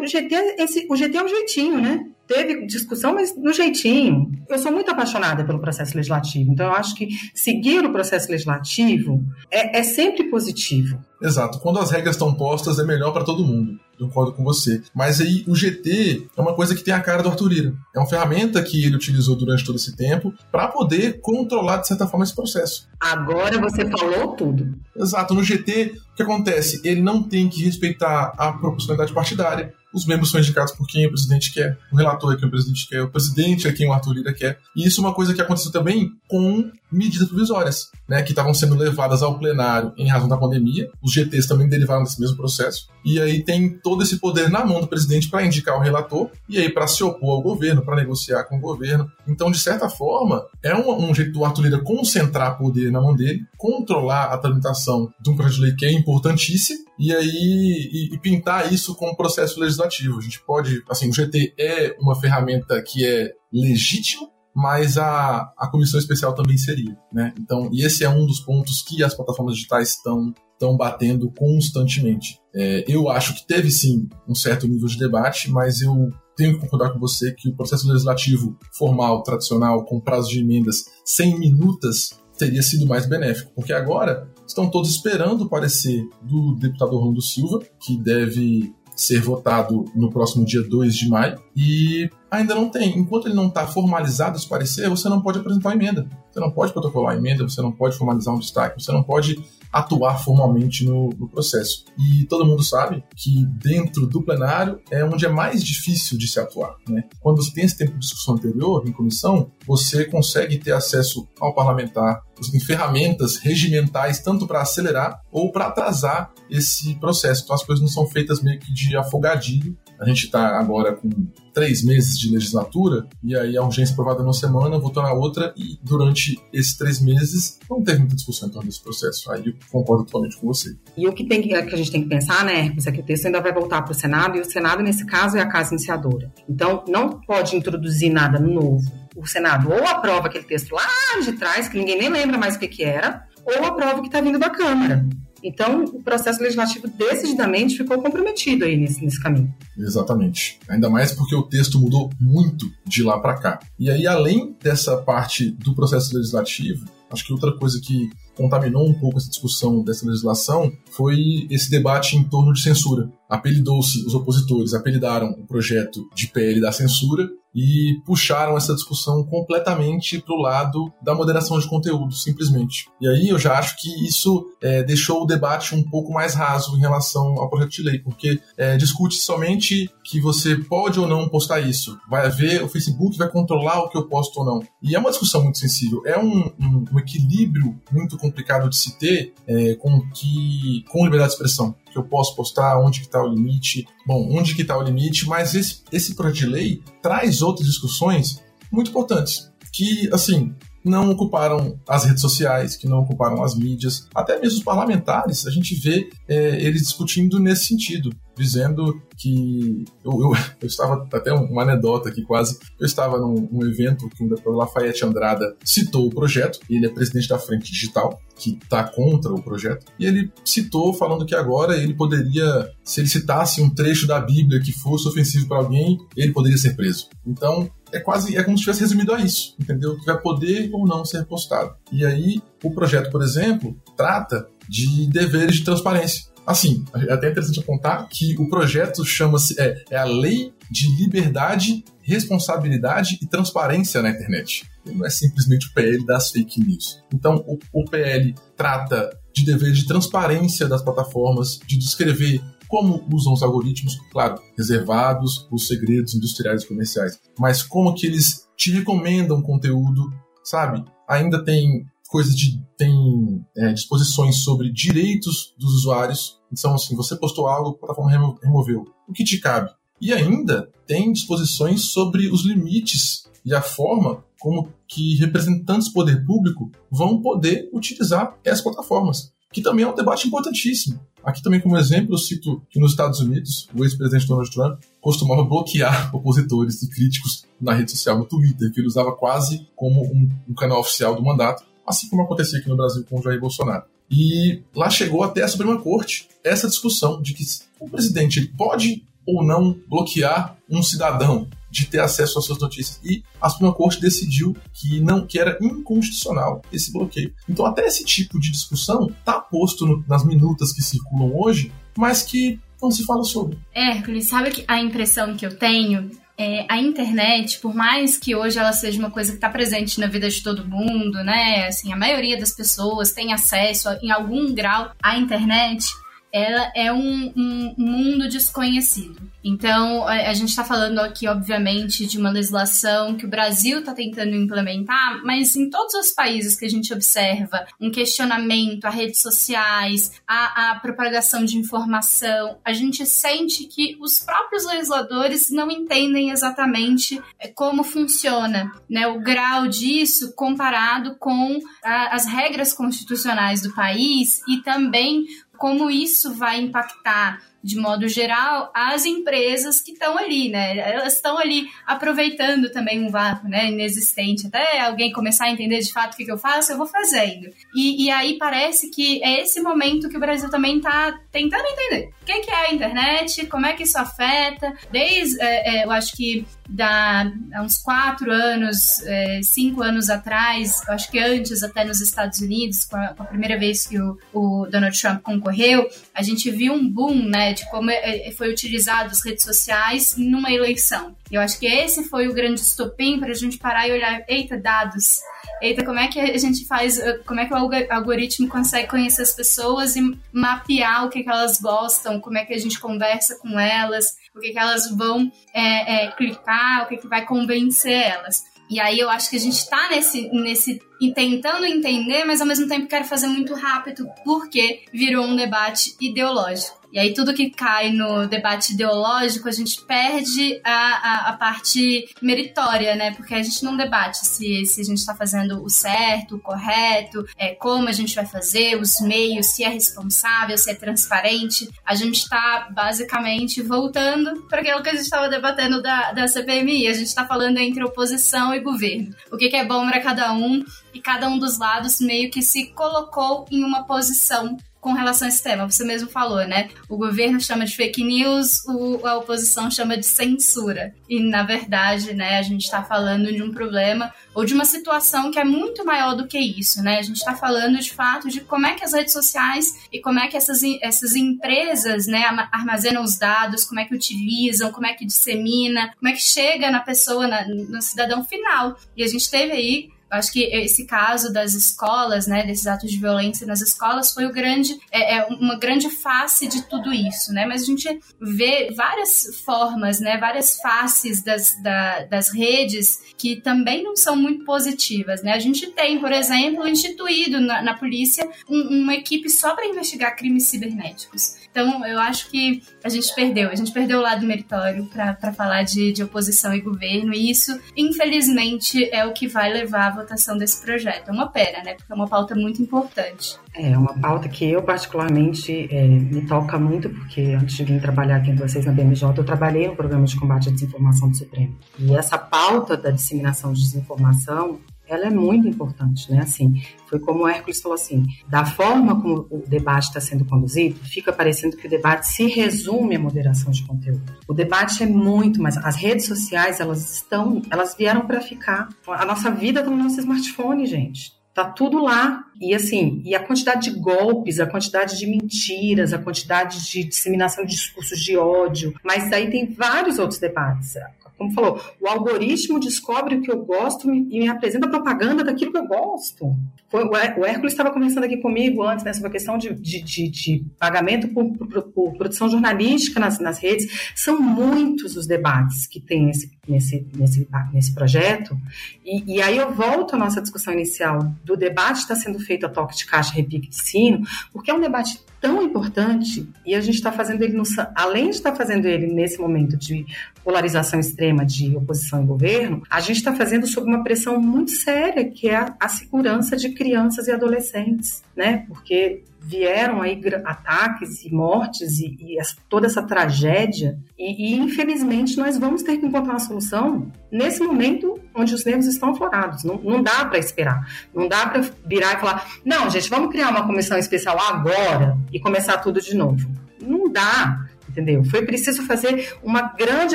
O 0.00 0.06
GT, 0.06 0.56
esse, 0.58 0.86
o 0.88 0.96
GT 0.96 1.16
é 1.16 1.24
um 1.24 1.28
jeitinho, 1.28 1.80
né? 1.80 2.06
teve 2.28 2.66
discussão, 2.66 3.14
mas 3.14 3.34
no 3.34 3.52
jeitinho. 3.52 4.30
Eu 4.48 4.58
sou 4.58 4.70
muito 4.70 4.90
apaixonada 4.90 5.44
pelo 5.44 5.58
processo 5.58 5.96
legislativo, 5.96 6.52
então 6.52 6.66
eu 6.66 6.72
acho 6.72 6.94
que 6.94 7.08
seguir 7.34 7.84
o 7.84 7.90
processo 7.90 8.30
legislativo 8.30 9.24
é, 9.50 9.78
é 9.78 9.82
sempre 9.82 10.24
positivo. 10.24 11.02
Exato. 11.20 11.58
Quando 11.58 11.80
as 11.80 11.90
regras 11.90 12.14
estão 12.14 12.34
postas, 12.34 12.78
é 12.78 12.84
melhor 12.84 13.12
para 13.12 13.24
todo 13.24 13.44
mundo. 13.44 13.80
Concordo 13.98 14.32
com 14.32 14.44
você. 14.44 14.82
Mas 14.94 15.20
aí 15.20 15.44
o 15.46 15.54
GT 15.54 16.28
é 16.36 16.40
uma 16.40 16.54
coisa 16.54 16.74
que 16.74 16.82
tem 16.82 16.94
a 16.94 17.00
cara 17.00 17.22
do 17.22 17.28
Arthur 17.28 17.48
Lira. 17.48 17.74
É 17.94 17.98
uma 17.98 18.08
ferramenta 18.08 18.62
que 18.62 18.84
ele 18.84 18.96
utilizou 18.96 19.36
durante 19.36 19.64
todo 19.64 19.76
esse 19.76 19.96
tempo 19.96 20.32
para 20.50 20.68
poder 20.68 21.20
controlar, 21.20 21.78
de 21.78 21.88
certa 21.88 22.06
forma, 22.06 22.24
esse 22.24 22.34
processo. 22.34 22.88
Agora 23.00 23.58
você 23.60 23.88
falou 23.88 24.34
tudo. 24.34 24.74
Exato. 24.96 25.34
No 25.34 25.42
GT, 25.42 25.94
o 26.12 26.16
que 26.16 26.22
acontece? 26.22 26.80
Ele 26.84 27.00
não 27.00 27.22
tem 27.22 27.48
que 27.48 27.64
respeitar 27.64 28.32
a 28.36 28.52
proporcionalidade 28.52 29.12
partidária 29.12 29.74
os 29.98 30.06
membros 30.06 30.30
são 30.30 30.40
indicados 30.40 30.72
por 30.72 30.86
quem 30.86 31.06
o 31.06 31.10
presidente 31.10 31.52
quer, 31.52 31.76
o 31.92 31.96
relator 31.96 32.32
é 32.32 32.36
quem 32.36 32.48
o 32.48 32.50
presidente 32.50 32.88
quer, 32.88 33.02
o 33.02 33.10
presidente 33.10 33.66
é 33.66 33.72
quem 33.72 33.88
o 33.88 33.92
Arthur 33.92 34.14
Lira 34.14 34.32
quer. 34.32 34.58
E 34.74 34.86
isso 34.86 35.00
é 35.00 35.04
uma 35.04 35.14
coisa 35.14 35.34
que 35.34 35.40
aconteceu 35.40 35.70
também 35.72 36.10
com 36.28 36.70
medidas 36.90 37.28
provisórias, 37.28 37.90
né, 38.08 38.22
que 38.22 38.30
estavam 38.30 38.54
sendo 38.54 38.74
levadas 38.74 39.22
ao 39.22 39.38
plenário 39.38 39.92
em 39.96 40.08
razão 40.08 40.28
da 40.28 40.36
pandemia. 40.36 40.88
Os 41.02 41.12
GTs 41.12 41.46
também 41.46 41.68
derivaram 41.68 42.02
desse 42.02 42.20
mesmo 42.20 42.36
processo. 42.36 42.88
E 43.04 43.20
aí 43.20 43.44
tem 43.44 43.68
todo 43.70 44.02
esse 44.02 44.18
poder 44.18 44.48
na 44.48 44.64
mão 44.64 44.80
do 44.80 44.86
presidente 44.86 45.28
para 45.28 45.44
indicar 45.44 45.76
o 45.76 45.80
relator 45.80 46.30
e 46.48 46.58
aí 46.58 46.70
para 46.70 46.86
se 46.86 47.04
opor 47.04 47.36
ao 47.36 47.42
governo, 47.42 47.84
para 47.84 47.96
negociar 47.96 48.44
com 48.44 48.56
o 48.56 48.60
governo. 48.60 49.10
Então, 49.26 49.50
de 49.50 49.58
certa 49.58 49.90
forma, 49.90 50.42
é 50.62 50.74
um, 50.74 51.10
um 51.10 51.14
jeito 51.14 51.32
do 51.32 51.44
Arthur 51.44 51.62
Lira 51.62 51.82
concentrar 51.82 52.56
poder 52.56 52.90
na 52.90 53.00
mão 53.00 53.14
dele, 53.14 53.42
controlar 53.56 54.26
a 54.26 54.38
tramitação 54.38 55.12
de 55.20 55.30
um 55.30 55.36
projeto 55.36 55.56
de 55.56 55.62
lei 55.62 55.74
que 55.74 55.84
é 55.84 55.92
importantíssimo 55.92 56.87
e 56.98 57.14
aí 57.14 57.90
e, 57.92 58.14
e 58.14 58.18
pintar 58.18 58.72
isso 58.72 58.94
como 58.94 59.16
processo 59.16 59.60
legislativo. 59.60 60.18
A 60.18 60.22
gente 60.22 60.40
pode, 60.42 60.82
assim, 60.88 61.08
o 61.08 61.12
GT 61.12 61.54
é 61.58 61.96
uma 62.00 62.18
ferramenta 62.18 62.82
que 62.82 63.06
é 63.06 63.32
legítima, 63.52 64.28
mas 64.54 64.98
a, 64.98 65.52
a 65.56 65.68
comissão 65.70 66.00
especial 66.00 66.34
também 66.34 66.58
seria, 66.58 66.96
né? 67.12 67.32
Então, 67.38 67.68
e 67.72 67.84
esse 67.84 68.04
é 68.04 68.08
um 68.08 68.26
dos 68.26 68.40
pontos 68.40 68.82
que 68.82 69.04
as 69.04 69.14
plataformas 69.14 69.54
digitais 69.54 69.90
estão 69.90 70.34
estão 70.58 70.76
batendo 70.76 71.30
constantemente. 71.30 72.40
É, 72.52 72.84
eu 72.88 73.08
acho 73.08 73.32
que 73.36 73.46
teve 73.46 73.70
sim 73.70 74.08
um 74.28 74.34
certo 74.34 74.66
nível 74.66 74.88
de 74.88 74.98
debate, 74.98 75.48
mas 75.50 75.80
eu 75.80 76.10
tenho 76.36 76.54
que 76.54 76.60
concordar 76.60 76.92
com 76.92 76.98
você 76.98 77.32
que 77.32 77.48
o 77.48 77.54
processo 77.54 77.86
legislativo 77.86 78.58
formal, 78.72 79.22
tradicional, 79.22 79.84
com 79.84 80.00
prazo 80.00 80.28
de 80.30 80.40
emendas 80.40 80.84
sem 81.04 81.38
minutas, 81.38 82.10
teria 82.36 82.62
sido 82.62 82.86
mais 82.86 83.06
benéfico, 83.06 83.52
porque 83.54 83.72
agora 83.72 84.28
estão 84.48 84.70
todos 84.70 84.90
esperando 84.90 85.42
o 85.42 85.48
parecer 85.48 86.08
do 86.22 86.54
deputado 86.54 86.96
Orlando 86.96 87.22
Silva, 87.22 87.60
que 87.78 87.96
deve 87.96 88.74
ser 88.96 89.20
votado 89.20 89.84
no 89.94 90.10
próximo 90.10 90.44
dia 90.44 90.62
2 90.62 90.94
de 90.94 91.08
maio, 91.08 91.40
e 91.54 92.10
ainda 92.30 92.54
não 92.54 92.68
tem. 92.68 92.98
Enquanto 92.98 93.26
ele 93.26 93.34
não 93.34 93.48
está 93.48 93.66
formalizado 93.66 94.36
esse 94.36 94.48
parecer, 94.48 94.88
você 94.88 95.08
não 95.08 95.20
pode 95.20 95.38
apresentar 95.38 95.74
emenda. 95.74 96.08
Você 96.30 96.40
não 96.40 96.50
pode 96.50 96.72
protocolar 96.72 97.16
emenda, 97.16 97.42
você 97.42 97.60
não 97.62 97.72
pode 97.72 97.96
formalizar 97.96 98.34
um 98.34 98.38
destaque, 98.38 98.82
você 98.82 98.92
não 98.92 99.02
pode 99.02 99.36
atuar 99.72 100.18
formalmente 100.18 100.84
no, 100.84 101.10
no, 101.10 101.28
processo. 101.28 101.84
E 101.98 102.24
todo 102.24 102.46
mundo 102.46 102.62
sabe 102.62 103.04
que 103.14 103.44
dentro 103.44 104.06
do 104.06 104.22
plenário 104.22 104.80
é 104.90 105.04
onde 105.04 105.26
é 105.26 105.28
mais 105.28 105.62
difícil 105.62 106.16
de 106.16 106.26
se 106.26 106.40
atuar. 106.40 106.74
Né? 106.88 107.04
Quando 107.20 107.42
você 107.42 107.52
tem 107.52 107.64
esse 107.64 107.76
tempo 107.76 107.92
de 107.92 107.98
discussão 107.98 108.34
anterior 108.34 108.84
em 108.86 108.92
comissão, 108.92 109.50
você 109.66 110.04
consegue 110.06 110.58
ter 110.58 110.72
acesso 110.72 111.28
ao 111.38 111.54
parlamentar, 111.54 112.22
você 112.36 112.50
tem 112.50 112.60
ferramentas 112.60 113.36
regimentais 113.36 114.20
tanto 114.20 114.46
para 114.46 114.62
acelerar 114.62 115.20
ou 115.30 115.52
para 115.52 115.66
atrasar 115.66 116.32
esse 116.50 116.94
processo. 116.94 117.42
Então 117.44 117.54
as 117.54 117.62
coisas 117.62 117.82
não 117.82 117.90
são 117.90 118.06
feitas 118.06 118.40
meio 118.42 118.58
que 118.58 118.72
de 118.72 118.96
afogadilho. 118.96 119.76
A 120.00 120.06
gente 120.06 120.26
está 120.26 120.58
agora 120.58 120.94
com 120.94 121.10
três 121.58 121.82
meses 121.82 122.16
de 122.16 122.30
legislatura, 122.30 123.08
e 123.22 123.36
aí 123.36 123.56
a 123.56 123.62
urgência 123.64 123.92
aprovada 123.92 124.22
numa 124.22 124.32
semana, 124.32 124.78
votou 124.78 125.02
na 125.02 125.12
outra, 125.12 125.52
e 125.56 125.76
durante 125.82 126.40
esses 126.52 126.76
três 126.76 127.00
meses 127.00 127.58
não 127.68 127.82
teve 127.82 127.98
muita 127.98 128.14
discussão 128.14 128.48
em 128.48 128.52
torno 128.52 128.68
desse 128.68 128.80
processo. 128.80 129.28
Aí 129.32 129.42
eu 129.44 129.54
concordo 129.68 130.04
totalmente 130.04 130.36
com 130.36 130.46
você. 130.46 130.76
E 130.96 131.08
o 131.08 131.12
que, 131.12 131.26
tem 131.26 131.42
que, 131.42 131.48
que 131.48 131.74
a 131.74 131.76
gente 131.76 131.90
tem 131.90 132.02
que 132.04 132.08
pensar, 132.08 132.44
né, 132.44 132.72
é 132.86 132.92
que 132.92 133.00
o 133.00 133.02
texto 133.02 133.26
ainda 133.26 133.40
vai 133.40 133.52
voltar 133.52 133.82
para 133.82 133.90
o 133.90 133.94
Senado, 133.94 134.38
e 134.38 134.40
o 134.40 134.44
Senado, 134.44 134.84
nesse 134.84 135.04
caso, 135.04 135.36
é 135.36 135.40
a 135.40 135.48
casa 135.48 135.74
iniciadora. 135.74 136.32
Então, 136.48 136.84
não 136.86 137.20
pode 137.20 137.56
introduzir 137.56 138.12
nada 138.12 138.38
novo. 138.38 138.88
O 139.16 139.26
Senado 139.26 139.68
ou 139.72 139.84
aprova 139.84 140.28
aquele 140.28 140.44
texto 140.44 140.72
lá 140.72 140.86
de 141.24 141.32
trás, 141.32 141.68
que 141.68 141.76
ninguém 141.76 141.98
nem 141.98 142.08
lembra 142.08 142.38
mais 142.38 142.54
o 142.54 142.60
que, 142.60 142.68
que 142.68 142.84
era, 142.84 143.24
ou 143.44 143.64
aprova 143.64 143.98
o 143.98 144.02
que 144.02 144.08
está 144.08 144.20
vindo 144.20 144.38
da 144.38 144.48
Câmara. 144.48 145.04
Então, 145.42 145.84
o 145.84 146.02
processo 146.02 146.42
legislativo 146.42 146.88
decididamente 146.88 147.76
ficou 147.76 148.00
comprometido 148.02 148.64
aí 148.64 148.76
nesse, 148.76 149.04
nesse 149.04 149.20
caminho. 149.20 149.54
Exatamente. 149.76 150.58
Ainda 150.68 150.90
mais 150.90 151.12
porque 151.12 151.34
o 151.34 151.42
texto 151.42 151.78
mudou 151.78 152.10
muito 152.20 152.70
de 152.86 153.02
lá 153.02 153.18
para 153.18 153.38
cá. 153.38 153.60
E 153.78 153.90
aí, 153.90 154.06
além 154.06 154.56
dessa 154.62 154.96
parte 154.96 155.50
do 155.50 155.74
processo 155.74 156.14
legislativo, 156.14 156.86
acho 157.10 157.24
que 157.24 157.32
outra 157.32 157.56
coisa 157.56 157.80
que 157.80 158.10
contaminou 158.34 158.88
um 158.88 158.94
pouco 158.94 159.18
essa 159.18 159.28
discussão 159.28 159.82
dessa 159.82 160.06
legislação 160.06 160.70
foi 160.90 161.46
esse 161.50 161.70
debate 161.70 162.16
em 162.16 162.22
torno 162.22 162.52
de 162.52 162.62
censura. 162.62 163.10
Apelidou-se, 163.28 164.04
os 164.06 164.14
opositores 164.14 164.74
apelidaram 164.74 165.30
o 165.30 165.46
projeto 165.46 166.08
de 166.14 166.28
PL 166.28 166.60
da 166.60 166.70
censura 166.70 167.28
e 167.58 168.00
puxaram 168.06 168.56
essa 168.56 168.72
discussão 168.72 169.24
completamente 169.24 170.20
para 170.20 170.34
o 170.34 170.40
lado 170.40 170.92
da 171.02 171.12
moderação 171.12 171.58
de 171.58 171.68
conteúdo, 171.68 172.14
simplesmente. 172.14 172.88
E 173.00 173.08
aí 173.08 173.28
eu 173.28 173.38
já 173.38 173.58
acho 173.58 173.76
que 173.76 174.06
isso 174.06 174.46
é, 174.62 174.84
deixou 174.84 175.22
o 175.22 175.26
debate 175.26 175.74
um 175.74 175.82
pouco 175.82 176.12
mais 176.12 176.34
raso 176.34 176.76
em 176.76 176.80
relação 176.80 177.34
ao 177.40 177.50
projeto 177.50 177.70
de 177.70 177.82
lei, 177.82 177.98
porque 177.98 178.40
é, 178.56 178.76
discute 178.76 179.16
somente 179.16 179.90
que 180.04 180.20
você 180.20 180.56
pode 180.56 181.00
ou 181.00 181.08
não 181.08 181.28
postar 181.28 181.60
isso. 181.60 181.98
Vai 182.08 182.26
haver, 182.26 182.62
o 182.62 182.68
Facebook 182.68 183.18
vai 183.18 183.28
controlar 183.28 183.80
o 183.80 183.88
que 183.88 183.98
eu 183.98 184.06
posto 184.06 184.38
ou 184.38 184.46
não. 184.46 184.62
E 184.80 184.94
é 184.94 184.98
uma 184.98 185.10
discussão 185.10 185.42
muito 185.42 185.58
sensível. 185.58 186.02
É 186.06 186.16
um, 186.16 186.50
um, 186.60 186.84
um 186.92 186.98
equilíbrio 186.98 187.76
muito 187.90 188.16
complicado 188.16 188.68
de 188.68 188.76
se 188.76 188.96
ter 188.98 189.34
é, 189.46 189.74
com, 189.74 190.00
que, 190.10 190.84
com 190.88 191.04
liberdade 191.04 191.30
de 191.30 191.34
expressão. 191.34 191.74
Que 191.90 191.98
eu 191.98 192.04
posso 192.04 192.34
postar, 192.34 192.78
onde 192.80 193.00
que 193.00 193.06
está 193.06 193.22
o 193.22 193.28
limite. 193.28 193.86
Bom, 194.06 194.28
onde 194.36 194.54
que 194.54 194.62
está 194.62 194.76
o 194.76 194.82
limite, 194.82 195.26
mas 195.26 195.54
esse, 195.54 195.82
esse 195.92 196.14
projeto 196.14 196.38
de 196.38 196.46
lei 196.46 196.82
traz 197.02 197.42
outras 197.42 197.66
discussões 197.66 198.42
muito 198.70 198.90
importantes, 198.90 199.50
que, 199.72 200.08
assim, 200.12 200.54
não 200.84 201.10
ocuparam 201.10 201.78
as 201.88 202.04
redes 202.04 202.20
sociais, 202.20 202.76
que 202.76 202.88
não 202.88 203.00
ocuparam 203.00 203.42
as 203.42 203.56
mídias, 203.56 204.06
até 204.14 204.38
mesmo 204.38 204.58
os 204.58 204.64
parlamentares, 204.64 205.46
a 205.46 205.50
gente 205.50 205.74
vê 205.74 206.10
é, 206.28 206.60
eles 206.60 206.82
discutindo 206.82 207.38
nesse 207.38 207.66
sentido, 207.66 208.10
dizendo 208.38 209.02
que 209.16 209.84
eu, 210.04 210.12
eu, 210.12 210.32
eu, 210.62 210.66
estava 210.66 211.06
até 211.12 211.32
uma 211.32 211.62
anedota 211.62 212.08
aqui 212.08 212.22
quase, 212.22 212.58
eu 212.78 212.86
estava 212.86 213.18
num, 213.18 213.48
num 213.50 213.66
evento 213.66 214.08
que 214.08 214.24
o 214.24 214.28
Dr. 214.28 214.50
Lafayette 214.50 215.04
Andrada 215.04 215.56
citou 215.64 216.06
o 216.06 216.14
projeto, 216.14 216.60
ele 216.70 216.86
é 216.86 216.88
presidente 216.88 217.28
da 217.28 217.38
Frente 217.38 217.72
Digital, 217.72 218.20
que 218.36 218.58
está 218.62 218.84
contra 218.84 219.32
o 219.32 219.42
projeto, 219.42 219.86
e 219.98 220.06
ele 220.06 220.30
citou 220.44 220.94
falando 220.94 221.26
que 221.26 221.34
agora 221.34 221.76
ele 221.76 221.94
poderia, 221.94 222.70
se 222.84 223.00
ele 223.00 223.08
citasse 223.08 223.60
um 223.60 223.68
trecho 223.68 224.06
da 224.06 224.20
Bíblia 224.20 224.60
que 224.60 224.72
fosse 224.72 225.08
ofensivo 225.08 225.48
para 225.48 225.58
alguém, 225.58 225.98
ele 226.16 226.32
poderia 226.32 226.56
ser 226.56 226.76
preso. 226.76 227.08
Então, 227.26 227.68
é 227.92 227.98
quase 227.98 228.36
é 228.36 228.42
como 228.42 228.56
se 228.56 228.64
tivesse 228.64 228.80
resumido 228.80 229.12
a 229.12 229.20
isso, 229.20 229.54
entendeu? 229.58 229.98
Que 229.98 230.06
vai 230.06 230.20
poder 230.20 230.70
ou 230.72 230.86
não 230.86 231.04
ser 231.04 231.24
postado. 231.24 231.74
E 231.90 232.04
aí, 232.04 232.40
o 232.62 232.70
projeto, 232.70 233.10
por 233.10 233.22
exemplo, 233.22 233.76
trata 233.96 234.46
de 234.68 235.06
deveres 235.06 235.56
de 235.56 235.64
transparência. 235.64 236.27
Assim, 236.48 236.82
é 236.94 237.12
até 237.12 237.30
interessante 237.30 237.60
apontar 237.60 238.08
que 238.08 238.34
o 238.38 238.48
projeto 238.48 239.04
chama-se 239.04 239.60
é, 239.60 239.84
é 239.90 239.98
a 239.98 240.04
Lei 240.04 240.50
de 240.70 240.88
Liberdade, 240.96 241.84
Responsabilidade 242.00 243.18
e 243.20 243.26
Transparência 243.26 244.00
na 244.00 244.08
Internet. 244.08 244.64
Não 244.86 245.04
é 245.04 245.10
simplesmente 245.10 245.66
o 245.66 245.74
PL 245.74 246.06
das 246.06 246.30
fake 246.30 246.58
news. 246.58 247.04
Então, 247.12 247.44
o, 247.46 247.58
o 247.70 247.84
PL 247.84 248.34
trata 248.56 249.10
de 249.30 249.44
deveres 249.44 249.76
de 249.76 249.86
transparência 249.86 250.66
das 250.66 250.80
plataformas, 250.80 251.58
de 251.66 251.76
descrever 251.76 252.42
como 252.66 253.06
usam 253.12 253.34
os 253.34 253.42
algoritmos, 253.42 253.98
claro, 254.10 254.40
reservados 254.56 255.46
os 255.52 255.66
segredos 255.66 256.14
industriais 256.14 256.62
e 256.62 256.66
comerciais, 256.66 257.18
mas 257.38 257.62
como 257.62 257.94
que 257.94 258.06
eles 258.06 258.46
te 258.56 258.70
recomendam 258.70 259.42
conteúdo, 259.42 260.10
sabe? 260.42 260.82
Ainda 261.06 261.44
tem 261.44 261.84
coisas 262.08 262.34
de 262.34 262.58
tem 262.78 263.44
é, 263.56 263.72
disposições 263.72 264.36
sobre 264.38 264.72
direitos 264.72 265.52
dos 265.58 265.74
usuários. 265.74 266.37
Então, 266.52 266.74
assim, 266.74 266.96
você 266.96 267.16
postou 267.16 267.46
algo, 267.46 267.70
a 267.70 267.74
plataforma 267.74 268.38
removeu. 268.42 268.86
O 269.06 269.12
que 269.12 269.24
te 269.24 269.38
cabe? 269.38 269.70
E 270.00 270.12
ainda 270.12 270.70
tem 270.86 271.12
disposições 271.12 271.86
sobre 271.86 272.30
os 272.30 272.44
limites 272.44 273.28
e 273.44 273.54
a 273.54 273.60
forma 273.60 274.24
como 274.38 274.72
que 274.86 275.16
representantes 275.16 275.88
do 275.88 275.94
poder 275.94 276.24
público 276.24 276.70
vão 276.90 277.20
poder 277.20 277.68
utilizar 277.72 278.36
essas 278.44 278.62
plataformas, 278.62 279.32
que 279.52 279.60
também 279.60 279.84
é 279.84 279.88
um 279.88 279.94
debate 279.94 280.28
importantíssimo. 280.28 281.00
Aqui 281.24 281.42
também, 281.42 281.60
como 281.60 281.76
exemplo, 281.76 282.14
eu 282.14 282.18
cito 282.18 282.62
que 282.70 282.78
nos 282.78 282.92
Estados 282.92 283.20
Unidos, 283.20 283.68
o 283.74 283.84
ex-presidente 283.84 284.26
Donald 284.26 284.50
Trump 284.50 284.80
costumava 285.00 285.44
bloquear 285.44 286.14
opositores 286.14 286.82
e 286.82 286.88
críticos 286.88 287.44
na 287.60 287.74
rede 287.74 287.90
social, 287.90 288.18
no 288.18 288.24
Twitter, 288.24 288.72
que 288.72 288.80
ele 288.80 288.86
usava 288.86 289.12
quase 289.12 289.68
como 289.74 290.02
um, 290.04 290.28
um 290.48 290.54
canal 290.54 290.80
oficial 290.80 291.16
do 291.16 291.22
mandato, 291.22 291.64
assim 291.86 292.08
como 292.08 292.22
acontecia 292.22 292.60
aqui 292.60 292.68
no 292.68 292.76
Brasil 292.76 293.04
com 293.08 293.18
o 293.18 293.22
Jair 293.22 293.40
Bolsonaro. 293.40 293.84
E 294.10 294.62
lá 294.74 294.88
chegou 294.88 295.22
até 295.22 295.42
a 295.42 295.48
Suprema 295.48 295.80
Corte 295.80 296.28
essa 296.42 296.68
discussão 296.68 297.20
de 297.20 297.34
que 297.34 297.44
o 297.78 297.88
presidente 297.88 298.46
pode 298.56 299.04
ou 299.26 299.44
não 299.44 299.78
bloquear 299.86 300.56
um 300.70 300.82
cidadão 300.82 301.46
de 301.70 301.86
ter 301.86 302.00
acesso 302.00 302.38
às 302.38 302.46
suas 302.46 302.58
notícias. 302.58 302.98
E 303.04 303.22
a 303.40 303.48
Suprema 303.50 303.74
Corte 303.74 304.00
decidiu 304.00 304.56
que 304.72 305.00
não 305.00 305.26
que 305.26 305.38
era 305.38 305.58
inconstitucional 305.60 306.62
esse 306.72 306.90
bloqueio. 306.92 307.34
Então 307.48 307.66
até 307.66 307.86
esse 307.86 308.04
tipo 308.04 308.40
de 308.40 308.50
discussão 308.50 309.06
está 309.06 309.38
posto 309.38 309.86
no, 309.86 310.02
nas 310.08 310.24
minutas 310.24 310.72
que 310.72 310.80
circulam 310.80 311.34
hoje, 311.36 311.70
mas 311.96 312.22
que 312.22 312.58
não 312.80 312.90
se 312.90 313.04
fala 313.04 313.24
sobre. 313.24 313.58
Hércules, 313.74 314.28
sabe 314.28 314.50
que 314.50 314.64
a 314.66 314.80
impressão 314.80 315.36
que 315.36 315.44
eu 315.44 315.58
tenho 315.58 316.10
é, 316.38 316.64
a 316.68 316.78
internet, 316.78 317.58
por 317.58 317.74
mais 317.74 318.16
que 318.16 318.36
hoje 318.36 318.58
ela 318.58 318.72
seja 318.72 318.98
uma 318.98 319.10
coisa 319.10 319.32
que 319.32 319.38
está 319.38 319.50
presente 319.50 319.98
na 319.98 320.06
vida 320.06 320.28
de 320.28 320.40
todo 320.40 320.64
mundo, 320.64 321.22
né? 321.24 321.66
Assim, 321.66 321.92
a 321.92 321.96
maioria 321.96 322.38
das 322.38 322.52
pessoas 322.52 323.10
tem 323.10 323.32
acesso 323.32 323.88
em 324.00 324.10
algum 324.12 324.54
grau 324.54 324.92
à 325.02 325.18
internet 325.18 325.84
ela 326.32 326.70
é 326.74 326.92
um, 326.92 327.32
um, 327.36 327.74
mundo 327.76 328.28
desconhecido. 328.28 329.20
Então, 329.42 330.06
a, 330.06 330.34
gente 330.34 330.50
está 330.50 330.64
falando 330.64 330.98
aqui, 330.98 331.26
obviamente, 331.26 332.06
de 332.06 332.18
uma 332.18 332.30
legislação 332.30 333.16
que 333.16 333.24
o 333.24 333.30
Brasil 333.30 333.78
está 333.78 333.94
tentando 333.94 334.34
implementar, 334.34 335.22
mas 335.24 335.56
em 335.56 335.70
todos 335.70 335.94
os 335.94 336.10
países 336.10 336.58
que 336.58 336.66
a 336.66 336.68
gente 336.68 336.92
observa 336.92 337.66
um 337.80 337.90
questionamento 337.90 338.84
a 338.84 338.90
redes 338.90 339.20
sociais, 339.20 340.20
a, 340.26 340.72
a 340.72 340.80
propagação 340.80 341.44
de 341.44 341.56
informação, 341.56 342.58
a 342.64 342.72
gente 342.72 343.06
sente 343.06 343.64
que 343.64 343.96
os 344.00 344.18
próprios 344.18 344.66
legisladores 344.66 345.50
não 345.50 345.70
entendem 345.70 346.30
exatamente 346.30 347.22
é, 347.38 347.48
como 347.48 347.82
funciona, 347.82 348.70
né, 348.88 349.06
o 349.06 349.20
grau 349.20 349.66
disso 349.66 350.34
comparado 350.34 351.16
com 351.16 351.58
a, 351.82 352.14
as 352.14 352.26
regras 352.26 352.72
constitucionais 352.72 353.62
do 353.62 353.72
país 353.72 354.42
e 354.46 354.58
também 354.58 355.26
como 355.58 355.90
isso 355.90 356.34
vai 356.34 356.60
impactar 356.60 357.42
de 357.62 357.76
modo 357.76 358.06
geral, 358.08 358.70
as 358.72 359.04
empresas 359.04 359.80
que 359.80 359.92
estão 359.92 360.16
ali, 360.16 360.48
né? 360.48 360.78
Elas 360.78 361.14
estão 361.14 361.38
ali 361.38 361.66
aproveitando 361.86 362.70
também 362.70 363.04
um 363.04 363.10
vácuo, 363.10 363.48
né? 363.48 363.68
Inexistente. 363.68 364.46
Até 364.46 364.80
alguém 364.80 365.12
começar 365.12 365.46
a 365.46 365.50
entender 365.50 365.80
de 365.80 365.92
fato 365.92 366.14
o 366.14 366.16
que, 366.16 366.24
que 366.24 366.32
eu 366.32 366.38
faço, 366.38 366.72
eu 366.72 366.78
vou 366.78 366.86
fazendo. 366.86 367.48
E, 367.74 368.04
e 368.04 368.10
aí 368.10 368.38
parece 368.38 368.90
que 368.90 369.22
é 369.22 369.42
esse 369.42 369.60
momento 369.60 370.08
que 370.08 370.16
o 370.16 370.20
Brasil 370.20 370.48
também 370.50 370.78
está 370.78 371.18
tentando 371.32 371.64
entender. 371.66 372.10
O 372.22 372.24
que, 372.24 372.40
que 372.40 372.50
é 372.50 372.66
a 372.66 372.72
internet, 372.72 373.46
como 373.46 373.66
é 373.66 373.72
que 373.72 373.82
isso 373.82 373.98
afeta. 373.98 374.72
Desde, 374.90 375.40
é, 375.40 375.80
é, 375.80 375.84
eu 375.84 375.90
acho 375.90 376.16
que 376.16 376.46
da, 376.68 377.32
há 377.54 377.62
uns 377.62 377.78
quatro 377.78 378.30
anos, 378.30 379.02
é, 379.06 379.40
cinco 379.42 379.82
anos 379.82 380.10
atrás, 380.10 380.82
acho 380.88 381.10
que 381.10 381.18
antes 381.18 381.62
até 381.62 381.82
nos 381.84 382.00
Estados 382.00 382.40
Unidos, 382.40 382.84
com 382.84 382.96
a, 382.96 383.08
com 383.14 383.22
a 383.22 383.26
primeira 383.26 383.58
vez 383.58 383.86
que 383.86 383.98
o, 383.98 384.18
o, 384.32 384.66
Donald 384.70 385.00
Trump 385.00 385.22
concorreu, 385.22 385.88
a 386.14 386.22
gente 386.22 386.50
viu 386.50 386.74
um 386.74 386.86
boom, 386.86 387.24
né, 387.24 387.47
de 387.52 387.68
como 387.70 387.90
é, 387.90 388.28
é, 388.28 388.32
foi 388.32 388.50
utilizado 388.50 389.10
as 389.10 389.24
redes 389.24 389.44
sociais 389.44 390.14
numa 390.16 390.50
eleição. 390.52 391.14
Eu 391.30 391.40
acho 391.40 391.58
que 391.58 391.66
esse 391.66 392.04
foi 392.04 392.28
o 392.28 392.34
grande 392.34 392.60
estopim 392.60 393.18
para 393.18 393.30
a 393.30 393.34
gente 393.34 393.58
parar 393.58 393.86
e 393.88 393.92
olhar, 393.92 394.24
eita, 394.28 394.56
dados, 394.56 395.20
eita, 395.60 395.84
como 395.84 395.98
é 395.98 396.08
que 396.08 396.18
a 396.18 396.38
gente 396.38 396.66
faz, 396.66 396.98
como 397.26 397.40
é 397.40 397.46
que 397.46 397.52
o 397.52 397.56
algoritmo 397.90 398.48
consegue 398.48 398.88
conhecer 398.88 399.22
as 399.22 399.32
pessoas 399.32 399.94
e 399.96 400.18
mapear 400.32 401.04
o 401.04 401.10
que, 401.10 401.22
que 401.22 401.28
elas 401.28 401.60
gostam, 401.60 402.20
como 402.20 402.38
é 402.38 402.44
que 402.44 402.54
a 402.54 402.58
gente 402.58 402.80
conversa 402.80 403.36
com 403.36 403.58
elas, 403.58 404.16
o 404.34 404.40
que, 404.40 404.50
que 404.50 404.58
elas 404.58 404.90
vão 404.90 405.30
é, 405.54 406.04
é, 406.04 406.10
clicar, 406.12 406.84
o 406.84 406.88
que, 406.88 406.96
que 406.96 407.08
vai 407.08 407.24
convencer 407.26 407.92
elas. 407.92 408.42
E 408.70 408.78
aí 408.78 408.98
eu 408.98 409.08
acho 409.08 409.30
que 409.30 409.36
a 409.36 409.40
gente 409.40 409.56
está 409.56 409.88
nesse, 409.88 410.28
nesse 410.30 410.80
tentando 411.14 411.64
entender, 411.64 412.24
mas 412.24 412.40
ao 412.40 412.46
mesmo 412.46 412.68
tempo 412.68 412.86
quero 412.86 413.04
fazer 413.04 413.26
muito 413.26 413.54
rápido, 413.54 414.06
porque 414.24 414.84
virou 414.92 415.24
um 415.24 415.34
debate 415.34 415.96
ideológico. 416.00 416.77
E 416.92 416.98
aí 416.98 417.12
tudo 417.12 417.34
que 417.34 417.50
cai 417.50 417.92
no 417.92 418.26
debate 418.26 418.72
ideológico, 418.72 419.48
a 419.48 419.52
gente 419.52 419.82
perde 419.82 420.60
a, 420.64 420.72
a, 420.72 421.28
a, 421.28 421.32
parte 421.34 422.08
meritória, 422.22 422.94
né? 422.96 423.12
Porque 423.12 423.34
a 423.34 423.42
gente 423.42 423.62
não 423.62 423.76
debate 423.76 424.26
se, 424.26 424.64
se 424.64 424.80
a 424.80 424.84
gente 424.84 424.98
está 424.98 425.14
fazendo 425.14 425.62
o 425.62 425.68
certo, 425.68 426.36
o 426.36 426.40
correto, 426.40 427.26
é, 427.36 427.54
como 427.54 427.88
a 427.88 427.92
gente 427.92 428.14
vai 428.14 428.24
fazer, 428.24 428.80
os 428.80 429.00
meios, 429.00 429.46
se 429.46 429.64
é 429.64 429.68
responsável, 429.68 430.56
se 430.56 430.70
é 430.70 430.74
transparente. 430.74 431.68
A 431.84 431.94
gente 431.94 432.16
está 432.16 432.68
basicamente 432.70 433.60
voltando 433.62 434.46
para 434.48 434.60
aquilo 434.60 434.82
que 434.82 434.88
a 434.88 434.92
gente 434.92 435.02
estava 435.02 435.28
debatendo 435.28 435.82
da, 435.82 436.12
da 436.12 436.26
CPMI. 436.26 436.88
A 436.88 436.94
gente 436.94 437.08
está 437.08 437.26
falando 437.26 437.58
entre 437.58 437.84
oposição 437.84 438.54
e 438.54 438.60
governo. 438.60 439.14
O 439.30 439.36
que, 439.36 439.48
que 439.48 439.56
é 439.56 439.64
bom 439.64 439.86
para 439.86 440.00
cada 440.00 440.32
um 440.32 440.64
e 440.94 441.00
cada 441.00 441.28
um 441.28 441.38
dos 441.38 441.58
lados 441.58 442.00
meio 442.00 442.30
que 442.30 442.42
se 442.42 442.68
colocou 442.68 443.44
em 443.50 443.62
uma 443.62 443.84
posição 443.84 444.56
com 444.80 444.92
relação 444.92 445.26
a 445.26 445.28
esse 445.28 445.42
tema. 445.42 445.68
Você 445.68 445.84
mesmo 445.84 446.08
falou, 446.08 446.46
né? 446.46 446.68
O 446.88 446.96
governo 446.96 447.40
chama 447.40 447.64
de 447.64 447.74
fake 447.74 448.02
news, 448.04 448.64
o, 448.66 449.06
a 449.06 449.16
oposição 449.16 449.70
chama 449.70 449.96
de 449.96 450.06
censura. 450.06 450.94
E, 451.08 451.20
na 451.20 451.42
verdade, 451.42 452.14
né, 452.14 452.38
a 452.38 452.42
gente 452.42 452.62
está 452.62 452.82
falando 452.82 453.32
de 453.32 453.42
um 453.42 453.52
problema 453.52 454.12
ou 454.34 454.44
de 454.44 454.54
uma 454.54 454.64
situação 454.64 455.30
que 455.30 455.38
é 455.38 455.44
muito 455.44 455.84
maior 455.84 456.14
do 456.14 456.26
que 456.26 456.38
isso, 456.38 456.82
né? 456.82 456.98
A 456.98 457.02
gente 457.02 457.16
está 457.16 457.34
falando, 457.34 457.78
de 457.78 457.92
fato, 457.92 458.28
de 458.28 458.40
como 458.40 458.66
é 458.66 458.74
que 458.74 458.84
as 458.84 458.92
redes 458.92 459.12
sociais 459.12 459.86
e 459.92 460.00
como 460.00 460.20
é 460.20 460.28
que 460.28 460.36
essas, 460.36 460.60
essas 460.80 461.14
empresas, 461.16 462.06
né, 462.06 462.24
armazenam 462.52 463.02
os 463.02 463.18
dados, 463.18 463.64
como 463.64 463.80
é 463.80 463.84
que 463.84 463.94
utilizam, 463.94 464.70
como 464.70 464.86
é 464.86 464.94
que 464.94 465.04
dissemina, 465.04 465.92
como 465.98 466.08
é 466.08 466.12
que 466.12 466.22
chega 466.22 466.70
na 466.70 466.80
pessoa, 466.80 467.26
na, 467.26 467.46
no 467.48 467.82
cidadão 467.82 468.24
final. 468.24 468.78
E 468.96 469.02
a 469.02 469.08
gente 469.08 469.28
teve 469.30 469.52
aí 469.52 469.97
acho 470.10 470.32
que 470.32 470.44
esse 470.44 470.86
caso 470.86 471.32
das 471.32 471.54
escolas, 471.54 472.26
né, 472.26 472.44
desses 472.44 472.66
atos 472.66 472.90
de 472.90 472.98
violência 472.98 473.46
nas 473.46 473.60
escolas 473.60 474.12
foi 474.12 474.26
o 474.26 474.32
grande, 474.32 474.78
é, 474.90 475.16
é 475.16 475.26
uma 475.26 475.58
grande 475.58 475.90
face 475.90 476.46
de 476.46 476.62
tudo 476.62 476.92
isso, 476.92 477.32
né? 477.32 477.46
Mas 477.46 477.62
a 477.62 477.66
gente 477.66 478.00
vê 478.20 478.70
várias 478.74 479.40
formas, 479.44 480.00
né, 480.00 480.16
várias 480.18 480.56
faces 480.60 481.22
das, 481.22 481.60
da, 481.62 482.04
das 482.04 482.32
redes 482.32 483.00
que 483.16 483.40
também 483.40 483.82
não 483.82 483.96
são 483.96 484.16
muito 484.16 484.44
positivas, 484.44 485.22
né? 485.22 485.32
A 485.32 485.38
gente 485.38 485.66
tem, 485.68 485.98
por 485.98 486.12
exemplo, 486.12 486.66
instituído 486.66 487.40
na, 487.40 487.62
na 487.62 487.74
polícia 487.74 488.28
um, 488.48 488.82
uma 488.82 488.94
equipe 488.94 489.28
só 489.28 489.54
para 489.54 489.66
investigar 489.66 490.16
crimes 490.16 490.44
cibernéticos. 490.44 491.36
Então, 491.50 491.84
eu 491.84 491.98
acho 491.98 492.30
que 492.30 492.62
a 492.84 492.88
gente 492.88 493.12
perdeu, 493.14 493.50
a 493.50 493.54
gente 493.54 493.72
perdeu 493.72 493.98
o 493.98 494.02
lado 494.02 494.24
meritório 494.24 494.86
para 494.86 495.32
falar 495.32 495.64
de, 495.64 495.92
de 495.92 496.02
oposição 496.02 496.54
e 496.54 496.60
governo, 496.60 497.12
e 497.12 497.30
isso, 497.30 497.58
infelizmente, 497.76 498.88
é 498.92 499.04
o 499.04 499.12
que 499.12 499.26
vai 499.26 499.52
levar 499.52 499.97
votação 499.98 500.36
desse 500.36 500.64
projeto. 500.64 501.08
É 501.08 501.12
uma 501.12 501.28
pena, 501.28 501.62
né? 501.64 501.74
Porque 501.74 501.92
é 501.92 501.94
uma 501.94 502.08
pauta 502.08 502.34
muito 502.34 502.62
importante. 502.62 503.38
É 503.54 503.76
uma 503.76 503.94
pauta 503.98 504.28
que 504.28 504.48
eu, 504.48 504.62
particularmente, 504.62 505.68
é, 505.70 505.86
me 505.86 506.26
toca 506.26 506.58
muito, 506.58 506.88
porque 506.88 507.20
antes 507.40 507.56
de 507.56 507.64
vir 507.64 507.80
trabalhar 507.80 508.16
aqui 508.16 508.32
com 508.36 508.46
vocês 508.46 508.64
na 508.64 508.72
BMJ, 508.72 509.14
eu 509.16 509.24
trabalhei 509.24 509.66
no 509.66 509.76
programa 509.76 510.04
de 510.04 510.16
combate 510.16 510.48
à 510.48 510.52
desinformação 510.52 511.10
do 511.10 511.16
Supremo. 511.16 511.56
E 511.78 511.94
essa 511.94 512.16
pauta 512.18 512.76
da 512.76 512.90
disseminação 512.90 513.52
de 513.52 513.60
desinformação, 513.60 514.60
ela 514.88 515.06
é 515.06 515.10
muito 515.10 515.46
importante, 515.46 516.10
né? 516.10 516.20
Assim, 516.22 516.62
foi 516.86 516.98
como 516.98 517.24
o 517.24 517.28
Hércules 517.28 517.60
falou 517.60 517.74
assim, 517.74 518.04
da 518.28 518.44
forma 518.44 519.00
como 519.00 519.26
o 519.30 519.44
debate 519.46 519.88
está 519.88 520.00
sendo 520.00 520.24
conduzido, 520.24 520.80
fica 520.84 521.12
parecendo 521.12 521.56
que 521.56 521.66
o 521.66 521.70
debate 521.70 522.06
se 522.06 522.26
resume 522.26 522.96
à 522.96 522.98
moderação 522.98 523.52
de 523.52 523.64
conteúdo. 523.64 524.16
O 524.26 524.34
debate 524.34 524.82
é 524.82 524.86
muito 524.86 525.40
mais, 525.42 525.56
as 525.58 525.76
redes 525.76 526.06
sociais, 526.06 526.60
elas 526.60 526.94
estão, 526.94 527.42
elas 527.50 527.74
vieram 527.76 528.06
para 528.06 528.20
ficar. 528.20 528.68
A 528.86 529.04
nossa 529.04 529.30
vida 529.30 529.60
está 529.60 529.70
no 529.70 529.76
nosso 529.76 530.00
smartphone, 530.00 530.66
gente. 530.66 531.18
Tá 531.38 531.44
tudo 531.44 531.78
lá. 531.80 532.24
E 532.40 532.52
assim, 532.52 533.00
e 533.04 533.14
a 533.14 533.24
quantidade 533.24 533.70
de 533.70 533.78
golpes, 533.78 534.40
a 534.40 534.46
quantidade 534.46 534.98
de 534.98 535.06
mentiras, 535.06 535.92
a 535.92 535.98
quantidade 535.98 536.68
de 536.68 536.82
disseminação 536.82 537.44
de 537.44 537.52
discursos 537.52 538.00
de 538.00 538.16
ódio. 538.16 538.74
Mas 538.82 539.08
daí 539.08 539.30
tem 539.30 539.52
vários 539.52 540.00
outros 540.00 540.18
debates 540.18 540.74
como 541.18 541.32
falou, 541.32 541.60
o 541.80 541.88
algoritmo 541.88 542.60
descobre 542.60 543.16
o 543.16 543.20
que 543.20 543.30
eu 543.30 543.44
gosto 543.44 543.92
e 543.92 544.20
me 544.20 544.28
apresenta 544.28 544.68
propaganda 544.68 545.24
daquilo 545.24 545.50
que 545.50 545.58
eu 545.58 545.66
gosto. 545.66 546.36
O 546.72 547.24
Hércules 547.24 547.52
estava 547.52 547.72
conversando 547.72 548.04
aqui 548.04 548.18
comigo 548.18 548.62
antes 548.62 548.84
né, 548.84 548.92
sobre 548.92 549.08
a 549.08 549.12
questão 549.12 549.36
de, 549.36 549.52
de, 549.52 549.82
de, 549.82 550.08
de 550.08 550.44
pagamento 550.60 551.08
por, 551.08 551.36
por, 551.36 551.62
por, 551.72 551.96
produção 551.96 552.28
jornalística 552.28 553.00
nas, 553.00 553.18
nas 553.18 553.38
redes. 553.38 553.92
São 553.96 554.20
muitos 554.20 554.96
os 554.96 555.08
debates 555.08 555.66
que 555.66 555.80
tem 555.80 556.06
nesse, 556.06 556.37
nesse, 556.48 556.86
nesse, 556.94 557.28
nesse 557.52 557.74
projeto. 557.74 558.38
E, 558.84 559.16
e 559.16 559.22
aí 559.22 559.36
eu 559.36 559.52
volto 559.52 559.94
à 559.94 559.98
nossa 559.98 560.20
discussão 560.20 560.52
inicial 560.52 561.12
do 561.24 561.36
debate 561.36 561.78
está 561.78 561.94
sendo 561.94 562.18
feito 562.18 562.46
a 562.46 562.48
toque 562.48 562.76
de 562.76 562.86
caixa, 562.86 563.12
repique 563.12 563.48
de 563.48 563.60
sino, 563.60 564.02
porque 564.32 564.50
é 564.50 564.54
um 564.54 564.60
debate 564.60 565.00
tão 565.20 565.42
importante 565.42 566.28
e 566.46 566.54
a 566.54 566.60
gente 566.60 566.76
está 566.76 566.92
fazendo 566.92 567.22
ele, 567.22 567.36
no, 567.36 567.42
além 567.74 568.10
de 568.10 568.16
estar 568.16 568.30
tá 568.30 568.36
fazendo 568.36 568.66
ele 568.66 568.86
nesse 568.86 569.20
momento 569.20 569.56
de 569.56 569.84
polarização 570.22 570.78
extrema 570.78 571.24
de 571.24 571.56
oposição 571.56 572.02
e 572.02 572.06
governo, 572.06 572.62
a 572.70 572.80
gente 572.80 572.96
está 572.98 573.14
fazendo 573.14 573.46
sob 573.46 573.66
uma 573.66 573.82
pressão 573.82 574.20
muito 574.20 574.52
séria, 574.52 575.04
que 575.08 575.28
é 575.28 575.36
a, 575.36 575.54
a 575.58 575.68
segurança 575.68 576.36
de 576.36 576.50
crianças 576.50 577.08
e 577.08 577.12
adolescentes, 577.12 578.02
né? 578.16 578.44
Porque 578.48 579.02
vieram 579.20 579.82
aí 579.82 580.00
ataques 580.24 581.04
e 581.04 581.12
mortes 581.12 581.80
e, 581.80 581.96
e 582.00 582.18
toda 582.48 582.66
essa 582.66 582.82
tragédia 582.82 583.78
e, 583.98 584.32
e, 584.32 584.38
infelizmente 584.38 585.16
nós 585.16 585.36
vamos 585.36 585.62
ter 585.62 585.76
que 585.76 585.86
encontrar 585.86 586.12
uma 586.12 586.20
solução 586.20 586.90
nesse 587.10 587.42
momento 587.42 587.98
onde 588.14 588.34
os 588.34 588.44
nervos 588.44 588.66
estão 588.66 588.90
aflorados. 588.90 589.44
Não, 589.44 589.56
não 589.58 589.82
dá 589.82 590.04
para 590.04 590.18
esperar, 590.18 590.66
não 590.94 591.08
dá 591.08 591.26
para 591.26 591.42
virar 591.66 591.94
e 591.94 592.00
falar 592.00 592.26
não, 592.44 592.70
gente, 592.70 592.88
vamos 592.88 593.10
criar 593.10 593.30
uma 593.30 593.46
comissão 593.46 593.76
especial 593.76 594.18
agora 594.18 594.96
e 595.12 595.20
começar 595.20 595.58
tudo 595.58 595.80
de 595.80 595.94
novo. 595.96 596.30
Não 596.60 596.90
dá 596.90 597.46
entendeu? 597.78 598.04
Foi 598.04 598.24
preciso 598.26 598.64
fazer 598.64 599.14
uma 599.22 599.42
grande 599.42 599.94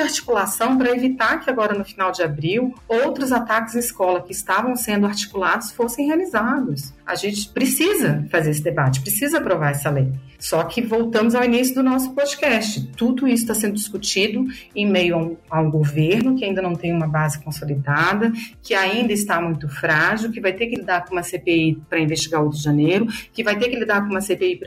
articulação 0.00 0.78
para 0.78 0.90
evitar 0.90 1.40
que 1.40 1.50
agora 1.50 1.76
no 1.76 1.84
final 1.84 2.10
de 2.10 2.22
abril 2.22 2.74
outros 2.88 3.30
ataques 3.30 3.74
em 3.74 3.78
escola 3.78 4.22
que 4.22 4.32
estavam 4.32 4.74
sendo 4.74 5.06
articulados 5.06 5.70
fossem 5.70 6.06
realizados. 6.06 6.94
A 7.06 7.14
gente 7.14 7.48
precisa 7.50 8.26
fazer 8.30 8.50
esse 8.50 8.62
debate, 8.62 9.02
precisa 9.02 9.38
aprovar 9.38 9.72
essa 9.72 9.90
lei. 9.90 10.10
Só 10.38 10.62
que 10.64 10.82
voltamos 10.82 11.34
ao 11.34 11.42
início 11.42 11.74
do 11.74 11.82
nosso 11.82 12.12
podcast. 12.12 12.86
Tudo 12.96 13.26
isso 13.26 13.44
está 13.44 13.54
sendo 13.54 13.74
discutido 13.74 14.44
em 14.76 14.86
meio 14.86 15.14
a 15.14 15.18
um, 15.18 15.36
a 15.50 15.60
um, 15.60 15.70
governo 15.70 16.36
que 16.36 16.44
ainda 16.44 16.60
não 16.60 16.74
tem 16.74 16.92
uma 16.92 17.06
base 17.06 17.42
consolidada, 17.42 18.30
que 18.62 18.74
ainda 18.74 19.12
está 19.12 19.40
muito 19.40 19.68
frágil, 19.68 20.30
que 20.30 20.42
vai 20.42 20.52
ter 20.52 20.66
que 20.66 20.76
lidar 20.76 21.06
com 21.06 21.12
uma 21.12 21.22
CPI 21.22 21.82
para 21.88 21.98
investigar 21.98 22.42
o 22.42 22.46
8 22.46 22.56
de 22.56 22.62
janeiro, 22.62 23.06
que 23.32 23.42
vai 23.42 23.58
ter 23.58 23.70
que 23.70 23.76
lidar 23.76 24.02
com 24.02 24.10
uma 24.10 24.20
CPI 24.20 24.60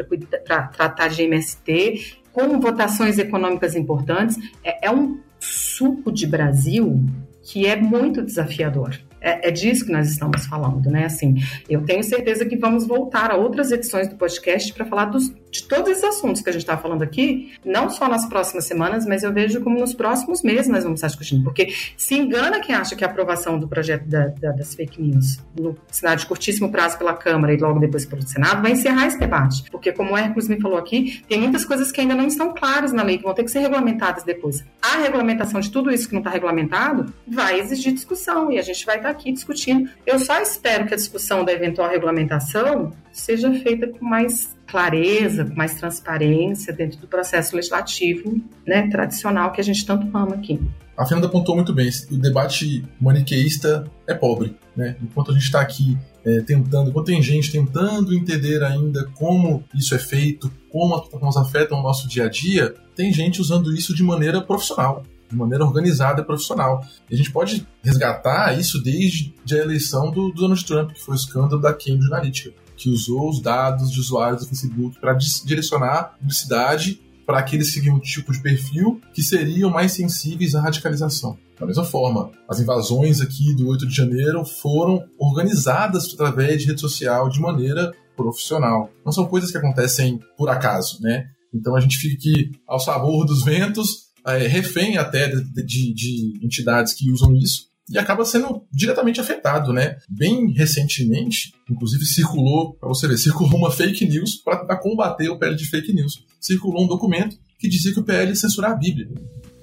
para 0.43 0.63
tratar 0.63 1.09
de 1.09 1.21
MST 1.21 2.16
com 2.37 2.59
votações 2.59 3.17
econômicas 3.17 3.75
importantes, 3.75 4.37
é, 4.63 4.85
é 4.85 4.91
um 4.91 5.17
suco 5.39 6.11
de 6.11 6.27
Brasil 6.27 7.03
que 7.41 7.65
é 7.65 7.75
muito 7.75 8.21
desafiador. 8.21 8.95
É, 9.27 9.49
é, 9.49 9.51
disso 9.51 9.85
que 9.85 9.91
nós 9.91 10.09
estamos 10.09 10.45
falando, 10.45 10.89
né? 10.89 11.03
Assim, 11.03 11.35
eu 11.69 11.81
tenho 11.81 12.01
certeza 12.01 12.45
que 12.45 12.55
vamos 12.55 12.87
voltar 12.87 13.29
a 13.29 13.35
outras 13.35 13.73
edições 13.73 14.07
do 14.07 14.15
podcast 14.15 14.71
para 14.71 14.85
falar 14.85 15.05
dos, 15.05 15.33
de 15.51 15.63
todos 15.67 15.91
esses 15.91 16.03
assuntos 16.05 16.41
que 16.41 16.49
a 16.49 16.53
gente 16.53 16.61
está 16.61 16.77
falando 16.77 17.01
aqui, 17.01 17.51
não 17.65 17.89
só 17.89 18.07
nas 18.07 18.25
próximas 18.29 18.63
semanas, 18.63 19.05
mas 19.05 19.23
eu 19.23 19.33
vejo 19.33 19.59
como 19.59 19.77
nos 19.77 19.93
próximos 19.93 20.41
meses 20.41 20.69
nós 20.69 20.85
vamos 20.85 20.99
estar 20.99 21.07
discutindo. 21.07 21.43
Porque 21.43 21.73
se 21.97 22.15
engana 22.15 22.61
quem 22.61 22.73
acha 22.73 22.95
que 22.95 23.03
a 23.03 23.07
aprovação 23.07 23.59
do 23.59 23.67
projeto 23.67 24.07
da, 24.07 24.27
da, 24.27 24.51
das 24.53 24.73
fake 24.75 25.01
news 25.01 25.39
no 25.59 25.75
cenário 25.91 26.21
de 26.21 26.25
curtíssimo 26.25 26.71
prazo 26.71 26.97
pela 26.97 27.13
Câmara 27.13 27.53
e 27.53 27.57
logo 27.57 27.79
depois 27.79 28.05
pelo 28.05 28.25
Senado 28.25 28.61
vai 28.61 28.71
encerrar 28.71 29.07
esse 29.07 29.19
debate. 29.19 29.69
Porque, 29.69 29.91
como 29.91 30.13
o 30.13 30.17
Hércules 30.17 30.47
me 30.47 30.61
falou 30.61 30.77
aqui, 30.77 31.21
tem 31.27 31.37
muitas 31.37 31.65
coisas 31.65 31.91
que 31.91 31.99
ainda 31.99 32.15
não 32.15 32.27
estão 32.27 32.53
claras 32.53 32.93
na 32.93 33.03
lei, 33.03 33.17
que 33.17 33.25
vão 33.25 33.33
ter 33.33 33.43
que 33.43 33.51
ser 33.51 33.59
regulamentadas 33.59 34.23
depois. 34.23 34.63
A 34.81 34.99
regulamentação 34.99 35.59
de 35.59 35.69
tudo 35.69 35.91
isso 35.91 36.07
que 36.07 36.13
não 36.13 36.21
está 36.21 36.31
regulamentado 36.31 37.13
vai 37.27 37.59
exigir 37.59 37.93
discussão 37.93 38.49
e 38.49 38.57
a 38.57 38.61
gente 38.61 38.85
vai 38.85 38.97
estar 38.97 39.09
aqui 39.17 39.31
discutindo. 39.31 39.89
Eu 40.05 40.19
só 40.19 40.39
espero 40.39 40.85
que 40.85 40.93
a 40.93 40.97
discussão 40.97 41.43
da 41.43 41.51
eventual 41.51 41.89
regulamentação 41.89 42.91
seja 43.11 43.51
feita 43.51 43.87
com 43.87 44.05
mais 44.05 44.55
clareza, 44.67 45.45
com 45.45 45.55
mais 45.55 45.75
transparência 45.75 46.71
dentro 46.71 46.99
do 46.99 47.07
processo 47.07 47.55
legislativo 47.55 48.39
né, 48.65 48.87
tradicional 48.89 49.51
que 49.51 49.59
a 49.59 49.63
gente 49.63 49.85
tanto 49.85 50.05
ama 50.15 50.35
aqui. 50.35 50.59
A 50.95 51.05
Fernanda 51.05 51.27
apontou 51.27 51.55
muito 51.55 51.73
bem, 51.73 51.89
o 52.11 52.17
debate 52.17 52.83
maniqueísta 52.99 53.85
é 54.07 54.13
pobre. 54.13 54.55
Né? 54.75 54.95
Enquanto 55.01 55.31
a 55.31 55.33
gente 55.33 55.43
está 55.43 55.61
aqui 55.61 55.97
é, 56.25 56.41
tentando, 56.41 56.89
enquanto 56.89 57.05
tem 57.05 57.21
gente 57.21 57.51
tentando 57.51 58.13
entender 58.13 58.63
ainda 58.63 59.05
como 59.15 59.63
isso 59.75 59.93
é 59.93 59.99
feito, 59.99 60.51
como 60.71 60.95
as 60.95 61.01
plataformas 61.01 61.37
afetam 61.37 61.79
o 61.79 61.83
nosso 61.83 62.07
dia 62.07 62.25
a 62.25 62.29
dia, 62.29 62.73
tem 62.95 63.13
gente 63.13 63.39
usando 63.39 63.75
isso 63.75 63.95
de 63.95 64.03
maneira 64.03 64.41
profissional 64.41 65.03
de 65.29 65.35
maneira 65.35 65.65
organizada 65.65 66.21
e 66.21 66.25
profissional. 66.25 66.83
E 67.09 67.15
a 67.15 67.17
gente 67.17 67.31
pode 67.31 67.67
resgatar 67.83 68.57
isso 68.57 68.81
desde 68.81 69.33
a 69.51 69.57
eleição 69.57 70.11
do, 70.11 70.29
do 70.29 70.41
Donald 70.41 70.65
Trump, 70.65 70.91
que 70.91 71.01
foi 71.01 71.15
o 71.15 71.17
escândalo 71.17 71.61
da 71.61 71.73
Cambridge 71.73 72.07
Analytica, 72.07 72.53
que 72.75 72.89
usou 72.89 73.29
os 73.29 73.41
dados 73.41 73.91
de 73.91 73.99
usuários 73.99 74.43
do 74.43 74.49
Facebook 74.49 74.99
para 74.99 75.13
direcionar 75.13 76.15
publicidade 76.17 77.01
para 77.25 77.39
aqueles 77.39 77.67
que 77.67 77.73
seguiam 77.73 77.97
um 77.97 77.99
tipo 77.99 78.31
de 78.31 78.41
perfil 78.41 79.01
que 79.13 79.21
seriam 79.21 79.69
mais 79.69 79.91
sensíveis 79.91 80.55
à 80.55 80.61
radicalização. 80.61 81.37
Da 81.59 81.65
mesma 81.65 81.83
forma, 81.83 82.31
as 82.47 82.59
invasões 82.59 83.19
aqui 83.19 83.53
do 83.53 83.67
8 83.67 83.85
de 83.87 83.93
janeiro 83.93 84.45
foram 84.45 85.03
organizadas 85.19 86.13
através 86.13 86.61
de 86.61 86.67
rede 86.67 86.79
social 86.79 87.27
de 87.27 87.41
maneira 87.41 87.91
profissional. 88.15 88.89
Não 89.05 89.11
são 89.11 89.25
coisas 89.25 89.51
que 89.51 89.57
acontecem 89.57 90.19
por 90.37 90.49
acaso, 90.49 91.01
né? 91.01 91.25
Então 91.53 91.75
a 91.75 91.81
gente 91.81 91.97
fica 91.97 92.15
aqui 92.15 92.51
ao 92.67 92.79
sabor 92.79 93.25
dos 93.25 93.43
ventos 93.43 94.06
refém 94.35 94.97
até 94.97 95.27
de, 95.29 95.63
de, 95.63 95.93
de 95.93 96.39
entidades 96.43 96.93
que 96.93 97.09
usam 97.11 97.35
isso 97.35 97.67
e 97.89 97.97
acaba 97.97 98.25
sendo 98.25 98.63
diretamente 98.71 99.19
afetado, 99.19 99.71
né? 99.71 99.97
Bem 100.09 100.51
recentemente, 100.51 101.53
inclusive 101.69 102.05
circulou, 102.05 102.73
para 102.73 102.89
você 102.89 103.07
ver, 103.07 103.17
circulou 103.17 103.57
uma 103.57 103.71
fake 103.71 104.05
news 104.05 104.35
para 104.35 104.75
combater 104.77 105.29
o 105.29 105.37
PL 105.37 105.55
de 105.55 105.69
fake 105.69 105.93
news. 105.93 106.25
Circulou 106.39 106.83
um 106.83 106.87
documento 106.87 107.37
que 107.57 107.69
dizia 107.69 107.93
que 107.93 107.99
o 107.99 108.03
PL 108.03 108.29
ia 108.29 108.35
censurar 108.35 108.71
a 108.71 108.75
Bíblia. 108.75 109.09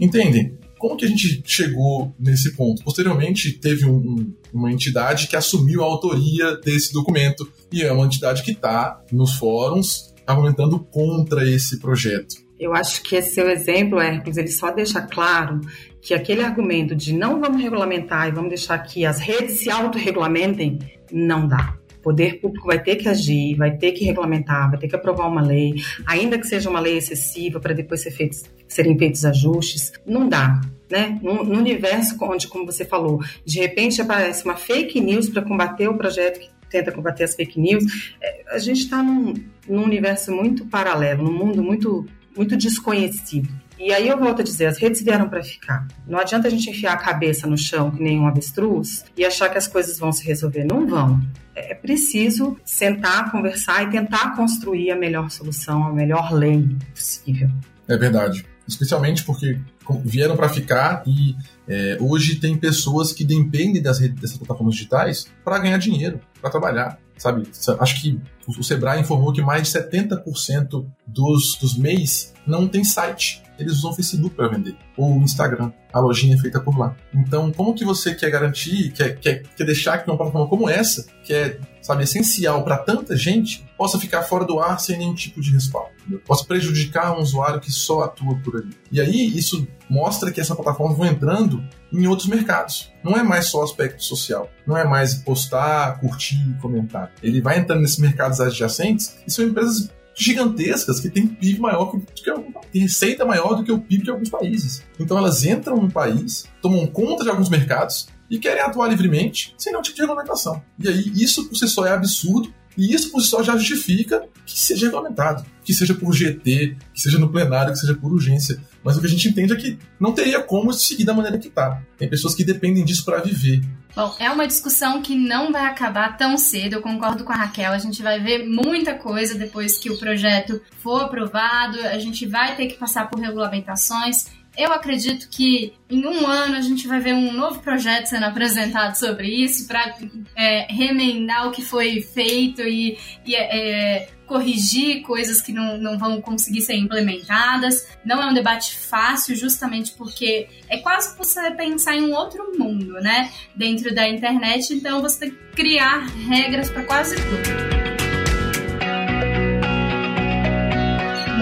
Entendem? 0.00 0.58
Como 0.78 0.96
que 0.96 1.04
a 1.04 1.08
gente 1.08 1.42
chegou 1.46 2.14
nesse 2.18 2.54
ponto? 2.56 2.82
Posteriormente, 2.82 3.52
teve 3.52 3.86
um, 3.86 3.96
um, 3.96 4.34
uma 4.52 4.72
entidade 4.72 5.28
que 5.28 5.36
assumiu 5.36 5.82
a 5.82 5.86
autoria 5.86 6.56
desse 6.56 6.92
documento 6.92 7.50
e 7.70 7.82
é 7.82 7.92
uma 7.92 8.06
entidade 8.06 8.42
que 8.42 8.52
está 8.52 9.02
nos 9.12 9.34
fóruns 9.34 10.12
argumentando 10.26 10.78
contra 10.78 11.48
esse 11.48 11.78
projeto. 11.78 12.43
Eu 12.64 12.74
acho 12.74 13.02
que 13.02 13.14
esse 13.14 13.34
seu 13.34 13.50
exemplo, 13.50 14.00
Hércules, 14.00 14.38
ele 14.38 14.48
só 14.48 14.70
deixa 14.70 15.02
claro 15.02 15.60
que 16.00 16.14
aquele 16.14 16.42
argumento 16.42 16.94
de 16.94 17.12
não 17.12 17.38
vamos 17.38 17.62
regulamentar 17.62 18.26
e 18.26 18.32
vamos 18.32 18.48
deixar 18.48 18.78
que 18.78 19.04
as 19.04 19.20
redes 19.20 19.60
se 19.60 19.68
autorregulamentem, 19.70 20.78
não 21.12 21.46
dá. 21.46 21.76
O 21.98 22.02
poder 22.02 22.40
público 22.40 22.66
vai 22.66 22.82
ter 22.82 22.96
que 22.96 23.06
agir, 23.06 23.54
vai 23.56 23.76
ter 23.76 23.92
que 23.92 24.02
regulamentar, 24.02 24.70
vai 24.70 24.78
ter 24.78 24.88
que 24.88 24.96
aprovar 24.96 25.28
uma 25.28 25.42
lei, 25.42 25.74
ainda 26.06 26.38
que 26.38 26.46
seja 26.46 26.70
uma 26.70 26.80
lei 26.80 26.96
excessiva 26.96 27.60
para 27.60 27.74
depois 27.74 28.00
ser 28.00 28.12
feitos, 28.12 28.44
serem 28.66 28.96
feitos 28.96 29.26
ajustes. 29.26 29.92
Não 30.06 30.26
dá. 30.26 30.58
né? 30.90 31.18
No, 31.22 31.42
universo 31.42 32.16
onde, 32.22 32.48
como 32.48 32.64
você 32.64 32.86
falou, 32.86 33.20
de 33.44 33.60
repente 33.60 34.00
aparece 34.00 34.42
uma 34.42 34.56
fake 34.56 34.98
news 35.02 35.28
para 35.28 35.42
combater 35.42 35.86
o 35.86 35.98
projeto 35.98 36.40
que 36.40 36.48
tenta 36.74 36.90
combater 36.90 37.22
as 37.22 37.36
fake 37.36 37.60
news, 37.60 37.84
é, 38.20 38.42
a 38.48 38.58
gente 38.58 38.80
está 38.80 39.00
num, 39.00 39.32
num 39.68 39.84
universo 39.84 40.32
muito 40.32 40.66
paralelo, 40.66 41.22
num 41.22 41.32
mundo 41.32 41.62
muito, 41.62 42.04
muito 42.37 42.57
desconhecido. 42.57 43.49
E 43.78 43.93
aí 43.93 44.09
eu 44.09 44.18
volto 44.18 44.41
a 44.41 44.45
dizer, 44.45 44.66
as 44.66 44.78
redes 44.78 45.03
vieram 45.03 45.28
para 45.28 45.43
ficar. 45.43 45.87
Não 46.07 46.18
adianta 46.18 46.47
a 46.47 46.51
gente 46.51 46.70
enfiar 46.70 46.93
a 46.93 46.97
cabeça 46.97 47.47
no 47.47 47.59
chão 47.59 47.91
que 47.91 48.03
nem 48.03 48.20
um 48.20 48.26
avestruz 48.26 49.05
e 49.16 49.24
achar 49.24 49.49
que 49.49 49.59
as 49.59 49.66
coisas 49.66 49.99
vão 49.99 50.12
se 50.12 50.24
resolver. 50.24 50.64
Não 50.64 50.87
vão. 50.87 51.20
É 51.55 51.74
preciso 51.74 52.57
sentar, 52.64 53.30
conversar 53.30 53.82
e 53.85 53.91
tentar 53.91 54.37
construir 54.37 54.91
a 54.91 54.97
melhor 54.97 55.30
solução, 55.30 55.85
a 55.85 55.93
melhor 55.93 56.32
lei 56.32 56.68
possível. 56.95 57.51
É 57.89 57.97
verdade. 57.97 58.47
Especialmente 58.66 59.24
porque 59.24 59.59
vieram 60.05 60.37
para 60.37 60.49
ficar 60.49 61.03
e 61.07 61.35
é, 61.68 61.99
hoje 62.01 62.37
tem 62.37 62.57
pessoas 62.57 63.12
que 63.12 63.24
dependem 63.24 63.82
das 63.82 63.99
redes, 63.99 64.20
dessas 64.20 64.39
plataformas 64.39 64.76
digitais 64.76 65.26
para 65.45 65.59
ganhar 65.59 65.78
dinheiro, 65.78 66.20
para 66.41 66.51
trabalhar, 66.51 66.99
sabe? 67.16 67.48
Acho 67.80 68.00
que 68.00 68.20
o 68.46 68.62
Sebrae 68.62 69.00
informou 69.00 69.32
que 69.32 69.42
mais 69.42 69.70
de 69.70 69.78
70% 69.78 70.86
dos, 71.06 71.56
dos 71.56 71.76
MEIs 71.76 72.34
não 72.46 72.68
tem 72.68 72.84
site 72.84 73.43
eles 73.59 73.74
usam 73.74 73.90
o 73.90 73.94
Facebook 73.94 74.34
para 74.34 74.48
vender, 74.48 74.76
ou 74.96 75.18
o 75.18 75.22
Instagram, 75.22 75.72
a 75.92 76.00
lojinha 76.00 76.34
é 76.34 76.38
feita 76.38 76.61
por 76.61 76.76
lá. 76.76 76.96
Então, 77.12 77.52
como 77.52 77.74
que 77.74 77.84
você 77.84 78.14
quer 78.14 78.30
garantir, 78.30 78.92
quer, 78.92 79.18
quer, 79.18 79.42
quer 79.57 79.64
deixar 79.64 79.98
que 79.98 80.11
uma 80.11 80.16
plataforma 80.16 80.48
como 80.48 80.68
essa, 80.68 81.07
que 81.22 81.32
é, 81.32 81.59
sabe, 81.80 82.02
essencial 82.02 82.64
para 82.64 82.78
tanta 82.78 83.16
gente, 83.16 83.64
possa 83.78 83.98
ficar 83.98 84.22
fora 84.22 84.44
do 84.44 84.59
ar 84.59 84.80
sem 84.80 84.98
nenhum 84.98 85.14
tipo 85.14 85.40
de 85.40 85.52
respaldo? 85.52 85.94
Possa 86.26 86.44
prejudicar 86.44 87.16
um 87.16 87.22
usuário 87.22 87.61
que 87.61 87.70
só 87.70 88.02
atua 88.02 88.36
por 88.36 88.57
ali. 88.57 88.76
E 88.90 89.00
aí, 89.00 89.36
isso 89.36 89.66
mostra 89.88 90.32
que 90.32 90.40
essa 90.40 90.55
plataforma 90.55 90.94
vai 90.94 91.09
entrando 91.09 91.64
em 91.92 92.07
outros 92.07 92.28
mercados. 92.28 92.92
Não 93.02 93.16
é 93.16 93.22
mais 93.22 93.46
só 93.46 93.62
aspecto 93.62 94.02
social, 94.02 94.50
não 94.66 94.76
é 94.76 94.84
mais 94.84 95.14
postar, 95.14 96.00
curtir, 96.00 96.57
comentar. 96.61 97.12
Ele 97.22 97.40
vai 97.40 97.59
entrando 97.59 97.82
nesses 97.82 97.98
mercados 97.98 98.40
adjacentes 98.40 99.16
e 99.26 99.30
são 99.30 99.44
empresas 99.44 99.90
gigantescas 100.16 101.00
que 101.00 101.08
têm 101.08 101.26
PIB 101.26 101.60
maior 101.60 101.90
que, 101.90 102.00
que 102.00 102.32
tem 102.72 102.82
receita 102.82 103.24
maior 103.24 103.54
do 103.54 103.64
que 103.64 103.72
o 103.72 103.80
PIB 103.80 104.04
de 104.04 104.10
alguns 104.10 104.30
países. 104.30 104.82
Então 104.98 105.18
elas 105.18 105.44
entram 105.44 105.76
no 105.76 105.90
país, 105.90 106.44
tomam 106.62 106.86
conta 106.86 107.24
de 107.24 107.30
alguns 107.30 107.48
mercados 107.48 108.08
e 108.30 108.38
querem 108.38 108.62
atuar 108.62 108.88
livremente 108.88 109.54
sem 109.58 109.72
nenhum 109.72 109.82
tipo 109.82 109.96
de 109.96 110.02
regulamentação. 110.02 110.62
E 110.78 110.88
aí 110.88 111.12
isso 111.14 111.48
por 111.48 111.56
si 111.56 111.68
só 111.68 111.86
é 111.86 111.92
absurdo 111.92 112.52
e 112.76 112.94
isso 112.94 113.10
por 113.10 113.20
si 113.20 113.28
só 113.28 113.42
já 113.42 113.56
justifica 113.56 114.26
que 114.46 114.58
seja 114.58 114.86
regulamentado, 114.86 115.44
que 115.64 115.72
seja 115.72 115.94
por 115.94 116.12
GT, 116.12 116.76
que 116.92 117.00
seja 117.00 117.18
no 117.18 117.30
plenário, 117.30 117.72
que 117.72 117.78
seja 117.78 117.94
por 117.94 118.12
urgência. 118.12 118.60
Mas 118.85 118.97
o 118.97 119.01
que 119.01 119.07
a 119.07 119.11
gente 119.11 119.28
entende 119.28 119.55
é 119.55 119.57
que 119.57 119.78
não 119.99 120.12
teria 120.12 120.43
como 120.43 120.72
seguir 120.72 121.05
da 121.05 121.14
maneira 121.14 121.39
que 121.39 121.49
está. 121.49 121.82
Tem 121.97 122.09
pessoas 122.09 122.35
que 122.35 122.45
dependem 122.45 122.85
disso 122.85 123.05
para 123.05 123.22
viver. 123.22 123.62
Bom, 123.97 124.14
é 124.18 124.28
uma 124.28 124.47
discussão 124.47 125.01
que 125.01 125.14
não 125.14 125.53
vai 125.53 125.66
acabar 125.66 126.16
tão 126.16 126.37
cedo, 126.37 126.74
eu 126.74 126.82
concordo 126.82 127.24
com 127.24 127.32
a 127.32 127.37
Raquel. 127.37 127.72
A 127.72 127.78
gente 127.78 128.03
vai 128.03 128.20
ver 128.20 128.45
muita 128.45 128.95
coisa 128.95 129.37
depois 129.37 129.78
que 129.78 129.89
o 129.89 129.97
projeto 129.97 130.61
for 130.82 131.03
aprovado, 131.03 131.78
a 131.80 131.99
gente 131.99 132.26
vai 132.26 132.57
ter 132.57 132.66
que 132.66 132.74
passar 132.74 133.09
por 133.09 133.20
regulamentações. 133.20 134.26
Eu 134.57 134.72
acredito 134.72 135.28
que 135.28 135.72
em 135.90 136.07
um 136.07 136.26
ano 136.26 136.57
a 136.57 136.61
gente 136.61 136.86
vai 136.86 137.00
ver 137.00 137.12
um 137.12 137.32
novo 137.32 137.61
projeto 137.61 138.07
sendo 138.07 138.24
apresentado 138.24 138.94
sobre 138.94 139.28
isso 139.28 139.66
para 139.66 139.96
é, 140.36 140.72
remendar 140.72 141.48
o 141.48 141.50
que 141.50 141.61
foi 141.61 142.00
feito 142.00 142.62
e, 142.62 142.96
e 143.26 143.34
é, 143.34 144.09
corrigir 144.26 145.02
coisas 145.02 145.42
que 145.42 145.52
não, 145.52 145.76
não 145.76 145.98
vão 145.98 146.20
conseguir 146.20 146.61
ser 146.61 146.76
implementadas. 146.76 147.86
Não 148.05 148.22
é 148.22 148.26
um 148.26 148.34
debate 148.34 148.76
fácil, 148.76 149.34
justamente 149.34 149.92
porque 149.92 150.48
é 150.68 150.78
quase 150.78 151.16
você 151.16 151.50
pensar 151.50 151.96
em 151.96 152.02
um 152.02 152.14
outro 152.14 152.57
mundo, 152.57 152.92
né? 153.00 153.32
Dentro 153.57 153.92
da 153.92 154.09
internet, 154.09 154.72
então 154.72 155.02
você 155.02 155.18
tem 155.18 155.30
que 155.30 155.36
criar 155.57 156.07
regras 156.28 156.70
para 156.70 156.84
quase 156.84 157.16
tudo. 157.16 157.74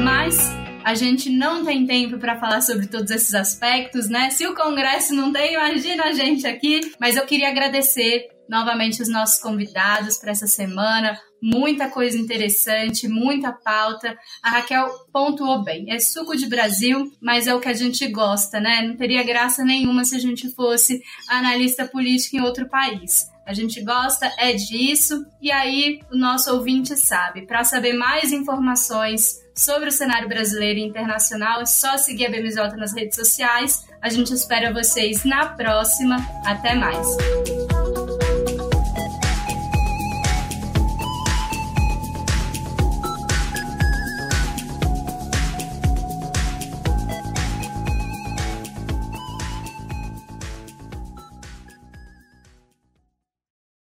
Mas 0.02 0.61
a 0.84 0.94
gente 0.94 1.30
não 1.30 1.64
tem 1.64 1.86
tempo 1.86 2.18
para 2.18 2.38
falar 2.38 2.60
sobre 2.60 2.86
todos 2.86 3.10
esses 3.10 3.34
aspectos, 3.34 4.08
né? 4.08 4.30
Se 4.30 4.46
o 4.46 4.54
Congresso 4.54 5.14
não 5.14 5.32
tem, 5.32 5.54
imagina 5.54 6.04
a 6.04 6.12
gente 6.12 6.46
aqui. 6.46 6.92
Mas 7.00 7.16
eu 7.16 7.24
queria 7.24 7.48
agradecer 7.48 8.28
novamente 8.48 9.00
os 9.00 9.08
nossos 9.08 9.40
convidados 9.40 10.18
para 10.18 10.30
essa 10.30 10.46
semana. 10.46 11.18
Muita 11.40 11.88
coisa 11.88 12.18
interessante, 12.18 13.08
muita 13.08 13.52
pauta. 13.52 14.16
A 14.42 14.50
Raquel 14.50 14.88
pontuou 15.12 15.64
bem. 15.64 15.90
É 15.90 15.98
suco 15.98 16.36
de 16.36 16.46
Brasil, 16.46 17.10
mas 17.20 17.46
é 17.46 17.54
o 17.54 17.60
que 17.60 17.68
a 17.68 17.74
gente 17.74 18.06
gosta, 18.08 18.60
né? 18.60 18.82
Não 18.82 18.96
teria 18.96 19.22
graça 19.22 19.64
nenhuma 19.64 20.04
se 20.04 20.14
a 20.14 20.20
gente 20.20 20.54
fosse 20.54 21.00
analista 21.28 21.86
político 21.86 22.36
em 22.36 22.42
outro 22.42 22.68
país. 22.68 23.31
A 23.47 23.53
gente 23.53 23.82
gosta 23.82 24.30
é 24.38 24.53
disso 24.53 25.26
e 25.40 25.51
aí 25.51 26.01
o 26.11 26.16
nosso 26.16 26.53
ouvinte 26.55 26.97
sabe. 26.97 27.47
Para 27.47 27.64
saber 27.64 27.93
mais 27.93 28.32
informações 28.32 29.40
sobre 29.55 29.88
o 29.88 29.93
cenário 29.93 30.28
brasileiro 30.28 30.78
e 30.78 30.82
internacional, 30.82 31.61
é 31.61 31.66
só 31.66 31.97
seguir 31.99 32.26
a 32.26 32.30
BMJ 32.30 32.76
nas 32.76 32.95
redes 32.95 33.16
sociais. 33.16 33.86
A 34.01 34.09
gente 34.09 34.32
espera 34.32 34.72
vocês 34.72 35.24
na 35.24 35.47
próxima. 35.47 36.16
Até 36.47 36.74
mais! 36.74 37.07